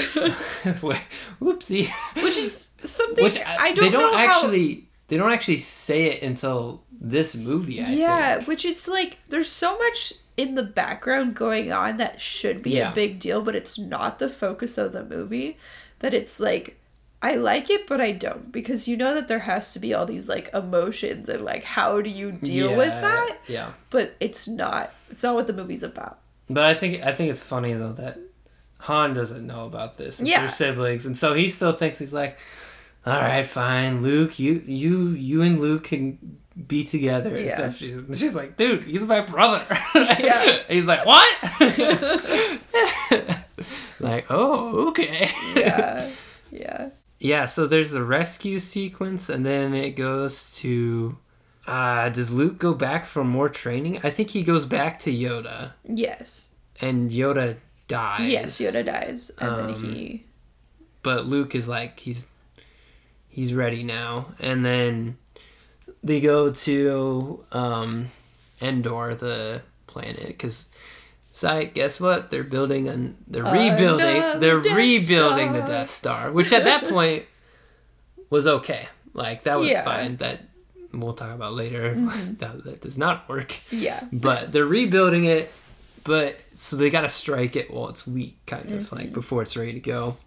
whoopsie. 1.41 1.89
which 2.23 2.37
is 2.37 2.67
something 2.83 3.23
Which 3.23 3.39
I 3.45 3.73
don't 3.73 3.75
know. 3.77 3.81
they 3.83 3.89
don't 3.89 4.11
know 4.11 4.17
how- 4.17 4.37
actually 4.43 4.87
they 5.13 5.19
don't 5.19 5.31
actually 5.31 5.59
say 5.59 6.05
it 6.05 6.23
until 6.23 6.81
this 6.99 7.35
movie. 7.35 7.81
I 7.83 7.89
yeah, 7.89 8.35
think. 8.37 8.47
which 8.47 8.65
is 8.65 8.87
like 8.87 9.19
there's 9.29 9.47
so 9.49 9.77
much 9.77 10.13
in 10.37 10.55
the 10.55 10.63
background 10.63 11.35
going 11.35 11.71
on 11.71 11.97
that 11.97 12.19
should 12.19 12.63
be 12.63 12.71
Yeah. 12.71 12.91
a 12.91 12.95
big 12.95 13.19
deal, 13.19 13.41
but 13.43 13.55
it's 13.55 13.77
not 13.77 14.17
the 14.17 14.27
focus 14.29 14.79
of 14.79 14.91
the 14.91 15.03
movie. 15.03 15.57
That 15.99 16.15
it's 16.15 16.39
like 16.39 16.79
I 17.21 17.35
like 17.35 17.69
it, 17.69 17.85
but 17.87 18.01
I 18.01 18.11
don't 18.11 18.51
because 18.51 18.87
you 18.87 18.97
know 18.97 19.13
that 19.13 19.27
there 19.27 19.39
has 19.39 19.71
to 19.73 19.79
be 19.79 19.93
all 19.93 20.05
these 20.07 20.27
like 20.27 20.49
emotions 20.53 21.29
and 21.29 21.45
like 21.45 21.63
how 21.63 22.01
do 22.01 22.09
you 22.09 22.31
deal 22.31 22.75
with 22.75 22.89
that? 22.89 23.37
Yeah, 23.47 23.73
But 23.91 24.15
it's 24.19 24.47
not. 24.47 24.93
It's 25.11 25.21
not 25.23 25.35
what 25.35 25.45
the 25.47 25.53
movie's 25.53 25.83
about. 25.83 26.17
but 26.49 26.63
I 26.63 26.73
think 26.73 27.03
I 27.03 27.11
think 27.11 27.29
it's 27.29 27.43
funny 27.43 27.73
though 27.73 27.93
that 27.93 28.17
Han 28.79 29.13
doesn't 29.13 29.45
know 29.47 29.65
about 29.65 29.97
this. 29.97 30.19
and 30.19 30.27
Yeah. 30.27 30.39
they're 30.41 30.49
siblings, 30.49 31.05
and 31.05 31.17
so 31.17 31.33
he 31.35 31.47
still 31.47 31.71
thinks 31.71 31.99
he's 31.99 32.11
like, 32.13 32.37
all 33.05 33.19
right, 33.19 33.45
fine, 33.47 34.01
Luke, 34.01 34.39
you 34.39 34.63
you 34.65 35.09
you 35.09 35.41
and 35.41 35.59
Luke 35.59 35.83
can 35.85 36.37
be 36.67 36.83
together 36.83 37.35
and 37.35 37.45
Yeah. 37.47 37.55
stuff. 37.55 37.77
She's, 37.77 37.95
she's 38.19 38.35
like, 38.35 38.57
dude, 38.57 38.83
he's 38.83 39.01
my 39.03 39.21
brother. 39.21 39.65
Yeah. 39.95 40.59
he's 40.69 40.85
like, 40.85 41.05
what? 41.05 41.27
like, 43.99 44.25
oh, 44.29 44.87
okay. 44.89 45.31
Yeah, 45.55 46.09
yeah, 46.51 46.89
Yeah, 47.19 47.45
so 47.45 47.67
there's 47.67 47.91
the 47.91 48.03
rescue 48.03 48.59
sequence, 48.59 49.29
and 49.29 49.45
then 49.45 49.73
it 49.73 49.91
goes 49.91 50.55
to. 50.57 51.17
Uh, 51.65 52.09
does 52.09 52.29
Luke 52.29 52.57
go 52.57 52.73
back 52.73 53.05
for 53.05 53.23
more 53.23 53.47
training? 53.49 53.99
I 54.03 54.09
think 54.09 54.29
he 54.31 54.43
goes 54.43 54.65
back 54.65 54.99
to 55.01 55.11
Yoda, 55.11 55.71
yes, 55.87 56.49
and 56.81 57.09
Yoda 57.09 57.55
dies. 57.87 58.29
yes. 58.31 58.59
Yoda 58.59 58.85
dies, 58.85 59.31
and 59.39 59.49
Um, 59.49 59.67
then 59.81 59.93
he. 59.95 60.25
But 61.03 61.25
Luke 61.25 61.55
is 61.55 61.67
like 61.69 61.99
he's 61.99 62.27
he's 63.33 63.53
ready 63.53 63.83
now, 63.83 64.27
and 64.39 64.63
then 64.65 65.17
they 66.03 66.21
go 66.21 66.51
to 66.51 67.43
um, 67.51 68.11
Endor, 68.61 69.15
the 69.15 69.61
planet, 69.87 70.27
because. 70.27 70.69
So 71.35 71.65
guess 71.73 71.99
what? 71.99 72.29
They're 72.29 72.43
building 72.43 72.87
and 72.87 73.17
they're 73.25 73.43
rebuilding. 73.43 74.17
Another 74.17 74.39
they're 74.39 74.61
Death 74.61 74.75
rebuilding 74.77 75.53
the 75.53 75.61
Death 75.61 75.89
Star, 75.89 76.31
which 76.31 76.53
at 76.53 76.63
that 76.65 76.83
point 76.89 77.23
was 78.29 78.45
okay. 78.45 78.87
Like 79.15 79.41
that 79.45 79.57
was 79.57 79.67
Yeah. 79.67 79.79
Mm-hmm. 79.79 79.89
fine. 79.89 80.15
That 80.17 80.41
we'll 80.93 81.13
talk 81.15 81.33
about 81.33 81.53
later. 81.55 81.95
that, 82.37 82.63
that 82.65 82.81
does 82.81 82.99
not 82.99 83.27
work. 83.27 83.59
Yeah. 83.71 84.03
But 84.13 84.51
they're 84.51 84.63
rebuilding 84.63 85.25
it. 85.25 85.51
But 86.03 86.39
so 86.53 86.75
they 86.75 86.91
got 86.91 87.01
to 87.01 87.09
strike 87.09 87.55
it 87.55 87.73
while 87.73 87.89
it's 87.89 88.05
weak, 88.05 88.37
kind 88.45 88.71
of 88.71 88.91
like 88.91 89.11
before 89.11 89.41
it's 89.41 89.57
ready 89.57 89.73
to 89.73 89.79
go. 89.79 90.17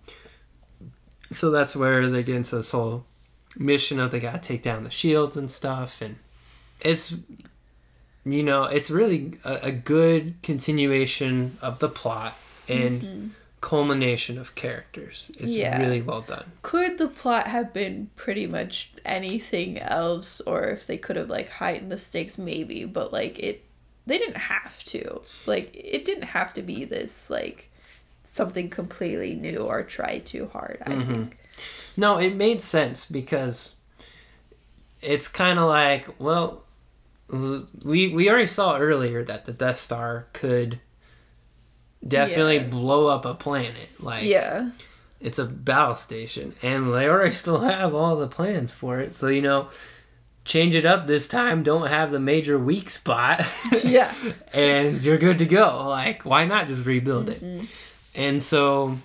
So 1.32 1.50
that's 1.50 1.74
where 1.74 2.08
they 2.08 2.22
get 2.22 2.36
into 2.36 2.56
this 2.56 2.70
whole 2.70 3.04
mission 3.58 3.98
of 4.00 4.10
they 4.10 4.20
got 4.20 4.42
to 4.42 4.48
take 4.48 4.62
down 4.62 4.84
the 4.84 4.90
shields 4.90 5.36
and 5.36 5.50
stuff, 5.50 6.00
and 6.02 6.16
it's 6.80 7.14
you 8.24 8.42
know 8.42 8.64
it's 8.64 8.90
really 8.90 9.34
a, 9.44 9.54
a 9.64 9.72
good 9.72 10.34
continuation 10.42 11.56
of 11.62 11.78
the 11.78 11.88
plot 11.88 12.36
and 12.68 13.02
mm-hmm. 13.02 13.26
culmination 13.60 14.38
of 14.38 14.54
characters. 14.54 15.30
It's 15.38 15.52
Yeah. 15.52 15.80
really 15.80 16.02
well 16.02 16.22
done. 16.22 16.52
Could 16.62 16.98
the 16.98 17.08
plot 17.08 17.46
have 17.48 17.72
been 17.72 18.10
pretty 18.16 18.46
much 18.46 18.92
anything 19.04 19.78
else, 19.78 20.40
or 20.42 20.64
if 20.64 20.86
they 20.86 20.96
could 20.98 21.16
have 21.16 21.30
like 21.30 21.48
heightened 21.48 21.90
the 21.92 21.98
stakes, 21.98 22.38
maybe? 22.38 22.84
But 22.84 23.12
like 23.12 23.38
it, 23.38 23.64
they 24.06 24.18
didn't 24.18 24.36
have 24.38 24.84
to. 24.86 25.22
Like 25.46 25.70
it 25.74 26.04
didn't 26.04 26.24
have 26.24 26.52
to 26.54 26.62
be 26.62 26.84
this 26.84 27.30
like 27.30 27.70
something 28.26 28.68
completely 28.68 29.34
new 29.34 29.58
or 29.58 29.82
try 29.82 30.18
too 30.18 30.48
hard. 30.52 30.82
I 30.84 30.90
mm-hmm. 30.90 31.12
think. 31.12 31.38
No, 31.96 32.18
it 32.18 32.34
made 32.34 32.60
sense 32.60 33.06
because 33.06 33.76
it's 35.00 35.28
kind 35.28 35.58
of 35.58 35.68
like, 35.68 36.08
well, 36.20 36.64
we 37.30 38.08
we 38.08 38.28
already 38.30 38.46
saw 38.46 38.76
earlier 38.78 39.24
that 39.24 39.44
the 39.46 39.52
Death 39.52 39.78
Star 39.78 40.26
could 40.32 40.80
definitely 42.06 42.56
Yeah. 42.56 42.64
blow 42.64 43.06
up 43.06 43.24
a 43.24 43.34
planet. 43.34 43.88
Like, 43.98 44.24
Yeah. 44.24 44.70
it's 45.20 45.38
a 45.38 45.44
battle 45.46 45.94
station, 45.94 46.54
and 46.62 46.92
they 46.92 47.08
already 47.08 47.34
still 47.44 47.60
have 47.60 47.94
all 47.94 48.16
the 48.16 48.28
plans 48.28 48.74
for 48.74 49.00
it. 49.00 49.12
So 49.12 49.28
you 49.28 49.42
know, 49.42 49.68
change 50.44 50.74
it 50.74 50.84
up 50.86 51.06
this 51.06 51.28
time. 51.28 51.62
Don't 51.62 51.88
have 51.88 52.10
the 52.10 52.20
major 52.20 52.58
weak 52.58 52.90
spot. 52.90 53.44
Yeah. 53.84 54.12
and 54.52 55.02
you're 55.02 55.18
good 55.18 55.38
to 55.38 55.46
go. 55.46 55.88
Like, 55.88 56.24
why 56.24 56.44
not 56.44 56.68
just 56.68 56.84
rebuild 56.86 57.28
it? 57.28 57.42
Mm-hmm. 57.42 57.66
And 58.16 58.42
so 58.42 58.98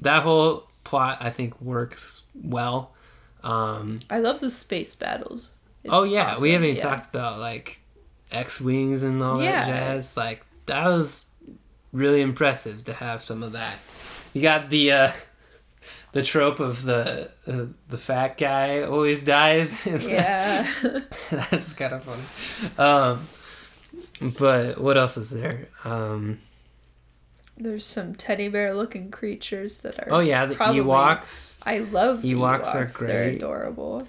that 0.00 0.22
whole 0.24 0.66
plot, 0.84 1.18
I 1.20 1.30
think, 1.30 1.60
works 1.60 2.24
well. 2.34 2.92
Um, 3.42 4.00
I 4.10 4.18
love 4.18 4.40
the 4.40 4.50
space 4.50 4.94
battles. 4.94 5.52
It's 5.84 5.92
oh 5.92 6.02
yeah, 6.02 6.38
we 6.40 6.50
haven't 6.50 6.66
even 6.68 6.76
yeah. 6.78 6.82
talked 6.82 7.14
about 7.14 7.38
like 7.38 7.80
X 8.32 8.60
wings 8.60 9.02
and 9.04 9.22
all 9.22 9.40
Yeah. 9.42 9.64
that 9.64 9.66
jazz. 9.66 10.16
Like 10.16 10.44
that 10.66 10.84
was 10.86 11.24
really 11.92 12.20
impressive 12.20 12.84
to 12.86 12.92
have 12.92 13.22
some 13.22 13.42
of 13.44 13.52
that. 13.52 13.76
You 14.32 14.42
got 14.42 14.68
the 14.68 14.90
uh, 14.90 15.12
the 16.12 16.22
trope 16.22 16.58
of 16.58 16.82
the 16.82 17.30
uh, 17.46 17.66
the 17.88 17.98
fat 17.98 18.36
guy 18.36 18.82
always 18.82 19.22
dies. 19.22 19.86
Yeah. 20.02 20.68
That's 21.30 21.72
kind 21.74 21.94
of 21.94 22.02
funny. 22.04 22.76
Um, 22.78 23.28
but 24.38 24.80
what 24.80 24.96
else 24.96 25.16
is 25.16 25.30
there? 25.30 25.68
Um, 25.84 26.40
There's 27.58 27.86
some 27.86 28.14
teddy 28.14 28.48
bear 28.48 28.74
looking 28.74 29.10
creatures 29.10 29.78
that 29.78 29.98
are. 29.98 30.08
oh 30.10 30.18
yeah, 30.20 30.46
the 30.46 30.54
probably- 30.54 30.80
Ewoks. 30.82 31.56
I 31.64 31.78
love 31.78 32.20
Ewoks 32.22 32.64
Ewoks. 32.64 33.00
are 33.00 33.06
They're 33.06 33.28
adorable. 33.30 34.06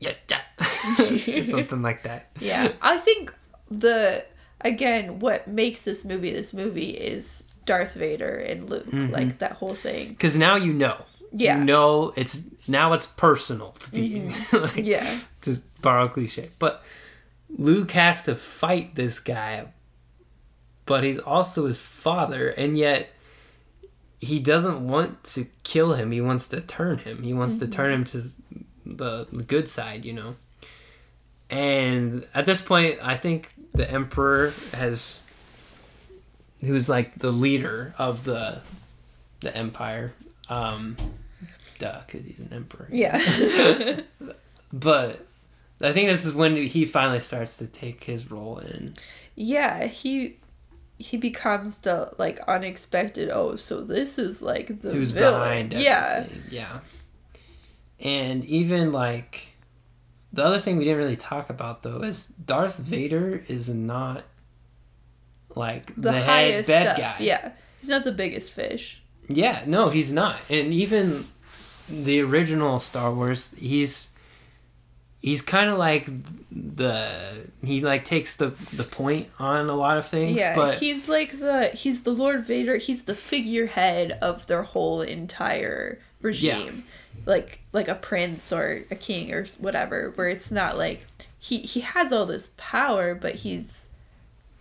Yeah, 0.00 0.14
yeah. 0.30 1.42
something 1.42 1.82
like 1.82 2.02
that. 2.04 2.30
Yeah, 2.40 2.72
I 2.82 2.98
think 2.98 3.34
the 3.70 4.24
again 4.60 5.18
what 5.18 5.48
makes 5.48 5.84
this 5.84 6.04
movie 6.04 6.32
this 6.32 6.54
movie 6.54 6.90
is 6.90 7.44
Darth 7.66 7.94
Vader 7.94 8.36
and 8.36 8.70
Luke, 8.70 8.86
like 8.92 9.38
that 9.38 9.52
whole 9.52 9.74
thing. 9.74 10.10
Because 10.10 10.36
now 10.36 10.56
you 10.56 10.72
know. 10.72 10.96
Yeah. 11.32 11.52
Mm-hmm. 11.54 11.60
You 11.60 11.66
know 11.66 12.12
it's 12.16 12.46
now 12.68 12.92
it's 12.94 13.06
personal 13.08 13.72
to 13.72 13.90
be. 13.90 14.32
like, 14.52 14.76
Yeah, 14.76 15.18
Just 15.42 15.64
borrow 15.82 16.08
cliche, 16.08 16.50
but 16.58 16.82
Luke 17.50 17.90
has 17.92 18.24
to 18.24 18.34
fight 18.34 18.94
this 18.94 19.18
guy, 19.18 19.66
but 20.86 21.04
he's 21.04 21.18
also 21.18 21.66
his 21.66 21.80
father, 21.80 22.48
and 22.48 22.78
yet 22.78 23.10
he 24.20 24.40
doesn't 24.40 24.86
want 24.86 25.22
to 25.24 25.46
kill 25.62 25.92
him. 25.94 26.10
He 26.12 26.20
wants 26.20 26.48
to 26.48 26.60
turn 26.60 26.98
him. 26.98 27.22
He 27.22 27.34
wants 27.34 27.58
to 27.58 27.66
turn 27.68 27.92
him 27.92 28.04
to 28.04 28.30
the, 28.86 29.26
the 29.30 29.42
good 29.42 29.68
side, 29.68 30.04
you 30.04 30.12
know. 30.14 30.36
And 31.50 32.26
at 32.34 32.46
this 32.46 32.60
point, 32.62 32.98
I 33.02 33.14
think 33.16 33.52
the 33.74 33.88
emperor 33.88 34.52
has, 34.72 35.22
who's 36.60 36.88
like 36.88 37.18
the 37.18 37.30
leader 37.30 37.94
of 37.98 38.24
the 38.24 38.60
the 39.40 39.54
empire, 39.54 40.14
um, 40.48 40.96
duh, 41.78 42.00
because 42.06 42.24
he's 42.26 42.38
an 42.38 42.48
emperor. 42.52 42.88
yeah, 42.90 43.18
But 44.72 45.26
I 45.82 45.92
think 45.92 46.08
this 46.08 46.24
is 46.24 46.34
when 46.34 46.56
he 46.56 46.86
finally 46.86 47.20
starts 47.20 47.58
to 47.58 47.66
take 47.66 48.02
his 48.04 48.30
role 48.30 48.58
in. 48.58 48.96
yeah. 49.36 49.86
He 49.86 50.38
he 50.98 51.16
becomes 51.16 51.78
the 51.78 52.12
like 52.18 52.40
unexpected. 52.48 53.30
Oh, 53.30 53.56
so 53.56 53.82
this 53.82 54.18
is 54.18 54.42
like 54.42 54.80
the 54.80 54.92
Who's 54.92 55.10
villain. 55.10 55.68
behind 55.68 55.72
Yeah, 55.74 56.14
everything. 56.24 56.42
Yeah. 56.50 56.80
And 58.00 58.44
even 58.44 58.92
like 58.92 59.48
the 60.32 60.44
other 60.44 60.58
thing 60.58 60.76
we 60.76 60.84
didn't 60.84 60.98
really 60.98 61.16
talk 61.16 61.50
about 61.50 61.82
though 61.82 62.02
is 62.02 62.28
Darth 62.28 62.78
Vader 62.78 63.44
is 63.48 63.68
not 63.68 64.24
like 65.54 65.94
the, 65.94 66.00
the, 66.02 66.12
head 66.12 66.24
highest 66.24 66.68
bad 66.68 66.86
up. 66.88 66.96
guy. 66.98 67.16
Yeah, 67.20 67.52
he's 67.80 67.88
not 67.88 68.04
the 68.04 68.12
biggest 68.12 68.52
fish. 68.52 69.02
Yeah, 69.28 69.64
no, 69.66 69.88
he's 69.88 70.12
not. 70.12 70.36
And 70.48 70.72
even 70.72 71.26
the 71.88 72.20
original 72.20 72.78
Star 72.80 73.12
Wars, 73.12 73.54
he's 73.58 74.08
he's 75.20 75.42
kind 75.42 75.70
of 75.70 75.78
like 75.78 76.08
the 76.50 77.48
he 77.62 77.80
like 77.80 78.04
takes 78.04 78.36
the 78.36 78.48
the 78.72 78.84
point 78.84 79.28
on 79.38 79.68
a 79.68 79.74
lot 79.74 79.98
of 79.98 80.06
things, 80.06 80.38
Yeah, 80.38 80.54
but 80.54 80.78
he's 80.78 81.08
like 81.08 81.38
the 81.38 81.68
he's 81.68 82.02
the 82.02 82.12
Lord 82.12 82.46
Vader. 82.46 82.76
He's 82.76 83.04
the 83.04 83.14
figurehead 83.14 84.18
of 84.22 84.46
their 84.46 84.62
whole 84.62 85.02
entire 85.02 86.00
regime, 86.22 86.84
like 87.24 87.60
like 87.72 87.88
a 87.88 87.94
prince 87.94 88.52
or 88.52 88.84
a 88.90 88.96
king 88.96 89.32
or 89.32 89.46
whatever. 89.58 90.12
Where 90.14 90.28
it's 90.28 90.50
not 90.50 90.76
like 90.78 91.06
he 91.38 91.58
he 91.58 91.80
has 91.80 92.12
all 92.12 92.26
this 92.26 92.54
power, 92.56 93.14
but 93.14 93.36
he's 93.36 93.88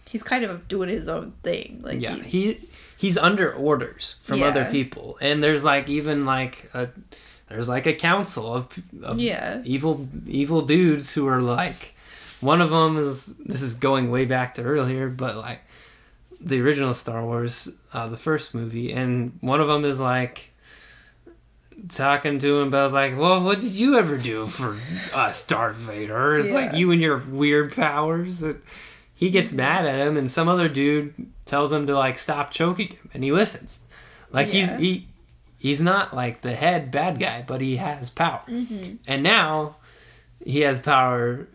he's 0.10 0.24
kind 0.24 0.44
of 0.44 0.68
doing 0.68 0.90
his 0.90 1.08
own 1.08 1.34
thing. 1.44 1.82
Like 1.84 2.02
yeah, 2.02 2.16
he, 2.16 2.54
he 2.54 2.60
he's 2.98 3.18
under 3.18 3.54
orders 3.54 4.18
from 4.24 4.42
other 4.44 4.66
people, 4.66 5.18
and 5.22 5.44
there's 5.44 5.64
like 5.64 5.90
even 5.90 6.26
like 6.26 6.70
a 6.74 6.90
there's 7.50 7.70
like 7.70 7.86
a 7.86 7.94
council 7.94 8.54
of, 8.54 8.68
of 9.04 9.20
Yeah. 9.20 9.62
evil 9.66 10.08
evil 10.28 10.62
dudes 10.62 11.14
who 11.14 11.28
are 11.28 11.42
like 11.42 11.96
one 12.42 12.62
of 12.62 12.70
them 12.70 12.98
is 12.98 13.36
this 13.38 13.62
is 13.62 13.76
going 13.76 14.12
way 14.12 14.26
back 14.26 14.56
to 14.56 14.64
earlier, 14.64 15.10
but 15.10 15.36
like 15.38 15.62
the 16.42 16.60
original 16.62 16.94
Star 16.94 17.24
Wars, 17.24 17.70
uh, 17.94 18.08
the 18.08 18.18
first 18.18 18.54
movie, 18.54 18.92
and 18.92 19.38
one 19.42 19.62
of 19.62 19.68
them 19.68 19.86
is 19.86 20.00
like 20.00 20.52
talking 21.90 22.40
to 22.40 22.60
him 22.60 22.68
about 22.68 22.92
like, 22.92 23.18
well, 23.18 23.42
what 23.44 23.60
did 23.60 23.72
you 23.72 23.98
ever 23.98 24.18
do 24.18 24.46
for 24.48 24.78
us, 25.16 25.46
Darth 25.46 25.76
Vader? 25.76 26.38
It's 26.38 26.50
like 26.52 26.74
you 26.74 26.92
and 26.92 27.02
your 27.02 27.18
weird 27.18 27.74
powers. 27.76 28.44
He 29.14 29.30
gets 29.30 29.54
mad 29.54 29.86
at 29.86 30.00
him, 30.06 30.18
and 30.18 30.30
some 30.30 30.48
other 30.48 30.68
dude 30.68 31.14
tells 31.46 31.72
him 31.72 31.86
to 31.88 31.96
like 31.96 32.18
stop 32.18 32.52
choking 32.52 32.90
him, 32.90 33.10
and 33.14 33.24
he 33.24 33.32
listens. 33.32 33.80
Like 34.32 34.48
Yeah. 34.48 34.54
he's 34.54 34.70
he 34.78 35.08
he's 35.66 35.82
not 35.82 36.16
like 36.16 36.42
the 36.42 36.56
head 36.56 36.92
bad 36.92 37.20
guy, 37.20 37.44
but 37.46 37.62
he 37.62 37.78
has 37.78 38.10
power, 38.10 38.42
mm-hmm. 38.48 38.96
and 39.08 39.24
now 39.24 39.78
he 40.44 40.62
has 40.62 40.80
power, 40.80 41.48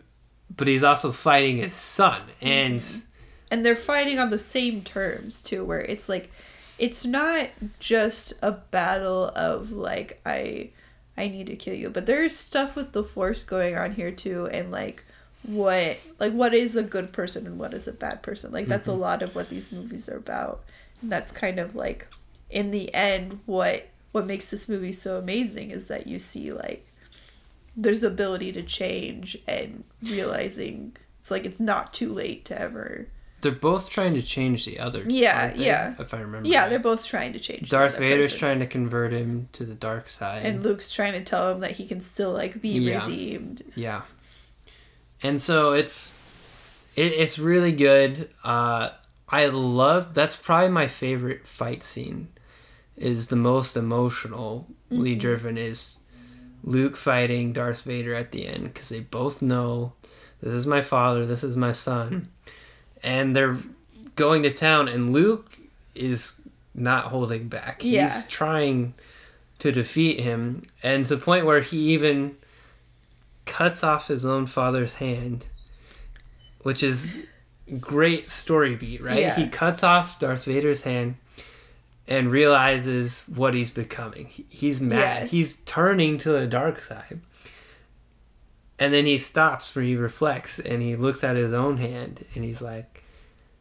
but 0.55 0.67
he's 0.67 0.83
also 0.83 1.11
fighting 1.11 1.57
his 1.57 1.73
son, 1.73 2.21
mm-hmm. 2.41 2.47
and 2.47 3.03
and 3.49 3.65
they're 3.65 3.75
fighting 3.75 4.19
on 4.19 4.29
the 4.29 4.39
same 4.39 4.81
terms 4.81 5.41
too 5.41 5.63
where 5.63 5.81
it's 5.81 6.07
like 6.07 6.31
it's 6.79 7.05
not 7.05 7.49
just 7.79 8.33
a 8.41 8.51
battle 8.51 9.29
of 9.35 9.73
like 9.73 10.21
i 10.25 10.69
i 11.17 11.27
need 11.27 11.47
to 11.47 11.55
kill 11.57 11.75
you 11.75 11.89
but 11.89 12.05
there's 12.05 12.33
stuff 12.33 12.77
with 12.77 12.93
the 12.93 13.03
force 13.03 13.43
going 13.43 13.77
on 13.77 13.91
here 13.91 14.09
too 14.09 14.47
and 14.47 14.71
like 14.71 15.03
what 15.43 15.97
like 16.19 16.33
what 16.33 16.53
is 16.53 16.75
a 16.75 16.83
good 16.83 17.11
person 17.11 17.47
and 17.47 17.57
what 17.57 17.73
is 17.73 17.87
a 17.87 17.93
bad 17.93 18.21
person. 18.21 18.51
Like 18.51 18.67
that's 18.67 18.87
a 18.87 18.91
mm-hmm. 18.91 19.01
lot 19.01 19.21
of 19.23 19.35
what 19.35 19.49
these 19.49 19.71
movies 19.71 20.07
are 20.09 20.17
about. 20.17 20.63
And 21.01 21.11
that's 21.11 21.31
kind 21.31 21.59
of 21.59 21.75
like 21.75 22.07
in 22.49 22.71
the 22.71 22.93
end 22.93 23.39
what 23.45 23.87
what 24.11 24.25
makes 24.25 24.49
this 24.51 24.67
movie 24.69 24.91
so 24.91 25.17
amazing 25.17 25.71
is 25.71 25.87
that 25.87 26.07
you 26.07 26.19
see 26.19 26.51
like 26.51 26.85
there's 27.75 28.01
the 28.01 28.07
ability 28.07 28.51
to 28.51 28.61
change 28.61 29.37
and 29.47 29.83
realizing 30.03 30.95
it's 31.19 31.31
like 31.31 31.45
it's 31.45 31.59
not 31.59 31.93
too 31.93 32.11
late 32.13 32.43
to 32.45 32.59
ever 32.59 33.07
they're 33.41 33.51
both 33.51 33.89
trying 33.89 34.13
to 34.13 34.21
change 34.21 34.65
the 34.65 34.79
other. 34.79 35.03
Yeah, 35.07 35.47
they? 35.51 35.65
yeah. 35.65 35.95
If 35.97 36.13
I 36.13 36.19
remember. 36.19 36.47
Yeah, 36.47 36.61
right. 36.61 36.69
they're 36.69 36.77
both 36.79 37.03
trying 37.05 37.33
to 37.33 37.39
change. 37.39 37.71
the 37.71 37.75
Darth 37.75 37.97
Vader's 37.97 38.27
person. 38.27 38.39
trying 38.39 38.59
to 38.59 38.67
convert 38.67 39.11
him 39.11 39.49
to 39.53 39.65
the 39.65 39.73
dark 39.73 40.09
side. 40.09 40.45
and 40.45 40.63
Luke's 40.63 40.93
trying 40.93 41.13
to 41.13 41.23
tell 41.23 41.51
him 41.51 41.59
that 41.59 41.71
he 41.71 41.87
can 41.87 41.99
still 42.01 42.31
like 42.33 42.61
be 42.61 42.69
Yeah. 42.69 42.99
redeemed. 42.99 43.63
yeah. 43.75 44.03
and 45.23 45.41
so 45.41 45.73
it's 45.73 46.17
it, 46.95 47.13
it's 47.13 47.39
really 47.39 47.71
good. 47.71 48.29
Uh, 48.43 48.89
I 49.27 49.47
love 49.47 50.13
that's 50.13 50.35
probably 50.35 50.69
my 50.69 50.87
favorite 50.87 51.47
fight 51.47 51.81
scene. 51.83 52.27
Is 53.01 53.27
the 53.27 53.35
most 53.35 53.75
emotionally 53.75 54.65
Mm-hmm. 54.91 55.19
driven 55.19 55.57
is 55.57 55.99
Luke 56.63 56.97
fighting 56.97 57.53
Darth 57.53 57.83
Vader 57.83 58.13
at 58.13 58.31
the 58.33 58.45
end 58.45 58.65
because 58.65 58.89
they 58.89 58.99
both 58.99 59.41
know 59.41 59.93
this 60.41 60.51
is 60.53 60.67
my 60.67 60.81
father, 60.81 61.25
this 61.25 61.43
is 61.43 61.55
my 61.55 61.71
son, 61.71 62.27
and 63.01 63.33
they're 63.35 63.57
going 64.15 64.43
to 64.43 64.51
town, 64.51 64.87
and 64.89 65.13
Luke 65.13 65.57
is 65.95 66.41
not 66.75 67.05
holding 67.05 67.47
back. 67.47 67.83
Yeah. 67.83 68.01
He's 68.03 68.27
trying 68.27 68.93
to 69.59 69.71
defeat 69.71 70.19
him, 70.19 70.63
and 70.83 71.05
to 71.05 71.15
the 71.15 71.21
point 71.23 71.45
where 71.45 71.61
he 71.61 71.93
even 71.93 72.35
cuts 73.45 73.83
off 73.83 74.07
his 74.07 74.25
own 74.25 74.45
father's 74.45 74.95
hand, 74.95 75.47
which 76.63 76.83
is 76.83 77.17
great 77.79 78.29
story 78.29 78.75
beat, 78.75 79.01
right? 79.01 79.19
Yeah. 79.19 79.35
He 79.35 79.47
cuts 79.47 79.83
off 79.83 80.19
Darth 80.19 80.45
Vader's 80.45 80.83
hand 80.83 81.15
and 82.11 82.29
realizes 82.29 83.23
what 83.33 83.53
he's 83.53 83.71
becoming. 83.71 84.27
He's 84.49 84.81
mad. 84.81 85.23
Yes. 85.23 85.31
He's 85.31 85.57
turning 85.61 86.17
to 86.17 86.31
the 86.33 86.45
dark 86.45 86.81
side. 86.83 87.21
And 88.77 88.93
then 88.93 89.05
he 89.05 89.17
stops 89.17 89.73
where 89.73 89.85
he 89.85 89.95
reflects 89.95 90.59
and 90.59 90.81
he 90.81 90.97
looks 90.97 91.23
at 91.23 91.37
his 91.37 91.53
own 91.53 91.77
hand 91.77 92.25
and 92.35 92.43
he's 92.43 92.61
like, 92.61 93.03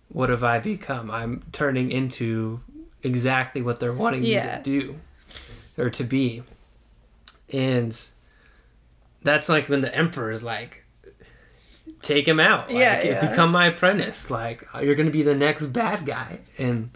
What 0.09 0.31
have 0.31 0.43
I 0.43 0.59
become? 0.59 1.13
I'm 1.13 1.45
turning 1.53 1.93
into 1.93 2.61
exactly 3.05 3.63
what 3.63 3.79
they're 3.79 3.93
wanting 3.93 4.25
Yeah. 4.25 4.57
me 4.57 4.63
to 4.65 4.81
do 4.81 5.01
or 5.79 5.89
to 5.91 6.03
be. 6.03 6.43
And 7.53 7.97
that's 9.23 9.49
like 9.49 9.69
when 9.69 9.81
the 9.81 9.95
emperor 9.95 10.33
is 10.33 10.43
like, 10.43 10.85
Take 12.03 12.27
him 12.27 12.41
out. 12.41 12.67
Like, 12.69 12.79
Yeah, 12.79 13.03
yeah. 13.05 13.29
Become 13.31 13.53
my 13.53 13.67
apprentice. 13.67 14.29
Like, 14.29 14.67
you're 14.83 14.97
going 14.97 15.07
to 15.07 15.13
be 15.13 15.23
the 15.23 15.37
next 15.37 15.67
bad 15.67 16.05
guy. 16.05 16.41
And 16.59 16.91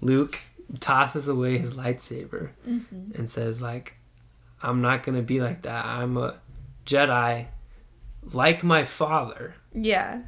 Luke 0.00 0.40
tosses 0.80 1.28
away 1.28 1.58
his 1.58 1.74
lightsaber 1.74 2.50
Mm-hmm. 2.68 3.12
and 3.14 3.28
says, 3.28 3.62
like, 3.62 3.94
I'm 4.62 4.80
not 4.80 5.02
to 5.16 5.22
be 5.22 5.40
like 5.40 5.62
that. 5.62 5.84
I'm 5.84 6.16
a 6.16 6.36
Jedi 6.84 7.46
like 8.22 8.62
my 8.62 8.84
father. 8.84 9.54
Yeah. 9.72 10.22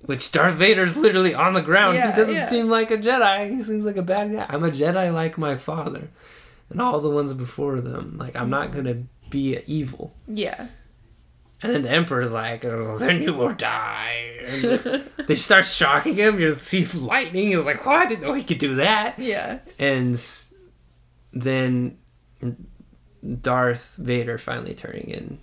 Which 0.00 0.32
Darth 0.32 0.54
Vader's 0.54 0.96
literally 0.96 1.34
on 1.34 1.52
the 1.52 1.62
ground. 1.62 1.96
Yeah, 1.96 2.10
he 2.10 2.16
doesn't 2.16 2.34
yeah. 2.34 2.46
seem 2.46 2.68
like 2.68 2.90
a 2.90 2.96
Jedi. 2.96 3.50
He 3.50 3.62
seems 3.62 3.84
like 3.84 3.96
a 3.96 4.02
bad 4.02 4.32
guy. 4.32 4.46
I'm 4.48 4.64
a 4.64 4.70
Jedi 4.70 5.12
like 5.12 5.38
my 5.38 5.56
father. 5.56 6.08
And 6.70 6.80
all 6.80 7.00
the 7.00 7.10
ones 7.10 7.34
before 7.34 7.80
them. 7.80 8.16
Like, 8.18 8.34
I'm 8.34 8.50
not 8.50 8.72
to 8.86 9.02
be 9.30 9.58
evil. 9.66 10.14
Yeah. 10.26 10.68
And 11.62 11.72
then 11.72 11.82
the 11.82 11.90
Emperor's 11.90 12.32
like, 12.32 12.64
oh, 12.64 12.98
then 12.98 13.22
you 13.22 13.32
will 13.34 13.52
die. 13.54 14.40
And 14.44 15.04
they 15.28 15.34
start 15.36 15.64
shocking 15.64 16.16
him. 16.16 16.40
You 16.40 16.52
see 16.54 16.84
lightning. 16.98 17.48
He's 17.48 17.58
like, 17.58 17.86
oh, 17.86 17.90
I 17.90 18.06
didn't 18.06 18.22
know 18.22 18.32
he 18.34 18.42
could 18.44 18.58
do 18.58 18.74
that. 18.76 19.18
Yeah. 19.18 19.60
And 19.78 20.20
then 21.32 21.98
Darth 23.40 23.96
Vader 23.96 24.38
finally 24.38 24.74
turning 24.74 25.08
in, 25.08 25.38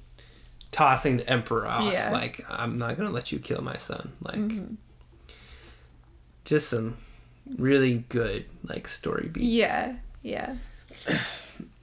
tossing 0.71 1.17
the 1.17 1.29
Emperor 1.29 1.65
off. 1.65 1.91
Yeah. 1.93 2.11
Like, 2.11 2.43
I'm 2.49 2.77
not 2.77 2.97
going 2.97 3.07
to 3.07 3.13
let 3.15 3.31
you 3.31 3.39
kill 3.39 3.61
my 3.61 3.77
son. 3.77 4.11
Like, 4.21 4.35
Mm-hmm. 4.35 4.75
just 6.45 6.69
some 6.69 6.97
really 7.57 8.03
good, 8.09 8.45
like, 8.63 8.87
story 8.87 9.29
beats. 9.31 9.45
Yeah. 9.45 9.95
Yeah. 10.21 10.55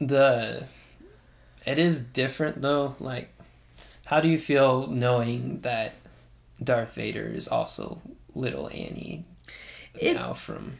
The. 0.01 0.65
It 1.67 1.79
is 1.79 2.03
different, 2.03 2.63
though. 2.63 2.95
Like, 3.01 3.33
how 4.07 4.21
do 4.21 4.29
you 4.29 4.39
feel 4.39 4.87
knowing 4.87 5.61
that 5.61 5.95
Darth 6.63 6.95
Vader 6.95 7.27
is 7.27 7.49
also 7.49 8.01
little 8.35 8.69
Annie 8.69 9.25
It- 9.99 10.15
now 10.15 10.33
from. 10.33 10.79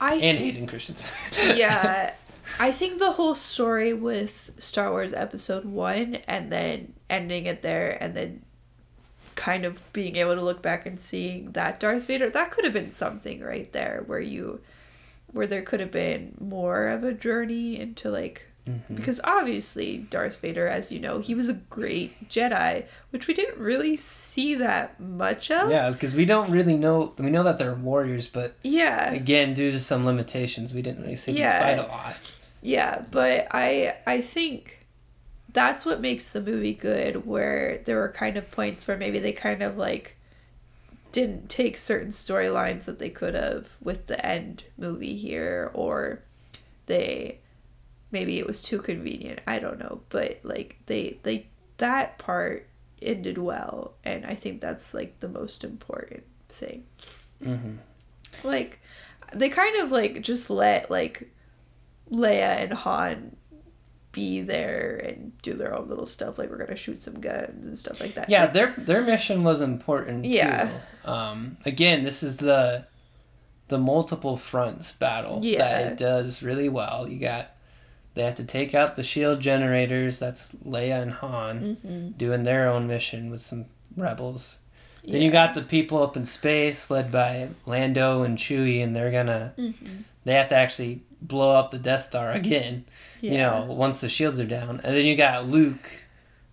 I 0.00 0.14
And 0.14 0.38
Hayden 0.38 0.66
Christensen. 0.66 1.08
yeah. 1.56 2.14
I 2.58 2.72
think 2.72 2.98
the 2.98 3.12
whole 3.12 3.34
story 3.34 3.92
with 3.92 4.50
Star 4.58 4.90
Wars 4.90 5.12
Episode 5.12 5.64
1 5.64 6.16
and 6.26 6.50
then 6.50 6.94
ending 7.08 7.46
it 7.46 7.62
there 7.62 8.02
and 8.02 8.14
then 8.14 8.42
kind 9.36 9.64
of 9.64 9.80
being 9.92 10.16
able 10.16 10.34
to 10.34 10.40
look 10.40 10.62
back 10.62 10.86
and 10.86 10.98
seeing 10.98 11.52
that 11.52 11.78
Darth 11.80 12.06
Vader, 12.06 12.28
that 12.30 12.50
could 12.50 12.64
have 12.64 12.72
been 12.72 12.90
something 12.90 13.40
right 13.40 13.70
there 13.72 14.02
where 14.06 14.20
you, 14.20 14.60
where 15.32 15.46
there 15.46 15.62
could 15.62 15.80
have 15.80 15.92
been 15.92 16.34
more 16.40 16.88
of 16.88 17.04
a 17.04 17.12
journey 17.12 17.78
into 17.78 18.10
like, 18.10 18.49
Mm-hmm. 18.70 18.94
because 18.94 19.20
obviously 19.24 19.98
Darth 19.98 20.40
Vader, 20.40 20.66
as 20.66 20.90
you 20.92 20.98
know, 21.00 21.18
he 21.18 21.34
was 21.34 21.48
a 21.48 21.54
great 21.54 22.28
Jedi, 22.28 22.84
which 23.10 23.26
we 23.26 23.34
didn't 23.34 23.58
really 23.58 23.96
see 23.96 24.54
that 24.56 24.98
much 25.00 25.50
of. 25.50 25.70
Yeah, 25.70 25.90
because 25.90 26.14
we 26.14 26.24
don't 26.24 26.50
really 26.50 26.76
know. 26.76 27.12
We 27.18 27.30
know 27.30 27.42
that 27.42 27.58
they're 27.58 27.74
warriors, 27.74 28.28
but 28.28 28.56
Yeah. 28.62 29.12
again, 29.12 29.54
due 29.54 29.70
to 29.70 29.80
some 29.80 30.04
limitations, 30.06 30.72
we 30.74 30.82
didn't 30.82 31.02
really 31.02 31.16
see 31.16 31.32
Yeah. 31.32 31.58
them 31.76 31.78
fight 31.78 31.86
a 31.86 31.90
lot. 31.90 32.16
Yeah, 32.62 33.02
but 33.10 33.48
I 33.50 33.96
I 34.06 34.20
think 34.20 34.86
that's 35.52 35.84
what 35.84 36.00
makes 36.00 36.32
the 36.32 36.40
movie 36.40 36.74
good 36.74 37.26
where 37.26 37.80
there 37.84 37.96
were 37.96 38.12
kind 38.12 38.36
of 38.36 38.50
points 38.50 38.86
where 38.86 38.96
maybe 38.96 39.18
they 39.18 39.32
kind 39.32 39.62
of 39.62 39.76
like 39.76 40.16
didn't 41.12 41.48
take 41.48 41.76
certain 41.76 42.10
storylines 42.10 42.84
that 42.84 43.00
they 43.00 43.10
could 43.10 43.34
have 43.34 43.76
with 43.82 44.06
the 44.06 44.24
end 44.24 44.62
movie 44.78 45.16
here 45.16 45.70
or 45.74 46.20
they 46.86 47.38
maybe 48.12 48.38
it 48.38 48.46
was 48.46 48.62
too 48.62 48.78
convenient. 48.80 49.40
I 49.46 49.58
don't 49.58 49.78
know, 49.78 50.00
but 50.08 50.40
like 50.42 50.78
they 50.86 51.18
they 51.22 51.46
that 51.78 52.18
part 52.18 52.66
ended 53.02 53.38
well 53.38 53.94
and 54.04 54.26
I 54.26 54.34
think 54.34 54.60
that's 54.60 54.92
like 54.92 55.20
the 55.20 55.28
most 55.28 55.64
important 55.64 56.22
thing 56.50 56.84
hmm 57.42 57.76
like 58.44 58.78
they 59.34 59.48
kind 59.48 59.76
of 59.76 59.90
like 59.90 60.20
just 60.20 60.50
let 60.50 60.90
like 60.90 61.32
Leia 62.10 62.62
and 62.62 62.74
Han 62.74 63.36
be 64.12 64.42
there 64.42 64.96
and 65.02 65.32
do 65.40 65.54
their 65.54 65.74
own 65.74 65.88
little 65.88 66.04
stuff 66.04 66.38
like 66.38 66.50
we're 66.50 66.58
gonna 66.58 66.76
shoot 66.76 67.02
some 67.02 67.20
guns 67.20 67.66
and 67.66 67.78
stuff 67.78 68.00
like 68.00 68.14
that 68.16 68.28
Yeah, 68.28 68.42
Like, 68.44 68.52
their 68.52 68.74
their 68.76 69.02
mission 69.02 69.44
was 69.44 69.60
important. 69.62 70.24
Yeah. 70.26 70.70
Too. 71.04 71.10
Um. 71.10 71.56
Again, 71.64 72.02
this 72.02 72.22
is 72.22 72.36
the 72.38 72.84
the 73.68 73.78
multiple 73.78 74.36
fronts 74.36 74.92
battle 74.92 75.40
Yeah. 75.42 75.58
that 75.58 75.92
it 75.92 75.98
does 75.98 76.42
really 76.42 76.68
well. 76.68 77.08
You 77.08 77.18
got 77.20 77.52
they 78.14 78.22
have 78.22 78.34
to 78.36 78.44
take 78.44 78.74
out 78.74 78.96
the 78.96 79.02
shield 79.02 79.40
generators. 79.40 80.18
That's 80.18 80.52
Leia 80.56 81.02
and 81.02 81.12
Han 81.12 81.76
mhm. 81.84 82.18
doing 82.18 82.42
their 82.44 82.68
own 82.68 82.86
mission 82.86 83.30
with 83.30 83.40
some 83.40 83.66
rebels. 83.96 84.58
Then 85.06 85.22
you 85.22 85.30
got 85.30 85.54
the 85.54 85.62
people 85.62 86.02
up 86.02 86.16
in 86.16 86.26
space 86.26 86.90
led 86.90 87.10
by 87.10 87.48
Lando 87.64 88.22
and 88.22 88.36
Chewie, 88.36 88.82
and 88.82 88.94
they're 88.94 89.10
gonna 89.10 89.54
Mhm. 89.56 90.04
they 90.24 90.34
have 90.34 90.48
to 90.48 90.54
actually 90.56 91.02
blow 91.22 91.50
up 91.50 91.70
the 91.70 91.78
Death 91.78 92.02
Star 92.02 92.32
again. 92.32 92.84
yeah. 93.20 93.32
You 93.32 93.38
know, 93.38 93.64
once 93.68 94.00
the 94.00 94.08
shields 94.08 94.40
are 94.40 94.46
down, 94.46 94.80
and 94.84 94.96
then 94.96 95.04
you 95.04 95.16
got 95.16 95.48
Luke 95.48 96.04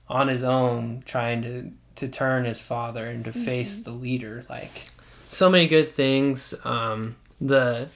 on 0.10 0.28
his 0.28 0.44
own 0.44 1.04
trying 1.06 1.42
to 1.42 1.72
to 1.96 2.08
turn 2.08 2.46
his 2.46 2.62
father 2.62 3.06
and 3.06 3.26
to 3.26 3.32
face 3.32 3.82
the 3.82 3.92
leader. 3.92 4.46
Like 4.50 4.86
so 5.28 5.50
many 5.50 5.68
good 5.68 5.90
things. 5.90 6.54
Um, 6.64 7.16
the 7.42 7.88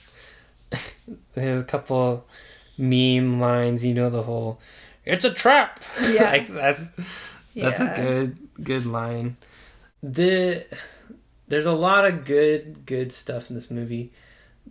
there's 1.34 1.62
a 1.62 1.66
couple 1.66 2.26
meme 2.82 3.40
lines. 3.40 3.86
You 3.86 3.94
know 3.94 4.10
the 4.10 4.24
whole 4.24 4.60
"It's 5.06 5.24
a 5.26 5.34
trap." 5.34 5.82
Yeah. 6.02 6.24
like 6.32 6.48
that's 6.48 6.84
that's 7.56 7.80
Yeah. 7.80 7.94
a 7.94 7.96
good 7.96 8.38
good 8.64 8.86
line. 8.86 9.38
The 10.04 10.66
there's 11.48 11.66
a 11.66 11.74
lot 11.74 12.06
of 12.06 12.26
good 12.26 12.86
good 12.86 13.12
stuff 13.14 13.50
in 13.50 13.56
this 13.56 13.70
movie. 13.72 14.12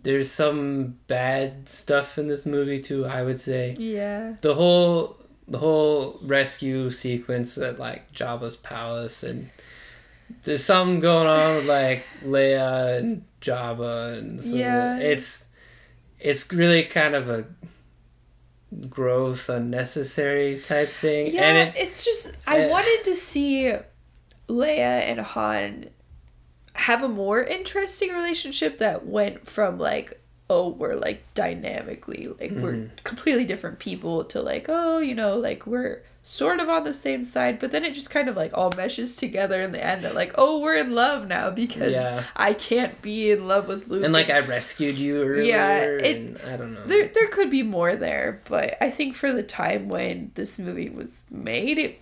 There's 0.03 0.31
some 0.31 0.97
bad 1.07 1.69
stuff 1.69 2.17
in 2.17 2.27
this 2.27 2.45
movie 2.45 2.79
too. 2.81 3.05
I 3.05 3.23
would 3.23 3.39
say 3.39 3.75
yeah 3.79 4.35
the 4.41 4.55
whole 4.55 5.17
the 5.47 5.57
whole 5.59 6.19
rescue 6.23 6.89
sequence 6.89 7.57
at 7.57 7.77
like 7.79 8.11
Jabba's 8.13 8.57
palace 8.57 9.21
and 9.23 9.49
there's 10.43 10.63
something 10.63 10.99
going 11.01 11.27
on 11.27 11.55
with 11.57 11.65
like 11.67 12.03
Leia 12.25 12.97
and 12.97 13.23
Jabba 13.41 14.17
and 14.17 14.41
Yeah. 14.43 14.97
it's 14.97 15.49
it's 16.19 16.51
really 16.53 16.83
kind 16.83 17.15
of 17.15 17.29
a 17.29 17.45
gross 18.89 19.49
unnecessary 19.49 20.59
type 20.59 20.89
thing 20.89 21.33
yeah 21.33 21.41
and 21.43 21.57
it 21.69 21.75
it's 21.77 22.05
just 22.05 22.35
I 22.47 22.61
eh. 22.61 22.69
wanted 22.69 23.03
to 23.05 23.15
see 23.15 23.73
Leia 24.47 24.77
and 24.79 25.19
Han 25.19 25.89
have 26.73 27.03
a 27.03 27.09
more 27.09 27.43
interesting 27.43 28.13
relationship 28.13 28.77
that 28.77 29.05
went 29.05 29.45
from 29.47 29.77
like 29.77 30.21
oh 30.49 30.69
we're 30.69 30.95
like 30.95 31.23
dynamically 31.33 32.27
like 32.39 32.51
we're 32.51 32.73
Mhm. 32.73 33.03
completely 33.03 33.45
different 33.45 33.79
people 33.79 34.23
to 34.25 34.41
like 34.41 34.67
oh 34.69 34.99
you 34.99 35.15
know 35.15 35.37
like 35.37 35.67
we're 35.67 36.01
sort 36.23 36.59
of 36.59 36.69
on 36.69 36.83
the 36.83 36.93
same 36.93 37.23
side 37.23 37.57
but 37.57 37.71
then 37.71 37.83
it 37.83 37.95
just 37.95 38.11
kind 38.11 38.29
of 38.29 38.35
like 38.37 38.51
all 38.55 38.71
meshes 38.77 39.15
together 39.15 39.59
in 39.61 39.71
the 39.71 39.83
end 39.83 40.03
that 40.03 40.13
like 40.13 40.31
oh 40.37 40.59
we're 40.59 40.75
in 40.77 40.93
love 40.93 41.27
now 41.27 41.49
because 41.49 41.91
Yeah. 41.91 42.23
I 42.35 42.53
can't 42.53 43.01
be 43.01 43.31
in 43.31 43.47
love 43.47 43.67
with 43.67 43.87
Luke 43.87 44.03
and 44.03 44.13
like 44.13 44.29
I 44.29 44.39
rescued 44.41 44.95
you 44.99 45.23
earlier 45.23 45.43
Yeah, 45.43 45.77
it- 45.79 46.15
and 46.17 46.39
I 46.47 46.57
don't 46.57 46.73
know 46.75 46.85
there 46.85 47.07
there 47.07 47.27
could 47.27 47.49
be 47.49 47.63
more 47.63 47.95
there, 47.95 48.39
but 48.47 48.77
I 48.79 48.91
think 48.91 49.15
for 49.15 49.31
the 49.33 49.41
time 49.41 49.89
when 49.89 50.29
this 50.35 50.59
movie 50.59 50.89
was 50.89 51.25
made, 51.31 51.79
it 51.79 51.99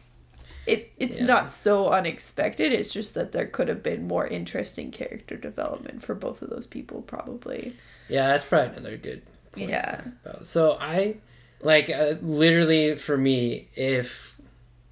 it 0.67 0.91
it's 0.97 1.19
Yeah. 1.21 1.25
not 1.25 1.51
so 1.51 1.89
unexpected. 1.89 2.73
It's 2.73 2.91
just 2.93 3.13
that 3.13 3.31
there 3.31 3.47
could 3.47 3.69
have 3.69 3.81
been 3.81 4.05
more 4.07 4.27
interesting 4.27 4.91
character 4.91 5.37
development 5.37 6.03
for 6.03 6.13
both 6.13 6.41
of 6.41 6.49
those 6.49 6.67
people, 6.67 7.01
probably. 7.01 7.73
Yeah, 8.09 8.27
that's 8.27 8.43
probably 8.45 8.75
another 8.75 8.97
good 8.97 9.21
Yeah. 9.55 10.01
So 10.41 10.77
I 10.79 11.15
like 11.61 11.89
uh, 11.89 12.15
literally 12.21 12.95
for 12.95 13.17
me, 13.17 13.67
if 13.75 14.39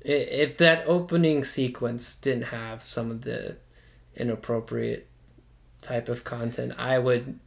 if 0.01 0.57
that 0.57 0.86
opening 0.88 1.43
sequence 1.43 2.15
didn't 2.15 2.43
have 2.45 2.88
some 2.88 3.11
of 3.11 3.22
the 3.24 3.57
inappropriate 4.15 5.07
type 5.82 6.09
of 6.09 6.24
content, 6.24 6.74
I 6.78 6.99
would. 6.99 7.39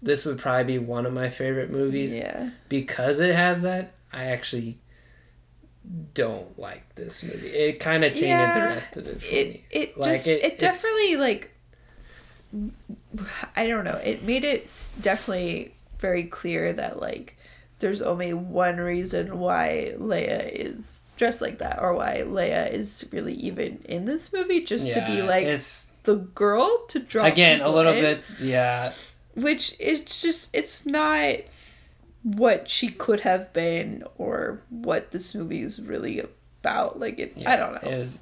This 0.00 0.24
would 0.26 0.38
probably 0.38 0.64
be 0.64 0.78
one 0.78 1.06
of 1.06 1.12
my 1.12 1.28
favorite 1.28 1.70
movies 1.70 2.16
Yeah. 2.16 2.50
because 2.68 3.18
it 3.18 3.34
has 3.34 3.62
that. 3.62 3.94
I 4.12 4.26
actually 4.26 4.78
don't 6.14 6.56
like 6.58 6.94
this 6.94 7.24
movie. 7.24 7.48
It 7.48 7.80
kind 7.80 8.04
of 8.04 8.12
tainted 8.12 8.54
the 8.54 8.60
rest 8.60 8.96
of 8.96 9.06
it 9.08 9.20
for 9.22 9.34
It 9.34 9.48
me. 9.48 9.64
it 9.70 9.98
Like, 9.98 10.12
just 10.12 10.28
it- 10.28 10.44
it, 10.44 10.58
definitely 10.58 11.16
like 11.16 11.50
I 13.56 13.66
don't 13.66 13.84
know. 13.84 13.96
It 13.96 14.22
made 14.22 14.44
it 14.44 14.70
definitely 15.00 15.74
very 15.98 16.24
clear 16.24 16.72
that 16.74 17.00
like 17.00 17.36
there's 17.78 18.02
only 18.02 18.32
one 18.32 18.76
reason 18.78 19.38
why 19.38 19.94
Leia 19.98 20.50
is 20.52 21.02
dressed 21.16 21.40
like 21.40 21.58
that 21.58 21.78
or 21.80 21.94
why 21.94 22.22
Leia 22.26 22.70
is 22.72 23.08
really 23.12 23.34
even 23.34 23.80
in 23.84 24.04
this 24.04 24.32
movie 24.32 24.64
just 24.64 24.92
to 24.92 25.04
be 25.06 25.22
like 25.22 25.44
it's 25.46 25.90
the 26.04 26.16
girl 26.16 26.86
to 26.88 26.98
draw 26.98 27.24
again 27.24 27.60
a 27.60 27.68
little 27.68 27.92
in. 27.92 28.00
bit 28.00 28.22
yeah. 28.40 28.92
Which 29.34 29.76
it's 29.78 30.22
just 30.22 30.54
it's 30.54 30.86
not 30.86 31.36
what 32.22 32.68
she 32.68 32.88
could 32.88 33.20
have 33.20 33.52
been 33.52 34.02
or 34.16 34.62
what 34.70 35.12
this 35.12 35.34
movie 35.34 35.62
is 35.62 35.80
really 35.80 36.20
about. 36.20 36.98
Like 36.98 37.20
it 37.20 37.36
i 37.46 37.56
don't 37.56 37.74
know. 37.74 37.90
It 37.90 37.98
was, 37.98 38.20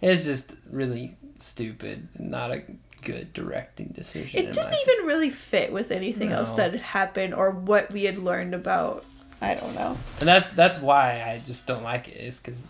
it 0.00 0.08
was 0.08 0.24
just 0.24 0.54
really 0.70 1.16
stupid 1.38 2.08
and 2.16 2.30
not 2.30 2.50
a 2.52 2.62
good 3.02 3.32
directing 3.32 3.88
decision. 3.88 4.40
it 4.40 4.52
didn't 4.52 4.74
even 4.88 5.06
really 5.06 5.30
fit 5.30 5.72
with 5.72 5.90
anything 5.90 6.32
else 6.32 6.54
that 6.54 6.72
had 6.72 6.80
happened 6.80 7.34
or 7.34 7.50
what 7.50 7.90
we 7.90 8.04
had 8.04 8.18
learned 8.18 8.54
about 8.54 9.04
i 9.40 9.54
don't 9.54 9.74
know 9.74 9.96
And 10.18 10.28
that's 10.28 10.50
that's 10.50 10.80
why 10.80 11.22
I 11.22 11.40
just 11.44 11.66
don't 11.66 11.82
like 11.82 12.08
it 12.08 12.16
is 12.18 12.38
because 12.40 12.66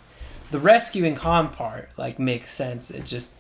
the 0.51 0.59
rescuing 0.59 1.17
Han 1.17 1.49
part 1.51 1.91
like 1.97 2.19
makes 2.19 2.53
sense. 2.53 2.91
It 2.91 3.05
just 3.05 3.31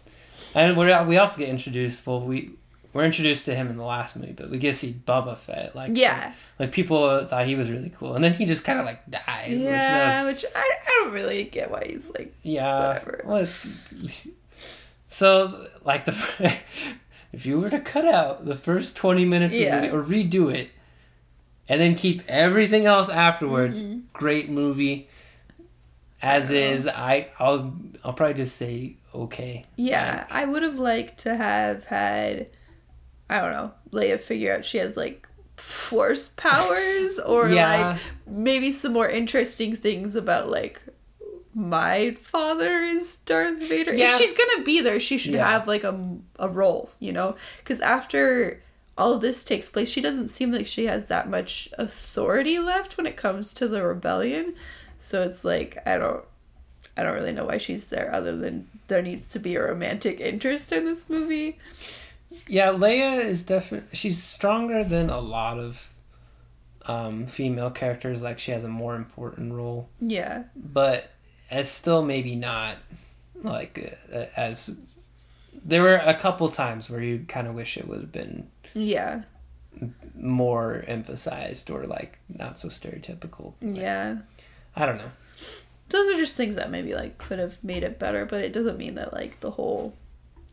and 0.54 0.76
we 0.76 0.86
we 1.04 1.16
also 1.18 1.38
get 1.38 1.48
introduced. 1.48 2.06
Well, 2.06 2.20
we 2.20 2.50
we're 2.92 3.04
introduced 3.04 3.44
to 3.46 3.54
him 3.54 3.68
in 3.68 3.76
the 3.76 3.84
last 3.84 4.16
movie, 4.16 4.32
but 4.32 4.50
we 4.50 4.58
get 4.58 4.72
to 4.72 4.78
see 4.78 4.92
Boba 4.92 5.36
Fett. 5.36 5.74
Like 5.76 5.96
yeah 5.96 6.32
like 6.58 6.72
people 6.72 7.24
thought 7.24 7.46
he 7.46 7.54
was 7.56 7.70
really 7.70 7.90
cool, 7.90 8.14
and 8.14 8.22
then 8.24 8.32
he 8.32 8.44
just 8.46 8.64
kind 8.64 8.78
of 8.80 8.84
like 8.84 9.00
dies. 9.08 9.60
yeah 9.60 10.24
Which 10.24 10.36
is, 10.38 10.44
which 10.44 10.52
I, 10.56 10.60
I 10.86 11.04
don't 11.04 11.12
really 11.12 11.44
get 11.44 11.70
why 11.70 11.84
he's 11.86 12.10
like 12.16 12.32
yeah. 12.42 12.88
whatever. 12.88 13.22
Well, 13.24 13.46
so 15.12 15.66
like 15.84 16.04
the 16.04 16.12
if 17.32 17.44
you 17.44 17.60
were 17.60 17.68
to 17.70 17.80
cut 17.80 18.04
out 18.06 18.44
the 18.44 18.54
first 18.56 18.96
twenty 18.96 19.24
minutes 19.24 19.52
Yeah. 19.54 19.76
of 19.76 19.82
the 19.90 19.96
movie 19.96 20.12
or 20.14 20.24
redo 20.24 20.54
it, 20.54 20.70
and 21.68 21.80
then 21.80 21.96
keep 21.96 22.22
everything 22.28 22.86
else 22.86 23.08
afterwards, 23.08 23.82
Mm-hmm. 23.82 23.98
great 24.12 24.48
movie. 24.48 25.08
As 26.22 26.50
is, 26.50 26.86
I 26.86 27.28
I'll 27.38 27.74
I'll 28.04 28.12
probably 28.12 28.34
just 28.34 28.56
say 28.56 28.96
okay. 29.14 29.64
Yeah, 29.76 30.26
I 30.30 30.44
would 30.44 30.62
have 30.62 30.78
liked 30.78 31.18
to 31.20 31.34
have 31.34 31.86
had, 31.86 32.46
I 33.30 33.40
don't 33.40 33.52
know, 33.52 33.72
Leia 33.90 34.20
figure 34.20 34.54
out 34.54 34.64
she 34.64 34.78
has 34.78 34.96
like 34.98 35.26
force 35.56 36.28
powers 36.28 37.18
or 37.18 37.48
Yeah. 37.50 37.90
like 37.92 38.00
maybe 38.26 38.70
some 38.70 38.92
more 38.92 39.08
interesting 39.08 39.74
things 39.76 40.14
about 40.14 40.50
like 40.50 40.80
my 41.54 42.12
father 42.12 42.80
is 42.80 43.16
Darth 43.18 43.60
Vader. 43.60 43.92
Yeah. 43.92 44.06
If 44.10 44.16
she's 44.16 44.34
gonna 44.36 44.62
be 44.64 44.80
there, 44.80 45.00
she 45.00 45.18
should 45.18 45.32
Yeah. 45.34 45.48
have 45.48 45.66
like 45.66 45.84
a, 45.84 45.98
a 46.38 46.48
role, 46.48 46.90
you 47.00 47.12
know? 47.12 47.36
Because 47.58 47.80
after 47.80 48.62
all 48.96 49.12
of 49.14 49.20
this 49.20 49.42
takes 49.44 49.68
place, 49.68 49.88
she 49.90 50.00
doesn't 50.00 50.28
seem 50.28 50.52
like 50.52 50.66
she 50.66 50.86
has 50.86 51.06
that 51.06 51.28
much 51.28 51.68
authority 51.78 52.58
left 52.58 52.96
when 52.96 53.06
it 53.06 53.16
comes 53.16 53.52
to 53.54 53.66
the 53.66 53.82
rebellion. 53.82 54.54
So 54.98 55.22
it's 55.22 55.44
like 55.44 55.78
I 55.86 55.98
don't 55.98 56.24
I 56.96 57.02
don't 57.02 57.14
really 57.14 57.32
know 57.32 57.46
why 57.46 57.56
she's 57.58 57.88
there 57.88 58.12
other 58.14 58.36
than 58.36 58.68
there 58.88 59.00
needs 59.02 59.30
to 59.32 59.38
be 59.38 59.56
a 59.56 59.62
romantic 59.62 60.20
interest 60.20 60.70
in 60.72 60.84
this 60.84 61.08
movie. 61.08 61.58
Yeah, 62.46 62.68
Leia 62.72 63.24
is 63.24 63.42
definitely 63.44 63.88
she's 63.96 64.22
stronger 64.22 64.84
than 64.84 65.08
a 65.10 65.18
lot 65.20 65.58
of 65.58 65.92
um, 66.86 67.26
female 67.26 67.70
characters. 67.70 68.22
Like 68.22 68.38
she 68.38 68.52
has 68.52 68.64
a 68.64 68.68
more 68.68 68.94
important 68.96 69.52
role. 69.54 69.88
Yeah. 70.00 70.44
but 70.54 71.10
as 71.50 71.70
still 71.70 72.02
maybe 72.02 72.36
not 72.36 72.76
like 73.42 73.98
uh, 74.14 74.24
as 74.36 74.78
there 75.64 75.82
were 75.82 75.96
a 75.96 76.14
couple 76.14 76.48
times 76.48 76.88
where 76.90 77.02
you 77.02 77.24
kind 77.28 77.46
of 77.46 77.54
wish 77.54 77.76
it 77.76 77.86
would 77.88 78.00
have 78.00 78.12
been 78.12 78.46
Yeah. 78.74 79.22
more 80.14 80.84
emphasized 80.86 81.70
or 81.70 81.86
like 81.86 82.18
not 82.28 82.58
so 82.58 82.68
stereotypical 82.68 83.54
Yeah. 83.60 84.18
i 84.76 84.86
don't 84.86 84.98
know 84.98 85.10
Those 85.88 86.08
are 86.14 86.18
just 86.18 86.36
things 86.36 86.54
that 86.56 86.70
maybe 86.70 86.94
like 86.94 87.18
could 87.18 87.38
have 87.40 87.56
made 87.64 87.82
it 87.82 87.98
better, 87.98 88.24
but 88.24 88.42
it 88.44 88.52
doesn't 88.52 88.78
mean 88.78 88.94
that 88.94 89.12
like 89.12 89.40
the 89.40 89.50
whole 89.52 89.94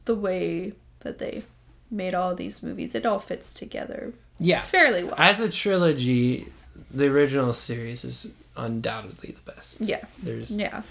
the 0.05 0.15
way 0.15 0.73
that 1.01 1.19
they 1.19 1.43
made 1.91 2.15
all 2.15 2.33
these 2.35 2.63
movies, 2.63 2.95
it 2.95 3.05
all 3.05 3.19
fits 3.19 3.53
together 3.53 4.13
yeah 4.39 4.61
fairly 4.61 5.03
well. 5.03 5.15
as 5.17 5.39
a 5.39 5.49
trilogy 5.49 6.47
the 6.91 7.05
original 7.07 7.53
series 7.53 8.03
is 8.03 8.31
undoubtedly 8.57 9.31
the 9.31 9.51
best 9.51 9.79
yeah. 9.81 10.03
there's 10.23 10.51
Yeah. 10.51 10.81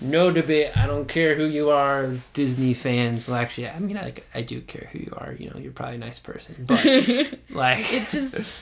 no 0.00 0.30
debate 0.30 0.76
i 0.76 0.86
don't 0.86 1.06
care 1.08 1.34
who 1.34 1.44
you 1.44 1.70
are 1.70 2.10
disney 2.32 2.74
fans 2.74 3.28
well 3.28 3.36
actually 3.36 3.68
i 3.68 3.78
mean 3.78 3.96
i, 3.96 4.12
I 4.34 4.42
do 4.42 4.60
care 4.60 4.88
who 4.92 4.98
you 4.98 5.12
are 5.16 5.32
you 5.38 5.50
know 5.50 5.58
you're 5.58 5.72
probably 5.72 5.96
a 5.96 5.98
nice 5.98 6.18
person 6.18 6.64
but 6.66 6.84
like 7.50 7.92
It 7.92 8.08
just 8.10 8.58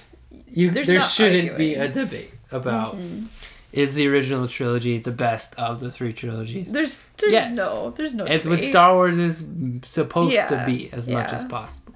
you, 0.47 0.71
There's 0.71 0.87
there 0.87 1.01
shouldn't 1.03 1.57
be 1.57 1.75
a 1.75 1.89
debate 1.89 2.33
about 2.53 2.97
Mhm. 2.97 3.27
is 3.73 3.95
the 3.95 4.07
original 4.09 4.47
trilogy 4.49 4.99
the 4.99 5.13
best 5.13 5.55
of 5.57 5.81
the 5.81 5.91
three 5.91 6.13
trilogies. 6.13 6.71
there's 6.73 7.05
there's 7.19 7.33
Yes. 7.33 7.57
no 7.57 7.91
there's 7.97 8.15
no 8.15 8.25
It's 8.27 8.47
what. 8.47 8.61
Star 8.61 8.95
Wars 8.95 9.19
is 9.19 9.47
supposed 9.85 10.37
to 10.49 10.63
be 10.67 10.91
as 10.93 11.09
much 11.09 11.33
as 11.33 11.45
possible. 11.47 11.95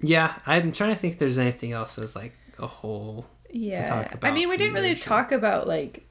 Yeah, 0.00 0.34
I'm 0.46 0.70
trying 0.72 0.90
to 0.90 0.96
think 0.96 1.14
if 1.14 1.18
there's 1.18 1.38
anything 1.38 1.72
else 1.72 1.98
as 1.98 2.14
like 2.14 2.34
a 2.58 2.66
whole. 2.68 3.26
Yeah. 3.50 4.08
I 4.22 4.30
mean, 4.30 4.48
we 4.48 4.56
didn't 4.56 4.74
really 4.74 4.94
talk 4.94 5.32
about 5.32 5.66
like 5.68 6.04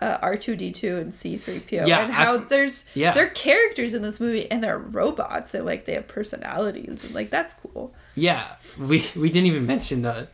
uh, 0.00 0.18
R2D2 0.18 0.98
and 1.00 1.12
C3PO 1.12 1.86
Yeah, 1.86 2.00
and 2.04 2.12
how 2.12 2.36
f- 2.36 2.48
there's 2.48 2.84
Yeah, 2.94 3.12
they're 3.12 3.28
characters 3.30 3.94
in 3.94 4.02
this 4.02 4.18
movie 4.20 4.50
and 4.50 4.62
they're 4.64 4.78
robots 4.78 5.54
and 5.54 5.64
like 5.66 5.84
they 5.84 5.94
have 5.94 6.08
personalities 6.08 7.04
and 7.04 7.14
like 7.14 7.30
that's 7.30 7.54
cool. 7.54 7.94
yeah. 8.14 8.56
We 8.78 9.04
we 9.16 9.28
didn't 9.28 9.46
even 9.46 9.66
mention 9.66 10.02
the 10.02 10.28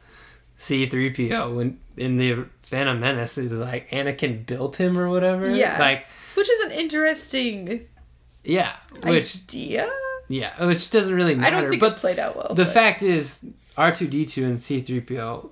C-3PO 0.57 1.55
when 1.55 1.79
in 1.97 2.17
the 2.17 2.45
Phantom 2.63 2.99
Menace 3.01 3.39
is 3.39 3.53
like 3.53 3.89
Anakin 3.91 4.45
built 4.47 4.77
him 4.77 4.99
or 4.99 5.09
whatever. 5.09 5.51
Yeah. 5.55 5.79
Like 5.79 6.07
Which 6.35 6.51
is 6.51 6.61
an 6.61 6.73
interesting 6.73 7.87
yeah, 8.45 8.73
which 9.03 9.43
idea. 9.45 9.91
yeah, 10.29 10.65
which 10.65 10.91
doesn't 10.91 11.15
really 11.15 11.35
matter. 11.35 11.57
I 11.57 11.61
don't 11.61 11.69
think 11.71 11.81
but 11.81 11.93
it 11.95 11.99
played 11.99 12.19
out 12.19 12.37
well. 12.37 12.55
the 12.55 12.65
but- 12.65 12.73
fact 12.73 13.03
is 13.03 13.45
r2d2 13.77 14.45
and 14.45 14.59
c3po 14.59 15.51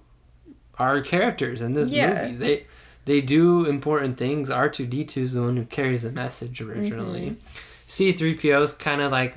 are 0.78 1.00
characters 1.00 1.62
in 1.62 1.72
this 1.74 1.90
Yeah. 1.90 2.22
movie 2.30 2.36
they 2.36 2.66
they 3.06 3.20
do 3.20 3.64
important 3.66 4.18
things 4.18 4.50
r2d2 4.50 5.16
is 5.18 5.32
the 5.34 5.42
one 5.42 5.56
who 5.56 5.64
carries 5.64 6.02
the 6.02 6.10
message 6.12 6.60
originally 6.60 7.30
Mm-hmm. 7.30 7.88
c3po 7.88 8.62
is 8.62 8.72
kind 8.72 9.00
of 9.00 9.12
like 9.12 9.36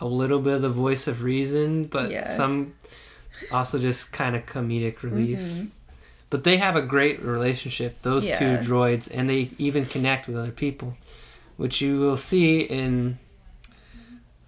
a 0.00 0.06
little 0.06 0.38
bit 0.40 0.54
of 0.54 0.62
the 0.62 0.70
voice 0.70 1.06
of 1.08 1.22
reason 1.22 1.84
but 1.84 2.10
Yeah. 2.10 2.28
some 2.30 2.74
also 3.52 3.78
just 3.78 4.12
kind 4.12 4.34
of 4.36 4.46
comedic 4.46 5.02
relief 5.02 5.38
Mhm. 5.40 5.68
but 6.30 6.44
they 6.44 6.56
have 6.58 6.76
a 6.76 6.82
great 6.82 7.22
relationship 7.22 8.00
those 8.02 8.26
two 8.26 8.56
droids 8.68 9.10
and 9.14 9.28
they 9.28 9.50
even 9.58 9.84
connect 9.84 10.26
with 10.28 10.36
other 10.36 10.50
people 10.52 10.96
which 11.56 11.80
you 11.80 11.98
will 11.98 12.16
see 12.16 12.60
in 12.60 13.18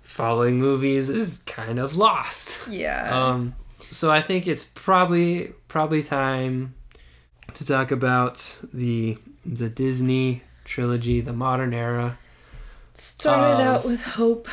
following 0.02 0.58
movies 0.58 1.08
is 1.08 1.38
kind 1.46 1.78
of 1.78 1.96
lost 1.96 2.58
Yeah. 2.68 3.10
um, 3.12 3.54
so 3.90 4.10
I 4.10 4.20
think 4.20 4.46
it's 4.46 4.64
probably 4.64 5.52
probably 5.68 6.02
time 6.02 6.74
to 7.54 7.66
talk 7.66 7.90
about 7.90 8.58
the 8.72 9.18
the 9.44 9.68
Disney 9.68 10.42
trilogy, 10.64 11.20
the 11.20 11.32
modern 11.32 11.74
era 11.74 12.18
Started 12.94 13.62
out 13.62 13.84
with 13.84 14.02
hope. 14.02 14.48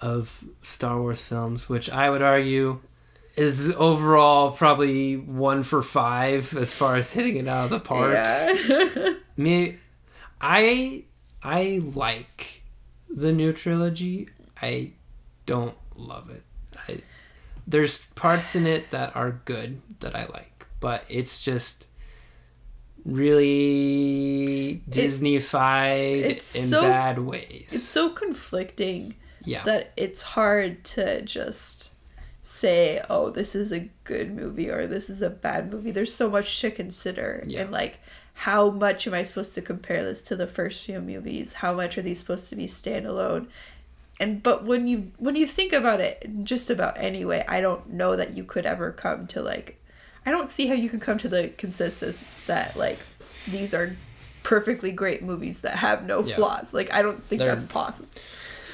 of 0.00 0.44
Star 0.62 1.00
Wars 1.00 1.26
films, 1.26 1.68
which 1.68 1.90
I 1.90 2.10
would 2.10 2.22
argue 2.22 2.80
is 3.36 3.72
overall 3.76 4.50
probably 4.50 5.16
one 5.16 5.62
for 5.62 5.82
five 5.82 6.56
as 6.56 6.72
far 6.72 6.96
as 6.96 7.12
hitting 7.12 7.36
it 7.36 7.48
out 7.48 7.64
of 7.64 7.70
the 7.70 7.80
park. 7.80 8.12
Yeah. 8.12 9.14
Me, 9.36 9.76
I 10.40 11.04
I 11.42 11.80
like 11.94 12.62
the 13.08 13.32
new 13.32 13.52
trilogy. 13.52 14.28
I 14.60 14.92
don't 15.46 15.76
love 15.96 16.28
it. 16.30 16.42
There's 17.70 18.04
parts 18.16 18.56
in 18.56 18.66
it 18.66 18.90
that 18.90 19.14
are 19.14 19.40
good 19.44 19.80
that 20.00 20.14
I 20.16 20.26
like, 20.26 20.66
but 20.80 21.04
it's 21.08 21.42
just 21.42 21.86
really 23.04 24.82
Disneyfied 24.90 26.22
it's 26.22 26.54
in 26.56 26.62
so- 26.66 26.82
bad 26.82 27.18
ways. 27.20 27.68
It's 27.72 27.82
so 27.82 28.10
conflicting 28.10 29.14
yeah. 29.44 29.62
that 29.64 29.92
it's 29.96 30.22
hard 30.22 30.84
to 30.84 31.22
just 31.22 31.92
say, 32.42 33.00
"Oh, 33.08 33.30
this 33.30 33.54
is 33.54 33.72
a 33.72 33.88
good 34.04 34.34
movie" 34.34 34.68
or 34.70 34.86
"This 34.86 35.08
is 35.08 35.22
a 35.22 35.30
bad 35.30 35.72
movie." 35.72 35.90
There's 35.92 36.12
so 36.12 36.28
much 36.28 36.60
to 36.60 36.70
consider, 36.70 37.44
Yeah. 37.46 37.62
and 37.62 37.70
like, 37.70 38.00
how 38.34 38.70
much 38.70 39.06
am 39.06 39.14
I 39.14 39.22
supposed 39.22 39.54
to 39.54 39.62
compare 39.62 40.02
this 40.04 40.22
to 40.22 40.36
the 40.36 40.46
first 40.46 40.84
few 40.84 41.00
movies? 41.00 41.54
How 41.54 41.72
much 41.74 41.96
are 41.98 42.02
these 42.02 42.18
supposed 42.18 42.48
to 42.50 42.56
be 42.56 42.66
standalone? 42.66 43.46
And 44.20 44.42
but 44.42 44.64
when 44.64 44.86
you 44.86 45.10
when 45.18 45.34
you 45.34 45.46
think 45.46 45.72
about 45.72 46.00
it, 46.00 46.28
just 46.44 46.68
about 46.70 46.98
anyway, 46.98 47.44
I 47.48 47.60
don't 47.60 47.90
know 47.94 48.14
that 48.16 48.36
you 48.36 48.44
could 48.44 48.66
ever 48.66 48.92
come 48.92 49.26
to 49.28 49.42
like, 49.42 49.82
I 50.26 50.30
don't 50.30 50.48
see 50.50 50.66
how 50.68 50.74
you 50.74 50.88
can 50.90 51.00
come 51.00 51.18
to 51.18 51.28
the 51.28 51.48
consensus 51.56 52.22
that 52.46 52.76
like 52.76 52.98
these 53.48 53.72
are 53.74 53.96
perfectly 54.42 54.92
great 54.92 55.22
movies 55.22 55.62
that 55.62 55.76
have 55.76 56.04
no 56.06 56.22
Yeah. 56.22 56.36
flaws. 56.36 56.74
Like 56.74 56.92
I 56.92 57.00
don't 57.02 57.22
think 57.24 57.38
They're- 57.40 57.48
that's 57.48 57.64
possible. 57.64 58.08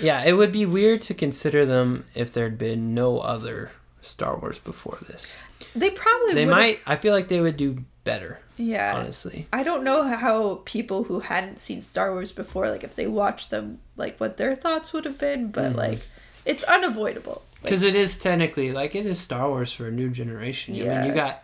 Yeah, 0.01 0.23
it 0.25 0.33
would 0.35 0.53
be 0.53 0.67
weird 0.67 1.01
to 1.03 1.15
consider 1.15 1.65
them 1.65 2.05
if 2.15 2.31
there'd 2.33 2.59
been 2.59 2.93
no 2.93 3.21
other 3.21 3.71
Star 4.03 4.37
Wars 4.37 4.59
before 4.59 4.99
this. 5.09 5.35
They 5.75 5.89
probably 5.91 6.35
They 6.35 6.45
would've- 6.45 6.57
might. 6.61 6.81
I 6.87 6.97
feel 6.97 7.15
like 7.15 7.29
they 7.29 7.41
would 7.41 7.57
do 7.57 7.85
better. 8.05 8.41
Yeah. 8.57 8.97
Honestly. 8.97 9.47
I 9.53 9.63
don't 9.63 9.85
know 9.85 10.03
how 10.05 10.63
people 10.65 11.05
who 11.05 11.21
hadn't 11.21 11.59
seen 11.59 11.81
Star 11.83 12.13
Wars 12.13 12.33
before, 12.33 12.71
like 12.71 12.85
if 12.85 12.95
they 12.95 13.07
watched 13.07 13.51
them, 13.51 13.81
like 13.97 14.19
what 14.19 14.37
their 14.37 14.55
thoughts 14.55 14.93
would 14.93 15.05
have 15.05 15.19
been, 15.19 15.51
but 15.51 15.71
Mm-hmm. 15.71 15.79
like 15.79 16.01
it's 16.45 16.63
unavoidable. 16.65 17.43
Like, 17.57 17.63
Because 17.65 17.83
it 17.83 17.95
is 17.95 18.19
technically 18.19 18.73
like 18.73 18.95
it 18.95 19.07
is 19.07 19.19
Star 19.19 19.49
Wars 19.49 19.73
for 19.73 19.89
a 19.89 19.91
new 19.91 20.09
generation. 20.11 20.75
I 20.75 20.79
mean, 20.79 20.87
Yeah. 20.87 21.07
you 21.07 21.13
got 21.15 21.43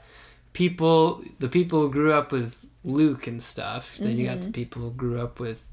people, 0.53 1.23
the 1.39 1.49
people 1.49 1.81
who 1.83 1.91
grew 1.91 2.13
up 2.13 2.33
with 2.33 2.65
Luke 2.85 3.27
and 3.27 3.43
stuff. 3.43 3.97
Then 3.99 4.17
you 4.17 4.27
got 4.27 4.39
Mm-hmm. 4.39 4.47
the 4.47 4.53
people 4.53 4.83
who 4.83 4.91
grew 4.93 5.21
up 5.21 5.39
with 5.41 5.67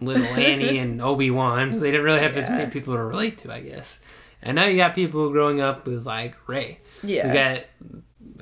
little 0.00 0.24
Annie 0.24 0.78
and 0.84 1.00
Obi 1.02 1.30
Wan. 1.30 1.72
So 1.74 1.80
they 1.80 1.90
didn't 1.90 2.04
really 2.06 2.20
have 2.20 2.36
as 2.36 2.48
many 2.50 2.70
people 2.70 2.94
to 2.94 3.02
relate 3.02 3.38
to, 3.38 3.52
I 3.52 3.60
guess. 3.60 4.00
And 4.42 4.54
now 4.56 4.64
you 4.64 4.76
got 4.76 4.94
people 4.94 5.28
growing 5.30 5.60
up 5.60 5.86
with 5.86 6.06
like 6.06 6.36
Rey. 6.48 6.80
yeah. 7.02 7.26
You 7.28 7.32
got 7.34 7.60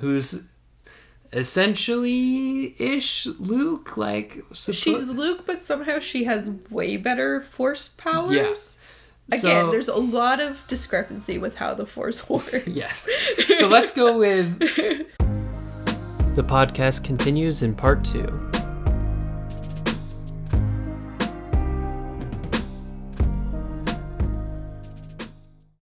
who's 0.01 0.49
essentially 1.33 2.75
ish 2.81 3.27
Luke, 3.27 3.97
like 3.97 4.43
suppo- 4.53 4.75
She's 4.75 5.11
Luke, 5.11 5.45
but 5.47 5.63
somehow 5.63 5.99
she 5.99 6.25
has 6.25 6.51
way 6.71 6.97
better 6.97 7.41
force 7.41 7.89
powers. 7.89 8.33
Yeah. 8.33 8.55
Again, 9.39 9.67
So- 9.67 9.71
there's 9.71 9.89
a 9.89 9.97
lot 9.97 10.41
of 10.41 10.65
discrepancy 10.69 11.37
with 11.39 11.57
how 11.57 11.75
the 11.75 11.85
force 11.87 12.29
works. 12.31 12.67
Yes. 12.67 13.09
So 13.59 13.69
let's 13.69 13.91
go 13.93 14.19
with. 14.19 15.07
The 16.35 16.45
podcast 16.45 17.03
continues 17.03 17.65
in 17.65 17.75
part 17.75 18.05
two. 18.05 18.29